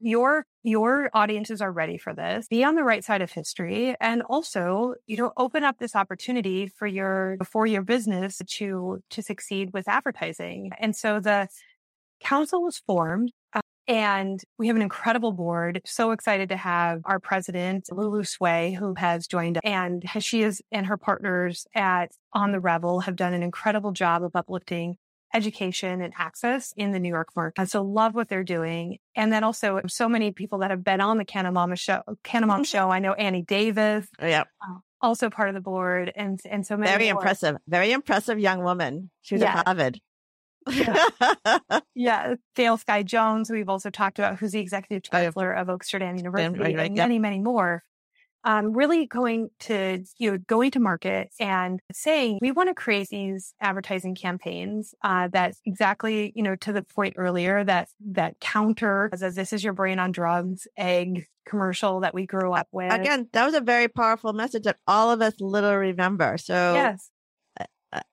your 0.00 0.44
your 0.64 1.08
audiences 1.14 1.60
are 1.60 1.72
ready 1.72 1.96
for 1.96 2.12
this. 2.12 2.48
Be 2.48 2.64
on 2.64 2.74
the 2.74 2.84
right 2.84 3.04
side 3.04 3.22
of 3.22 3.30
history 3.30 3.94
and 4.00 4.22
also 4.22 4.94
you 5.06 5.16
know 5.16 5.32
open 5.36 5.64
up 5.64 5.78
this 5.78 5.96
opportunity 5.96 6.66
for 6.66 6.86
your 6.86 7.38
for 7.46 7.66
your 7.66 7.82
business 7.82 8.42
to 8.46 9.02
to 9.10 9.22
succeed 9.22 9.70
with 9.72 9.88
advertising. 9.88 10.72
And 10.78 10.94
so 10.94 11.20
the 11.20 11.48
council 12.20 12.62
was 12.62 12.78
formed 12.86 13.32
uh, 13.52 13.60
and 13.86 14.42
we 14.58 14.66
have 14.66 14.76
an 14.76 14.82
incredible 14.82 15.32
board. 15.32 15.80
So 15.86 16.10
excited 16.10 16.50
to 16.50 16.56
have 16.56 17.00
our 17.04 17.18
president, 17.18 17.88
Lulu 17.90 18.22
Tsui, 18.22 18.76
who 18.76 18.94
has 18.94 19.26
joined 19.26 19.56
us. 19.56 19.62
And 19.64 20.04
she 20.20 20.42
is 20.42 20.62
and 20.70 20.86
her 20.86 20.96
partners 20.96 21.66
at 21.74 22.12
On 22.32 22.52
the 22.52 22.60
Revel 22.60 23.00
have 23.00 23.16
done 23.16 23.32
an 23.32 23.42
incredible 23.42 23.92
job 23.92 24.22
of 24.22 24.36
uplifting 24.36 24.96
education 25.34 26.00
and 26.00 26.12
access 26.16 26.72
in 26.76 26.92
the 26.92 26.98
New 26.98 27.08
York 27.08 27.28
market. 27.36 27.60
And 27.60 27.70
so 27.70 27.82
love 27.82 28.14
what 28.14 28.28
they're 28.28 28.44
doing. 28.44 28.98
And 29.14 29.32
then 29.32 29.44
also 29.44 29.80
so 29.86 30.08
many 30.08 30.32
people 30.32 30.58
that 30.58 30.70
have 30.70 30.82
been 30.84 31.00
on 31.00 31.18
the 31.18 31.24
Canamama 31.24 31.78
show, 31.78 32.02
Canna 32.22 32.46
mm-hmm. 32.46 32.62
show. 32.62 32.90
I 32.90 32.98
know 32.98 33.12
Annie 33.12 33.42
Davis. 33.42 34.06
Yeah. 34.20 34.44
Uh, 34.62 34.78
also 35.00 35.30
part 35.30 35.48
of 35.48 35.54
the 35.54 35.60
board 35.60 36.12
and 36.16 36.40
and 36.48 36.66
so 36.66 36.76
many 36.76 36.90
very 36.90 37.04
more. 37.04 37.20
impressive 37.20 37.56
very 37.68 37.92
impressive 37.92 38.38
young 38.38 38.64
woman 38.64 39.10
she 39.22 39.36
was 39.36 39.42
yeah. 39.42 39.58
at 39.58 39.66
harvard 39.66 40.00
yeah. 40.70 41.80
yeah. 41.94 42.34
Dale 42.54 42.76
Sky 42.76 43.02
Jones, 43.02 43.50
we've 43.50 43.68
also 43.68 43.90
talked 43.90 44.18
about, 44.18 44.38
who's 44.38 44.52
the 44.52 44.60
executive 44.60 45.02
chancellor 45.02 45.52
of 45.52 45.68
Oaksterdam 45.68 46.16
University, 46.16 46.58
right, 46.58 46.76
right, 46.76 46.86
and 46.86 46.96
yep. 46.96 47.04
many, 47.04 47.18
many 47.18 47.38
more. 47.38 47.82
Um, 48.44 48.72
really 48.72 49.06
going 49.06 49.50
to 49.60 50.04
you 50.16 50.30
know 50.30 50.38
going 50.38 50.70
to 50.70 50.80
market 50.80 51.30
and 51.40 51.80
saying 51.92 52.38
we 52.40 52.52
want 52.52 52.68
to 52.68 52.74
create 52.74 53.08
these 53.08 53.52
advertising 53.60 54.14
campaigns 54.14 54.94
uh, 55.02 55.26
that 55.28 55.56
exactly 55.66 56.32
you 56.36 56.44
know 56.44 56.54
to 56.56 56.72
the 56.72 56.82
point 56.82 57.14
earlier 57.18 57.64
that 57.64 57.88
that 58.12 58.38
counter 58.38 59.10
as 59.12 59.34
this 59.34 59.52
is 59.52 59.64
your 59.64 59.72
brain 59.72 59.98
on 59.98 60.12
drugs 60.12 60.68
egg 60.76 61.26
commercial 61.46 62.00
that 62.00 62.14
we 62.14 62.26
grew 62.26 62.52
up 62.52 62.68
with 62.70 62.92
again 62.92 63.28
that 63.32 63.44
was 63.44 63.54
a 63.54 63.60
very 63.60 63.88
powerful 63.88 64.32
message 64.32 64.62
that 64.62 64.78
all 64.86 65.10
of 65.10 65.20
us 65.20 65.34
little 65.40 65.74
remember 65.74 66.38
so 66.38 66.74
yes 66.74 67.10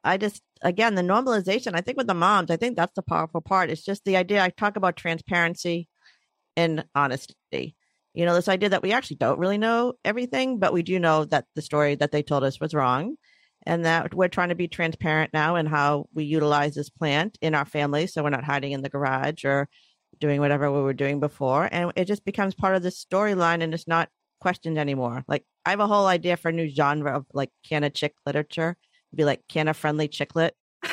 I 0.04 0.18
just 0.18 0.42
again 0.62 0.96
the 0.96 1.02
normalization. 1.02 1.76
I 1.76 1.82
think 1.82 1.98
with 1.98 2.08
the 2.08 2.14
moms, 2.14 2.52
I 2.52 2.58
think 2.58 2.76
that's 2.76 2.94
the 2.96 3.02
powerful 3.02 3.42
part. 3.42 3.70
It's 3.70 3.84
just 3.84 4.06
the 4.06 4.18
idea. 4.18 4.44
I 4.44 4.50
talk 4.50 4.78
about 4.78 4.96
transparency 4.96 5.88
and 6.56 6.86
honesty. 6.96 7.76
You 8.14 8.26
know, 8.26 8.34
this 8.34 8.48
idea 8.48 8.70
that 8.70 8.84
we 8.84 8.94
actually 8.94 9.18
don't 9.18 9.40
really 9.40 9.58
know 9.58 9.94
everything, 10.06 10.60
but 10.60 10.72
we 10.72 10.84
do 10.84 11.00
know 11.00 11.26
that 11.26 11.46
the 11.56 11.62
story 11.62 11.96
that 11.96 12.12
they 12.12 12.24
told 12.24 12.46
us 12.46 12.60
was 12.62 12.74
wrong, 12.74 13.18
and 13.66 13.86
that 13.86 14.14
we're 14.14 14.30
trying 14.30 14.50
to 14.50 14.56
be 14.56 14.68
transparent 14.68 15.34
now 15.34 15.56
in 15.58 15.66
how 15.66 16.06
we 16.14 16.24
utilize 16.24 16.76
this 16.76 16.90
plant 16.90 17.38
in 17.42 17.56
our 17.56 17.66
family, 17.66 18.08
so 18.08 18.24
we're 18.24 18.30
not 18.30 18.44
hiding 18.44 18.72
in 18.72 18.82
the 18.82 18.90
garage 18.90 19.44
or 19.44 19.68
doing 20.20 20.40
whatever 20.40 20.72
we 20.72 20.82
were 20.82 20.94
doing 20.94 21.20
before. 21.20 21.68
And 21.72 21.92
it 21.96 22.06
just 22.06 22.24
becomes 22.24 22.56
part 22.56 22.76
of 22.76 22.84
the 22.84 22.90
storyline 22.90 23.62
and 23.62 23.74
it's 23.74 23.88
not 23.88 24.10
questioned 24.40 24.78
anymore. 24.78 25.24
Like 25.28 25.44
I 25.66 25.72
have 25.72 25.80
a 25.80 25.88
whole 25.88 26.06
idea 26.06 26.38
for 26.38 26.50
a 26.50 26.54
new 26.54 26.70
genre 26.70 27.18
of 27.18 27.26
like 27.34 27.50
canna 27.68 27.90
chick 27.90 28.14
literature. 28.26 28.78
It'd 29.12 29.18
be 29.18 29.26
like 29.26 29.48
can 29.48 29.66
canna 29.66 29.74
friendly 29.74 30.08
chicklet. 30.08 30.52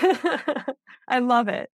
I 1.09 1.19
love 1.19 1.49
it. 1.49 1.71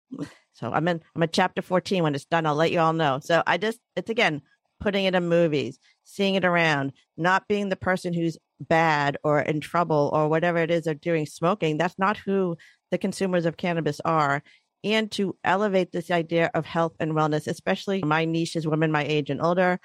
So 0.53 0.71
I'm 0.71 0.87
in 0.87 1.01
I'm 1.15 1.23
at 1.23 1.33
chapter 1.33 1.61
14. 1.61 2.03
When 2.03 2.15
it's 2.15 2.25
done, 2.25 2.45
I'll 2.45 2.55
let 2.55 2.71
you 2.71 2.79
all 2.79 2.93
know. 2.93 3.19
So 3.21 3.43
I 3.45 3.57
just 3.57 3.79
it's 3.95 4.09
again 4.09 4.41
putting 4.79 5.05
it 5.05 5.15
in 5.15 5.27
movies, 5.27 5.79
seeing 6.03 6.35
it 6.35 6.45
around, 6.45 6.93
not 7.17 7.47
being 7.47 7.69
the 7.69 7.75
person 7.75 8.13
who's 8.13 8.37
bad 8.59 9.17
or 9.23 9.39
in 9.39 9.59
trouble 9.59 10.09
or 10.13 10.27
whatever 10.27 10.59
it 10.59 10.71
is 10.71 10.83
they're 10.83 10.93
doing 10.93 11.25
smoking. 11.25 11.77
That's 11.77 11.97
not 11.97 12.17
who 12.17 12.57
the 12.91 12.97
consumers 12.97 13.45
of 13.45 13.57
cannabis 13.57 13.99
are. 14.05 14.43
And 14.83 15.11
to 15.13 15.35
elevate 15.43 15.91
this 15.91 16.11
idea 16.11 16.51
of 16.53 16.65
health 16.65 16.95
and 16.99 17.13
wellness, 17.13 17.47
especially 17.47 18.03
my 18.03 18.25
niche 18.25 18.55
is 18.55 18.67
women 18.67 18.91
my 18.91 19.03
age 19.03 19.29
and 19.29 19.41
older. 19.41 19.79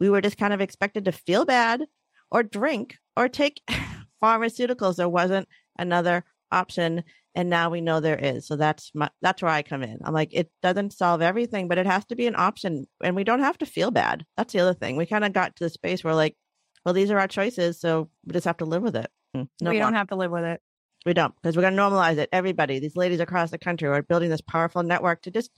We 0.00 0.10
were 0.10 0.20
just 0.20 0.38
kind 0.38 0.52
of 0.52 0.60
expected 0.60 1.04
to 1.04 1.12
feel 1.12 1.44
bad 1.44 1.84
or 2.30 2.42
drink 2.42 2.96
or 3.16 3.28
take 3.28 3.60
pharmaceuticals. 4.22 4.96
There 4.96 5.08
wasn't 5.08 5.48
another 5.78 6.24
option 6.50 7.02
and 7.34 7.48
now 7.48 7.70
we 7.70 7.80
know 7.80 7.98
there 7.98 8.18
is. 8.18 8.46
So 8.46 8.56
that's 8.56 8.90
my 8.94 9.08
that's 9.22 9.42
where 9.42 9.50
i 9.50 9.62
come 9.62 9.82
in. 9.82 9.98
I'm 10.04 10.12
like 10.12 10.30
it 10.32 10.50
doesn't 10.62 10.92
solve 10.92 11.22
everything 11.22 11.66
but 11.68 11.78
it 11.78 11.86
has 11.86 12.04
to 12.06 12.16
be 12.16 12.26
an 12.26 12.36
option 12.36 12.86
and 13.02 13.16
we 13.16 13.24
don't 13.24 13.40
have 13.40 13.58
to 13.58 13.66
feel 13.66 13.90
bad. 13.90 14.24
That's 14.36 14.52
the 14.52 14.60
other 14.60 14.74
thing. 14.74 14.96
We 14.96 15.06
kind 15.06 15.24
of 15.24 15.32
got 15.32 15.56
to 15.56 15.64
the 15.64 15.70
space 15.70 16.04
where 16.04 16.14
like 16.14 16.36
well 16.84 16.94
these 16.94 17.10
are 17.10 17.18
our 17.18 17.28
choices 17.28 17.80
so 17.80 18.10
we 18.26 18.32
just 18.32 18.44
have 18.44 18.58
to 18.58 18.64
live 18.64 18.82
with 18.82 18.96
it. 18.96 19.10
Hmm, 19.34 19.44
no 19.60 19.70
we 19.70 19.78
don't 19.78 19.94
have 19.94 20.08
to 20.08 20.16
live 20.16 20.30
with 20.30 20.44
it. 20.44 20.60
We 21.06 21.14
don't 21.14 21.34
because 21.36 21.56
we're 21.56 21.62
going 21.62 21.74
to 21.74 21.82
normalize 21.82 22.18
it. 22.18 22.28
Everybody 22.32 22.78
these 22.78 22.96
ladies 22.96 23.20
across 23.20 23.50
the 23.50 23.58
country 23.58 23.88
are 23.88 24.02
building 24.02 24.30
this 24.30 24.42
powerful 24.42 24.82
network 24.82 25.22
to 25.22 25.30
just 25.30 25.50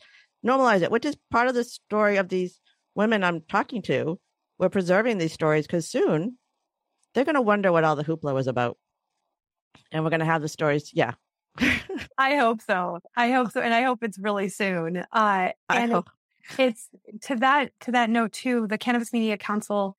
normalize 0.46 0.82
it 0.82 0.90
which 0.90 1.06
is 1.06 1.16
part 1.30 1.48
of 1.48 1.54
the 1.54 1.64
story 1.64 2.18
of 2.18 2.28
these 2.28 2.60
women 2.94 3.24
i'm 3.24 3.40
talking 3.48 3.82
to. 3.82 4.18
We're 4.58 4.68
preserving 4.68 5.18
these 5.18 5.32
stories 5.32 5.66
because 5.66 5.88
soon 5.88 6.38
they're 7.12 7.24
going 7.24 7.34
to 7.34 7.40
wonder 7.40 7.72
what 7.72 7.82
all 7.82 7.96
the 7.96 8.04
hoopla 8.04 8.32
was 8.32 8.46
about 8.46 8.78
and 9.92 10.04
we're 10.04 10.10
going 10.10 10.20
to 10.20 10.26
have 10.26 10.42
the 10.42 10.48
stories 10.48 10.90
yeah 10.94 11.12
I 12.18 12.36
hope 12.36 12.60
so. 12.62 12.98
I 13.16 13.30
hope 13.30 13.52
so, 13.52 13.60
and 13.60 13.72
I 13.72 13.82
hope 13.82 14.02
it's 14.02 14.18
really 14.18 14.48
soon. 14.48 15.04
Uh, 15.12 15.50
and 15.68 15.92
it, 15.92 16.04
it's 16.58 16.88
to 17.22 17.36
that 17.36 17.70
to 17.80 17.92
that 17.92 18.10
note 18.10 18.32
too. 18.32 18.66
The 18.66 18.78
Cannabis 18.78 19.12
Media 19.12 19.36
Council, 19.36 19.96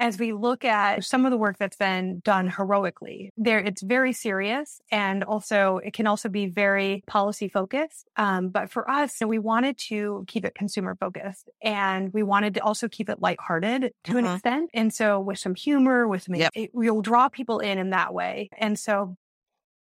as 0.00 0.18
we 0.18 0.32
look 0.32 0.64
at 0.64 1.04
some 1.04 1.26
of 1.26 1.30
the 1.30 1.36
work 1.36 1.58
that's 1.58 1.76
been 1.76 2.20
done 2.24 2.48
heroically, 2.48 3.30
there 3.36 3.58
it's 3.58 3.82
very 3.82 4.12
serious, 4.12 4.80
and 4.90 5.22
also 5.22 5.78
it 5.84 5.92
can 5.92 6.06
also 6.06 6.28
be 6.28 6.46
very 6.46 7.04
policy 7.06 7.48
focused. 7.48 8.08
Um, 8.16 8.48
but 8.48 8.70
for 8.70 8.90
us, 8.90 9.18
we 9.24 9.38
wanted 9.38 9.78
to 9.88 10.24
keep 10.26 10.44
it 10.44 10.54
consumer 10.54 10.96
focused, 10.98 11.50
and 11.62 12.12
we 12.12 12.22
wanted 12.22 12.54
to 12.54 12.60
also 12.60 12.88
keep 12.88 13.08
it 13.08 13.20
lighthearted 13.20 13.92
to 14.04 14.16
an 14.16 14.24
mm-hmm. 14.24 14.34
extent, 14.34 14.70
and 14.74 14.92
so 14.92 15.20
with 15.20 15.38
some 15.38 15.54
humor, 15.54 16.08
with 16.08 16.22
some, 16.22 16.34
yep. 16.34 16.50
it, 16.54 16.70
we'll 16.72 17.02
draw 17.02 17.28
people 17.28 17.60
in 17.60 17.78
in 17.78 17.90
that 17.90 18.14
way, 18.14 18.48
and 18.58 18.78
so 18.78 19.16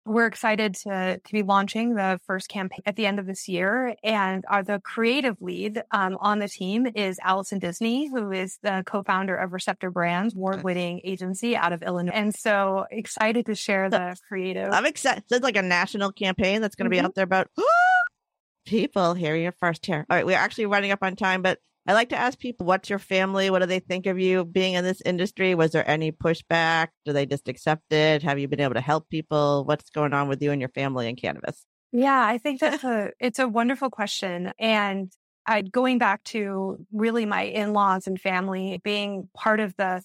we're 0.07 0.25
excited 0.25 0.75
to, 0.75 1.19
to 1.23 1.31
be 1.31 1.43
launching 1.43 1.95
the 1.95 2.19
first 2.25 2.49
campaign 2.49 2.79
at 2.85 2.95
the 2.95 3.05
end 3.05 3.19
of 3.19 3.25
this 3.25 3.47
year. 3.47 3.95
And 4.03 4.43
our, 4.49 4.63
the 4.63 4.79
creative 4.79 5.41
lead 5.41 5.83
um, 5.91 6.17
on 6.19 6.39
the 6.39 6.47
team 6.47 6.87
is 6.95 7.19
Allison 7.23 7.59
Disney, 7.59 8.09
who 8.09 8.31
is 8.31 8.57
the 8.63 8.83
co-founder 8.85 9.35
of 9.35 9.53
Receptor 9.53 9.91
Brands, 9.91 10.33
award-winning 10.33 11.01
agency 11.03 11.55
out 11.55 11.73
of 11.73 11.83
Illinois. 11.83 12.13
And 12.13 12.33
so 12.33 12.85
excited 12.89 13.45
to 13.47 13.55
share 13.55 13.89
the 13.89 14.17
creative. 14.27 14.71
I'm 14.71 14.85
excited. 14.85 15.23
It's 15.29 15.43
like 15.43 15.57
a 15.57 15.61
national 15.61 16.11
campaign 16.11 16.61
that's 16.61 16.75
going 16.75 16.85
to 16.85 16.89
be 16.89 16.97
mm-hmm. 16.97 17.07
out 17.07 17.15
there 17.15 17.23
about 17.23 17.49
people. 18.65 19.13
Here 19.13 19.35
you 19.35 19.51
first 19.59 19.85
here. 19.85 20.05
All 20.09 20.17
right. 20.17 20.25
We're 20.25 20.37
actually 20.37 20.67
running 20.67 20.91
up 20.91 20.99
on 21.01 21.15
time, 21.15 21.41
but 21.41 21.59
I 21.87 21.93
like 21.93 22.09
to 22.09 22.17
ask 22.17 22.37
people, 22.37 22.65
what's 22.65 22.89
your 22.89 22.99
family? 22.99 23.49
What 23.49 23.59
do 23.59 23.65
they 23.65 23.79
think 23.79 24.07
of 24.07 24.19
you 24.19 24.43
being 24.43 24.73
in 24.73 24.83
this 24.83 25.01
industry? 25.05 25.55
Was 25.55 25.71
there 25.71 25.89
any 25.89 26.11
pushback? 26.11 26.89
Do 27.05 27.13
they 27.13 27.25
just 27.25 27.47
accept 27.47 27.93
it? 27.93 28.23
Have 28.23 28.39
you 28.39 28.47
been 28.47 28.59
able 28.59 28.73
to 28.73 28.81
help 28.81 29.09
people? 29.09 29.63
What's 29.63 29.89
going 29.89 30.13
on 30.13 30.27
with 30.27 30.41
you 30.41 30.51
and 30.51 30.61
your 30.61 30.69
family 30.69 31.07
in 31.07 31.15
cannabis? 31.15 31.65
Yeah, 31.93 32.25
I 32.25 32.37
think 32.37 32.59
that's 32.59 32.83
a 32.83 33.11
it's 33.19 33.39
a 33.39 33.47
wonderful 33.47 33.89
question. 33.89 34.51
And 34.59 35.11
I 35.45 35.61
going 35.61 35.97
back 35.97 36.23
to 36.25 36.85
really 36.91 37.25
my 37.25 37.43
in-laws 37.43 38.05
and 38.05 38.19
family 38.19 38.81
being 38.83 39.29
part 39.33 39.61
of 39.61 39.73
the 39.77 40.03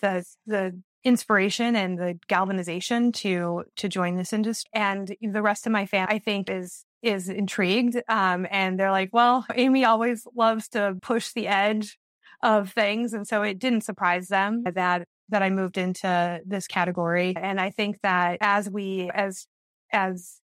the 0.00 0.24
the 0.46 0.80
inspiration 1.04 1.76
and 1.76 1.98
the 1.98 2.18
galvanization 2.28 3.12
to 3.12 3.64
to 3.76 3.88
join 3.88 4.16
this 4.16 4.32
industry 4.32 4.70
and 4.74 5.16
the 5.22 5.42
rest 5.42 5.64
of 5.64 5.72
my 5.72 5.86
family 5.86 6.16
i 6.16 6.18
think 6.18 6.50
is 6.50 6.84
is 7.02 7.28
intrigued. 7.28 8.00
Um, 8.08 8.46
and 8.50 8.78
they're 8.78 8.90
like, 8.90 9.10
well, 9.12 9.46
Amy 9.54 9.84
always 9.84 10.26
loves 10.34 10.68
to 10.70 10.96
push 11.00 11.32
the 11.32 11.46
edge 11.48 11.98
of 12.42 12.72
things. 12.72 13.12
And 13.12 13.26
so 13.26 13.42
it 13.42 13.58
didn't 13.58 13.82
surprise 13.82 14.28
them 14.28 14.64
that, 14.64 15.06
that 15.28 15.42
I 15.42 15.50
moved 15.50 15.78
into 15.78 16.40
this 16.46 16.66
category. 16.66 17.34
And 17.36 17.60
I 17.60 17.70
think 17.70 17.98
that 18.02 18.38
as 18.40 18.70
we, 18.70 19.10
as, 19.12 19.46
as 19.92 20.40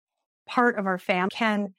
part 0.46 0.78
of 0.78 0.86
our 0.86 0.98
fam 0.98 1.28
can 1.28 1.74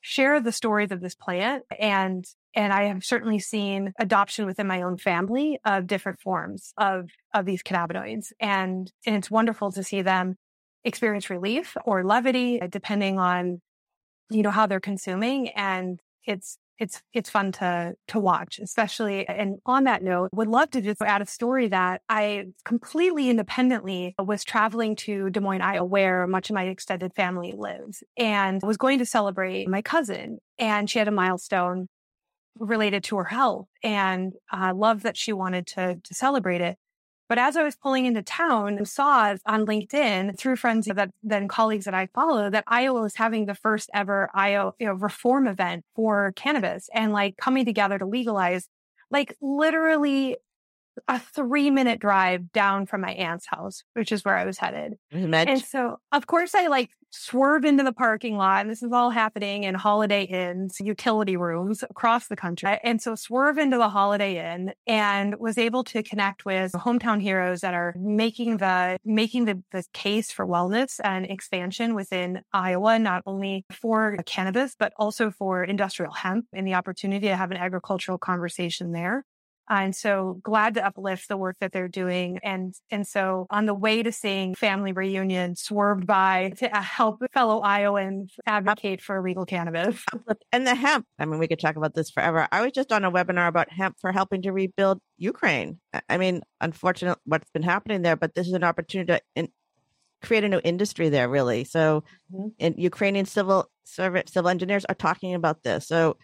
share 0.00 0.40
the 0.40 0.52
stories 0.52 0.92
of 0.92 1.00
this 1.00 1.14
plant 1.14 1.64
and 1.78 2.24
and 2.54 2.72
I 2.72 2.84
have 2.84 3.04
certainly 3.04 3.38
seen 3.38 3.92
adoption 3.98 4.46
within 4.46 4.66
my 4.66 4.82
own 4.82 4.96
family 4.96 5.58
of 5.64 5.86
different 5.86 6.20
forms 6.20 6.72
of 6.76 7.10
of 7.34 7.44
these 7.44 7.62
cannabinoids 7.62 8.32
and 8.40 8.90
and 9.06 9.16
it's 9.16 9.30
wonderful 9.30 9.72
to 9.72 9.82
see 9.82 10.02
them 10.02 10.36
experience 10.84 11.30
relief 11.30 11.76
or 11.84 12.04
levity 12.04 12.60
depending 12.70 13.18
on 13.18 13.60
you 14.30 14.42
know, 14.42 14.50
how 14.50 14.66
they're 14.66 14.80
consuming. 14.80 15.48
And 15.50 16.00
it's, 16.24 16.58
it's, 16.78 17.02
it's 17.12 17.28
fun 17.28 17.50
to, 17.52 17.94
to 18.08 18.20
watch, 18.20 18.60
especially. 18.60 19.26
And 19.26 19.58
on 19.66 19.84
that 19.84 20.02
note, 20.02 20.30
would 20.32 20.48
love 20.48 20.70
to 20.70 20.80
just 20.80 21.02
add 21.02 21.22
a 21.22 21.26
story 21.26 21.68
that 21.68 22.02
I 22.08 22.46
completely 22.64 23.30
independently 23.30 24.14
was 24.18 24.44
traveling 24.44 24.94
to 24.96 25.30
Des 25.30 25.40
Moines, 25.40 25.62
Iowa, 25.62 25.84
where 25.84 26.26
much 26.26 26.50
of 26.50 26.54
my 26.54 26.64
extended 26.64 27.14
family 27.14 27.52
lives 27.56 28.04
and 28.16 28.62
was 28.62 28.76
going 28.76 28.98
to 29.00 29.06
celebrate 29.06 29.68
my 29.68 29.82
cousin. 29.82 30.38
And 30.58 30.88
she 30.88 30.98
had 30.98 31.08
a 31.08 31.12
milestone 31.12 31.88
related 32.58 33.04
to 33.04 33.16
her 33.16 33.24
health 33.24 33.68
and 33.82 34.32
I 34.50 34.70
uh, 34.70 34.74
love 34.74 35.02
that 35.02 35.16
she 35.16 35.32
wanted 35.32 35.66
to, 35.68 36.00
to 36.02 36.14
celebrate 36.14 36.60
it. 36.60 36.76
But 37.28 37.38
as 37.38 37.56
I 37.56 37.62
was 37.62 37.76
pulling 37.76 38.06
into 38.06 38.22
town, 38.22 38.78
I 38.80 38.84
saw 38.84 39.36
on 39.46 39.66
LinkedIn 39.66 40.38
through 40.38 40.56
friends 40.56 40.86
that 40.86 41.10
then 41.22 41.46
colleagues 41.46 41.84
that 41.84 41.94
I 41.94 42.08
follow 42.14 42.48
that 42.48 42.64
Iowa 42.66 43.02
was 43.02 43.16
having 43.16 43.46
the 43.46 43.54
first 43.54 43.90
ever 43.92 44.30
Iowa 44.34 44.72
you 44.78 44.86
know, 44.86 44.94
reform 44.94 45.46
event 45.46 45.84
for 45.94 46.32
cannabis 46.36 46.88
and 46.94 47.12
like 47.12 47.36
coming 47.36 47.64
together 47.66 47.98
to 47.98 48.06
legalize 48.06 48.68
like 49.10 49.34
literally 49.42 50.36
a 51.06 51.18
three 51.20 51.70
minute 51.70 52.00
drive 52.00 52.50
down 52.52 52.86
from 52.86 53.02
my 53.02 53.12
aunt's 53.12 53.46
house, 53.46 53.84
which 53.94 54.10
is 54.10 54.24
where 54.24 54.36
I 54.36 54.44
was 54.44 54.58
headed. 54.58 54.94
And 55.48 55.62
so, 55.62 55.98
of 56.12 56.26
course, 56.26 56.54
I 56.54 56.66
like 56.66 56.90
swerve 57.10 57.64
into 57.64 57.82
the 57.82 57.92
parking 57.92 58.36
lot, 58.36 58.60
and 58.60 58.70
this 58.70 58.82
is 58.82 58.92
all 58.92 59.10
happening 59.10 59.64
in 59.64 59.74
Holiday 59.74 60.24
Inns, 60.24 60.80
utility 60.80 61.36
rooms 61.36 61.82
across 61.82 62.28
the 62.28 62.36
country. 62.36 62.68
Uh, 62.68 62.78
and 62.84 63.00
so, 63.00 63.14
swerve 63.14 63.58
into 63.58 63.76
the 63.76 63.88
Holiday 63.88 64.54
Inn 64.54 64.72
and 64.86 65.34
was 65.38 65.58
able 65.58 65.84
to 65.84 66.02
connect 66.02 66.44
with 66.44 66.72
hometown 66.72 67.20
heroes 67.20 67.60
that 67.60 67.74
are 67.74 67.94
making 67.98 68.58
the 68.58 68.98
making 69.04 69.44
the, 69.44 69.62
the 69.72 69.84
case 69.92 70.30
for 70.30 70.46
wellness 70.46 71.00
and 71.02 71.26
expansion 71.26 71.94
within 71.94 72.42
Iowa, 72.52 72.98
not 72.98 73.22
only 73.26 73.64
for 73.70 74.16
cannabis 74.26 74.74
but 74.78 74.92
also 74.96 75.30
for 75.30 75.64
industrial 75.64 76.12
hemp 76.12 76.46
and 76.52 76.66
the 76.66 76.74
opportunity 76.74 77.28
to 77.28 77.36
have 77.36 77.50
an 77.50 77.56
agricultural 77.56 78.18
conversation 78.18 78.92
there. 78.92 79.24
And 79.68 79.94
so 79.94 80.40
glad 80.42 80.74
to 80.74 80.84
uplift 80.84 81.28
the 81.28 81.36
work 81.36 81.56
that 81.60 81.72
they're 81.72 81.88
doing. 81.88 82.38
And, 82.42 82.74
and 82.90 83.06
so 83.06 83.46
on 83.50 83.66
the 83.66 83.74
way 83.74 84.02
to 84.02 84.12
seeing 84.12 84.54
family 84.54 84.92
reunion 84.92 85.56
swerved 85.56 86.06
by 86.06 86.52
to 86.58 86.68
help 86.68 87.22
fellow 87.32 87.60
Iowans 87.60 88.34
advocate 88.46 89.00
for 89.00 89.22
legal 89.22 89.44
cannabis. 89.44 90.02
And 90.52 90.66
the 90.66 90.74
hemp. 90.74 91.06
I 91.18 91.26
mean, 91.26 91.38
we 91.38 91.48
could 91.48 91.58
talk 91.58 91.76
about 91.76 91.94
this 91.94 92.10
forever. 92.10 92.48
I 92.50 92.62
was 92.62 92.72
just 92.72 92.92
on 92.92 93.04
a 93.04 93.10
webinar 93.10 93.48
about 93.48 93.70
hemp 93.70 93.96
for 94.00 94.12
helping 94.12 94.42
to 94.42 94.52
rebuild 94.52 95.00
Ukraine. 95.18 95.78
I 96.08 96.16
mean, 96.16 96.42
unfortunately, 96.60 97.20
what's 97.24 97.50
been 97.50 97.62
happening 97.62 98.02
there, 98.02 98.16
but 98.16 98.34
this 98.34 98.46
is 98.46 98.54
an 98.54 98.64
opportunity 98.64 99.12
to 99.12 99.20
in, 99.34 99.48
create 100.22 100.44
a 100.44 100.48
new 100.48 100.60
industry 100.64 101.08
there, 101.08 101.28
really. 101.28 101.64
So, 101.64 102.04
mm-hmm. 102.32 102.48
and 102.58 102.74
Ukrainian 102.78 103.26
civil 103.26 103.70
civil 103.84 104.48
engineers 104.48 104.84
are 104.86 104.94
talking 104.94 105.34
about 105.34 105.62
this. 105.62 105.86
So, 105.86 106.16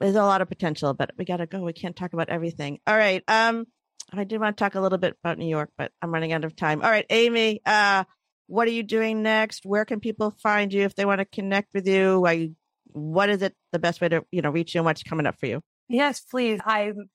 there's 0.00 0.16
a 0.16 0.22
lot 0.22 0.40
of 0.40 0.48
potential, 0.48 0.94
but 0.94 1.10
we 1.18 1.24
gotta 1.24 1.46
go. 1.46 1.60
We 1.60 1.72
can't 1.72 1.96
talk 1.96 2.12
about 2.12 2.28
everything. 2.28 2.78
All 2.86 2.96
right. 2.96 3.22
Um, 3.28 3.66
I 4.12 4.24
did 4.24 4.40
want 4.40 4.56
to 4.56 4.64
talk 4.64 4.74
a 4.74 4.80
little 4.80 4.98
bit 4.98 5.16
about 5.22 5.38
New 5.38 5.48
York, 5.48 5.70
but 5.76 5.92
I'm 6.00 6.12
running 6.12 6.32
out 6.32 6.44
of 6.44 6.56
time. 6.56 6.82
All 6.82 6.90
right, 6.90 7.04
Amy, 7.10 7.60
uh, 7.66 8.04
what 8.46 8.66
are 8.66 8.72
you 8.72 8.82
doing 8.82 9.22
next? 9.22 9.66
Where 9.66 9.84
can 9.84 10.00
people 10.00 10.34
find 10.42 10.72
you 10.72 10.82
if 10.82 10.94
they 10.94 11.04
want 11.04 11.18
to 11.18 11.26
connect 11.26 11.74
with 11.74 11.86
you? 11.86 12.24
Are 12.24 12.36
what 12.92 13.28
is 13.28 13.42
it 13.42 13.54
the 13.72 13.78
best 13.78 14.00
way 14.00 14.08
to, 14.08 14.24
you 14.30 14.40
know, 14.40 14.50
reach 14.50 14.74
you 14.74 14.80
and 14.80 14.86
what's 14.86 15.02
coming 15.02 15.26
up 15.26 15.38
for 15.38 15.46
you? 15.46 15.60
Yes, 15.88 16.20
please. 16.20 16.58
I'm 16.64 17.10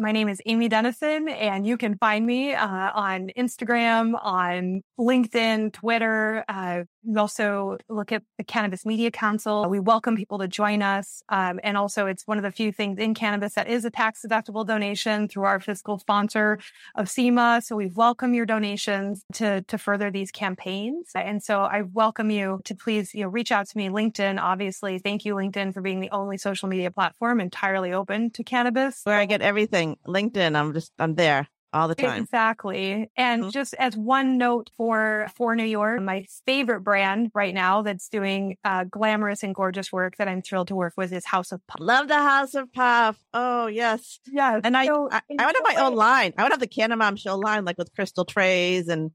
My 0.00 0.12
name 0.12 0.28
is 0.28 0.40
Amy 0.46 0.68
Deneson, 0.68 1.28
and 1.28 1.66
you 1.66 1.76
can 1.76 1.98
find 1.98 2.24
me 2.24 2.54
uh, 2.54 2.68
on 2.94 3.32
Instagram, 3.36 4.14
on 4.22 4.82
LinkedIn, 4.96 5.72
Twitter. 5.72 6.44
Uh, 6.48 6.84
we 7.04 7.16
also 7.16 7.78
look 7.88 8.12
at 8.12 8.22
the 8.36 8.44
Cannabis 8.44 8.86
Media 8.86 9.10
Council. 9.10 9.68
We 9.68 9.80
welcome 9.80 10.14
people 10.14 10.38
to 10.38 10.46
join 10.46 10.82
us. 10.82 11.22
Um, 11.30 11.58
and 11.64 11.76
also, 11.76 12.06
it's 12.06 12.26
one 12.26 12.36
of 12.36 12.44
the 12.44 12.52
few 12.52 12.70
things 12.70 12.98
in 12.98 13.14
cannabis 13.14 13.54
that 13.54 13.66
is 13.66 13.84
a 13.84 13.90
tax 13.90 14.20
deductible 14.24 14.64
donation 14.64 15.26
through 15.26 15.44
our 15.44 15.58
fiscal 15.58 15.98
sponsor 15.98 16.60
of 16.94 17.08
SEMA. 17.08 17.62
So 17.64 17.74
we 17.74 17.86
welcome 17.86 18.34
your 18.34 18.46
donations 18.46 19.24
to, 19.34 19.62
to 19.62 19.78
further 19.78 20.12
these 20.12 20.30
campaigns. 20.30 21.10
And 21.14 21.42
so 21.42 21.62
I 21.62 21.82
welcome 21.82 22.30
you 22.30 22.60
to 22.66 22.74
please, 22.74 23.14
you 23.14 23.22
know, 23.22 23.28
reach 23.30 23.50
out 23.50 23.68
to 23.70 23.76
me. 23.76 23.88
LinkedIn, 23.88 24.38
obviously. 24.40 25.00
Thank 25.00 25.24
you, 25.24 25.34
LinkedIn, 25.34 25.74
for 25.74 25.80
being 25.80 26.00
the 26.00 26.10
only 26.10 26.36
social 26.36 26.68
media 26.68 26.90
platform 26.92 27.40
entirely 27.40 27.92
open 27.92 28.30
to 28.32 28.44
cannabis. 28.44 29.00
Where 29.04 29.18
I 29.18 29.24
get 29.24 29.40
everything. 29.40 29.87
LinkedIn, 30.06 30.56
I'm 30.56 30.72
just, 30.72 30.92
I'm 30.98 31.14
there 31.14 31.48
all 31.72 31.88
the 31.88 31.94
time. 31.94 32.22
Exactly. 32.22 33.10
And 33.16 33.42
mm-hmm. 33.42 33.50
just 33.50 33.74
as 33.74 33.96
one 33.96 34.38
note 34.38 34.70
for 34.76 35.28
for 35.36 35.54
New 35.54 35.64
York, 35.64 36.00
my 36.00 36.26
favorite 36.46 36.80
brand 36.80 37.30
right 37.34 37.54
now 37.54 37.82
that's 37.82 38.08
doing 38.08 38.56
uh, 38.64 38.84
glamorous 38.84 39.42
and 39.42 39.54
gorgeous 39.54 39.92
work 39.92 40.16
that 40.16 40.28
I'm 40.28 40.42
thrilled 40.42 40.68
to 40.68 40.74
work 40.74 40.94
with 40.96 41.12
is 41.12 41.24
House 41.24 41.52
of 41.52 41.66
Puff. 41.66 41.80
Love 41.80 42.08
the 42.08 42.16
House 42.16 42.54
of 42.54 42.72
Puff. 42.72 43.18
Oh 43.34 43.66
yes, 43.66 44.20
yes. 44.26 44.62
And 44.64 44.76
I 44.76 44.86
so 44.86 45.08
I, 45.10 45.20
I 45.38 45.46
would 45.46 45.56
have 45.56 45.76
my 45.76 45.82
own 45.82 45.94
line. 45.94 46.32
I 46.38 46.42
would 46.42 46.52
have 46.52 46.60
the 46.60 46.66
Canna 46.66 46.96
Mom 46.96 47.16
Show 47.16 47.36
line, 47.36 47.64
like 47.64 47.78
with 47.78 47.94
crystal 47.94 48.24
trays, 48.24 48.88
and 48.88 49.10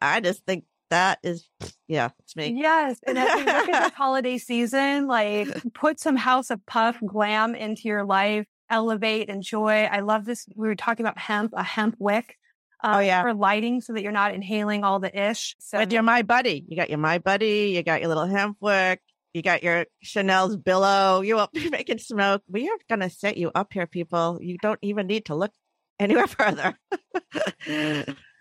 I 0.00 0.20
just 0.20 0.44
think 0.44 0.64
that 0.90 1.18
is 1.22 1.48
yeah, 1.86 2.10
it's 2.18 2.36
me. 2.36 2.54
Yes. 2.56 2.98
And 3.06 3.18
as 3.18 3.36
we 3.36 3.44
look 3.44 3.68
at 3.68 3.84
this 3.84 3.92
holiday 3.96 4.38
season, 4.38 5.06
like 5.06 5.48
put 5.72 6.00
some 6.00 6.16
House 6.16 6.50
of 6.50 6.64
Puff 6.66 6.96
glam 7.06 7.54
into 7.54 7.82
your 7.84 8.04
life 8.04 8.46
elevate, 8.72 9.28
and 9.28 9.42
joy. 9.42 9.88
I 9.90 10.00
love 10.00 10.24
this. 10.24 10.46
We 10.56 10.66
were 10.66 10.74
talking 10.74 11.06
about 11.06 11.18
hemp, 11.18 11.52
a 11.54 11.62
hemp 11.62 11.96
wick. 11.98 12.36
Um, 12.82 12.96
oh 12.96 12.98
yeah, 12.98 13.22
for 13.22 13.34
lighting, 13.34 13.80
so 13.80 13.92
that 13.92 14.02
you're 14.02 14.10
not 14.10 14.34
inhaling 14.34 14.82
all 14.82 14.98
the 14.98 15.30
ish. 15.30 15.54
So 15.60 15.78
with 15.78 15.92
your 15.92 16.02
my 16.02 16.22
buddy, 16.22 16.64
you 16.66 16.76
got 16.76 16.90
your 16.90 16.98
my 16.98 17.18
buddy, 17.18 17.72
you 17.76 17.82
got 17.84 18.00
your 18.00 18.08
little 18.08 18.26
hemp 18.26 18.56
wick, 18.60 19.00
you 19.34 19.42
got 19.42 19.62
your 19.62 19.86
Shanel's 20.02 20.56
billow. 20.56 21.20
You 21.20 21.36
won't 21.36 21.52
be 21.54 21.70
making 21.70 21.98
smoke. 21.98 22.42
We 22.48 22.68
are 22.68 22.76
gonna 22.88 23.10
set 23.10 23.36
you 23.36 23.52
up 23.54 23.72
here, 23.72 23.86
people. 23.86 24.38
You 24.40 24.58
don't 24.58 24.80
even 24.82 25.06
need 25.06 25.26
to 25.26 25.36
look 25.36 25.52
anywhere 25.98 26.26
further. 26.28 26.76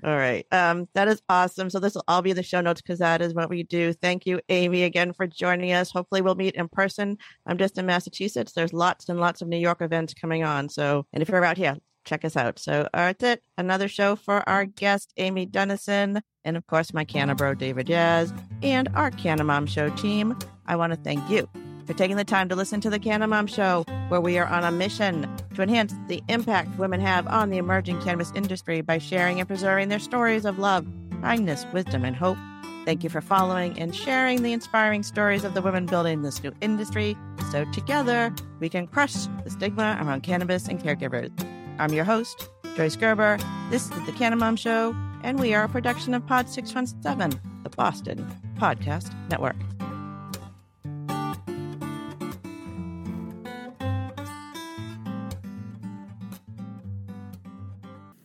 All 0.04 0.18
right. 0.18 0.46
Um, 0.52 0.88
that 0.96 1.08
is 1.08 1.22
awesome. 1.30 1.70
So 1.70 1.80
this 1.80 1.94
will 1.94 2.04
all 2.08 2.24
be 2.24 2.32
in 2.32 2.36
the 2.36 2.42
show 2.44 2.62
notes 2.62 2.82
because 2.82 3.00
that 3.00 3.22
is 3.22 3.36
what 3.36 3.50
we 3.50 3.64
do. 3.64 3.94
Thank 3.94 4.26
you, 4.26 4.40
Amy, 4.50 4.84
again 4.84 5.14
for 5.14 5.28
joining 5.28 5.74
us. 5.74 5.92
Hopefully 5.92 6.22
we'll 6.22 6.36
meet 6.36 6.56
in 6.56 6.68
person. 6.70 7.18
I'm 7.46 7.58
just 7.58 7.78
in 7.78 7.86
Massachusetts. 7.86 8.54
There's 8.54 8.74
lots 8.74 9.10
and 9.10 9.20
lots 9.20 9.42
of 9.42 9.48
New 9.48 9.58
York 9.58 9.82
events 9.82 10.16
coming 10.16 10.44
on. 10.44 10.70
So, 10.70 11.06
and 11.14 11.22
if 11.22 11.30
you're 11.30 11.46
out 11.46 11.58
here, 11.58 11.78
check 12.04 12.26
us 12.26 12.36
out. 12.36 12.58
So 12.58 12.88
that's 12.94 13.24
it. 13.24 13.44
Another 13.60 13.88
show 13.88 14.16
for 14.16 14.48
our 14.50 14.66
guest, 14.66 15.14
Amy 15.18 15.46
Deneson, 15.46 16.22
and 16.44 16.58
of 16.58 16.66
course 16.66 16.94
my 16.94 17.04
Canna 17.04 17.36
Bro, 17.36 17.56
David 17.56 17.86
Yaz, 17.86 18.36
and 18.64 18.90
our 18.96 19.12
Canna 19.12 19.44
Mom 19.44 19.68
Show 19.68 19.90
team. 19.92 20.36
I 20.66 20.78
want 20.78 20.94
to 20.94 21.00
thank 21.00 21.30
you 21.30 21.48
for 21.92 21.98
taking 21.98 22.16
the 22.16 22.24
time 22.24 22.48
to 22.48 22.56
listen 22.56 22.80
to 22.80 22.90
the 22.90 23.00
Canna 23.00 23.28
Mom 23.28 23.48
Show, 23.48 23.84
where 24.08 24.22
we 24.22 24.38
are 24.38 24.48
on 24.48 24.64
a 24.64 24.72
mission 24.72 25.30
to 25.56 25.62
enhance 25.62 25.94
the 26.08 26.24
impact 26.30 26.80
women 26.80 27.02
have 27.02 27.28
on 27.28 27.50
the 27.50 27.58
emerging 27.58 28.02
cannabis 28.02 28.32
industry 28.34 28.80
by 28.80 28.98
sharing 28.98 29.40
and 29.42 29.48
preserving 29.48 29.90
their 29.90 30.00
stories 30.00 30.46
of 30.46 30.58
love, 30.58 30.88
kindness, 31.22 31.66
wisdom, 31.74 32.06
and 32.06 32.16
hope. 32.16 32.38
Thank 32.86 33.04
you 33.04 33.10
for 33.10 33.20
following 33.20 33.78
and 33.78 33.94
sharing 33.94 34.42
the 34.42 34.54
inspiring 34.54 35.04
stories 35.04 35.44
of 35.44 35.54
the 35.54 35.62
women 35.62 35.86
building 35.86 36.22
this 36.22 36.42
new 36.42 36.54
industry 36.62 37.18
so 37.52 37.66
together 37.74 38.34
we 38.62 38.70
can 38.70 38.88
crush 38.88 39.14
the 39.44 39.50
stigma 39.50 40.00
around 40.02 40.22
cannabis 40.22 40.70
and 40.70 40.82
caregivers. 40.82 41.30
I'm 41.78 41.92
your 41.92 42.06
host, 42.06 42.50
Joyce 42.78 42.96
Gerber. 42.96 43.38
This 43.70 43.92
is 43.92 44.06
the 44.06 44.14
Canna 44.14 44.38
Mom 44.38 44.56
Show, 44.56 44.96
and 45.24 45.42
we 45.42 45.54
are 45.54 45.66
a 45.66 45.70
production 45.70 46.14
of 46.14 46.26
Pod 46.26 46.48
617, 46.48 47.38
the 47.64 47.70
Boston 47.70 48.26
Podcast 48.58 49.14
Network. 49.30 49.58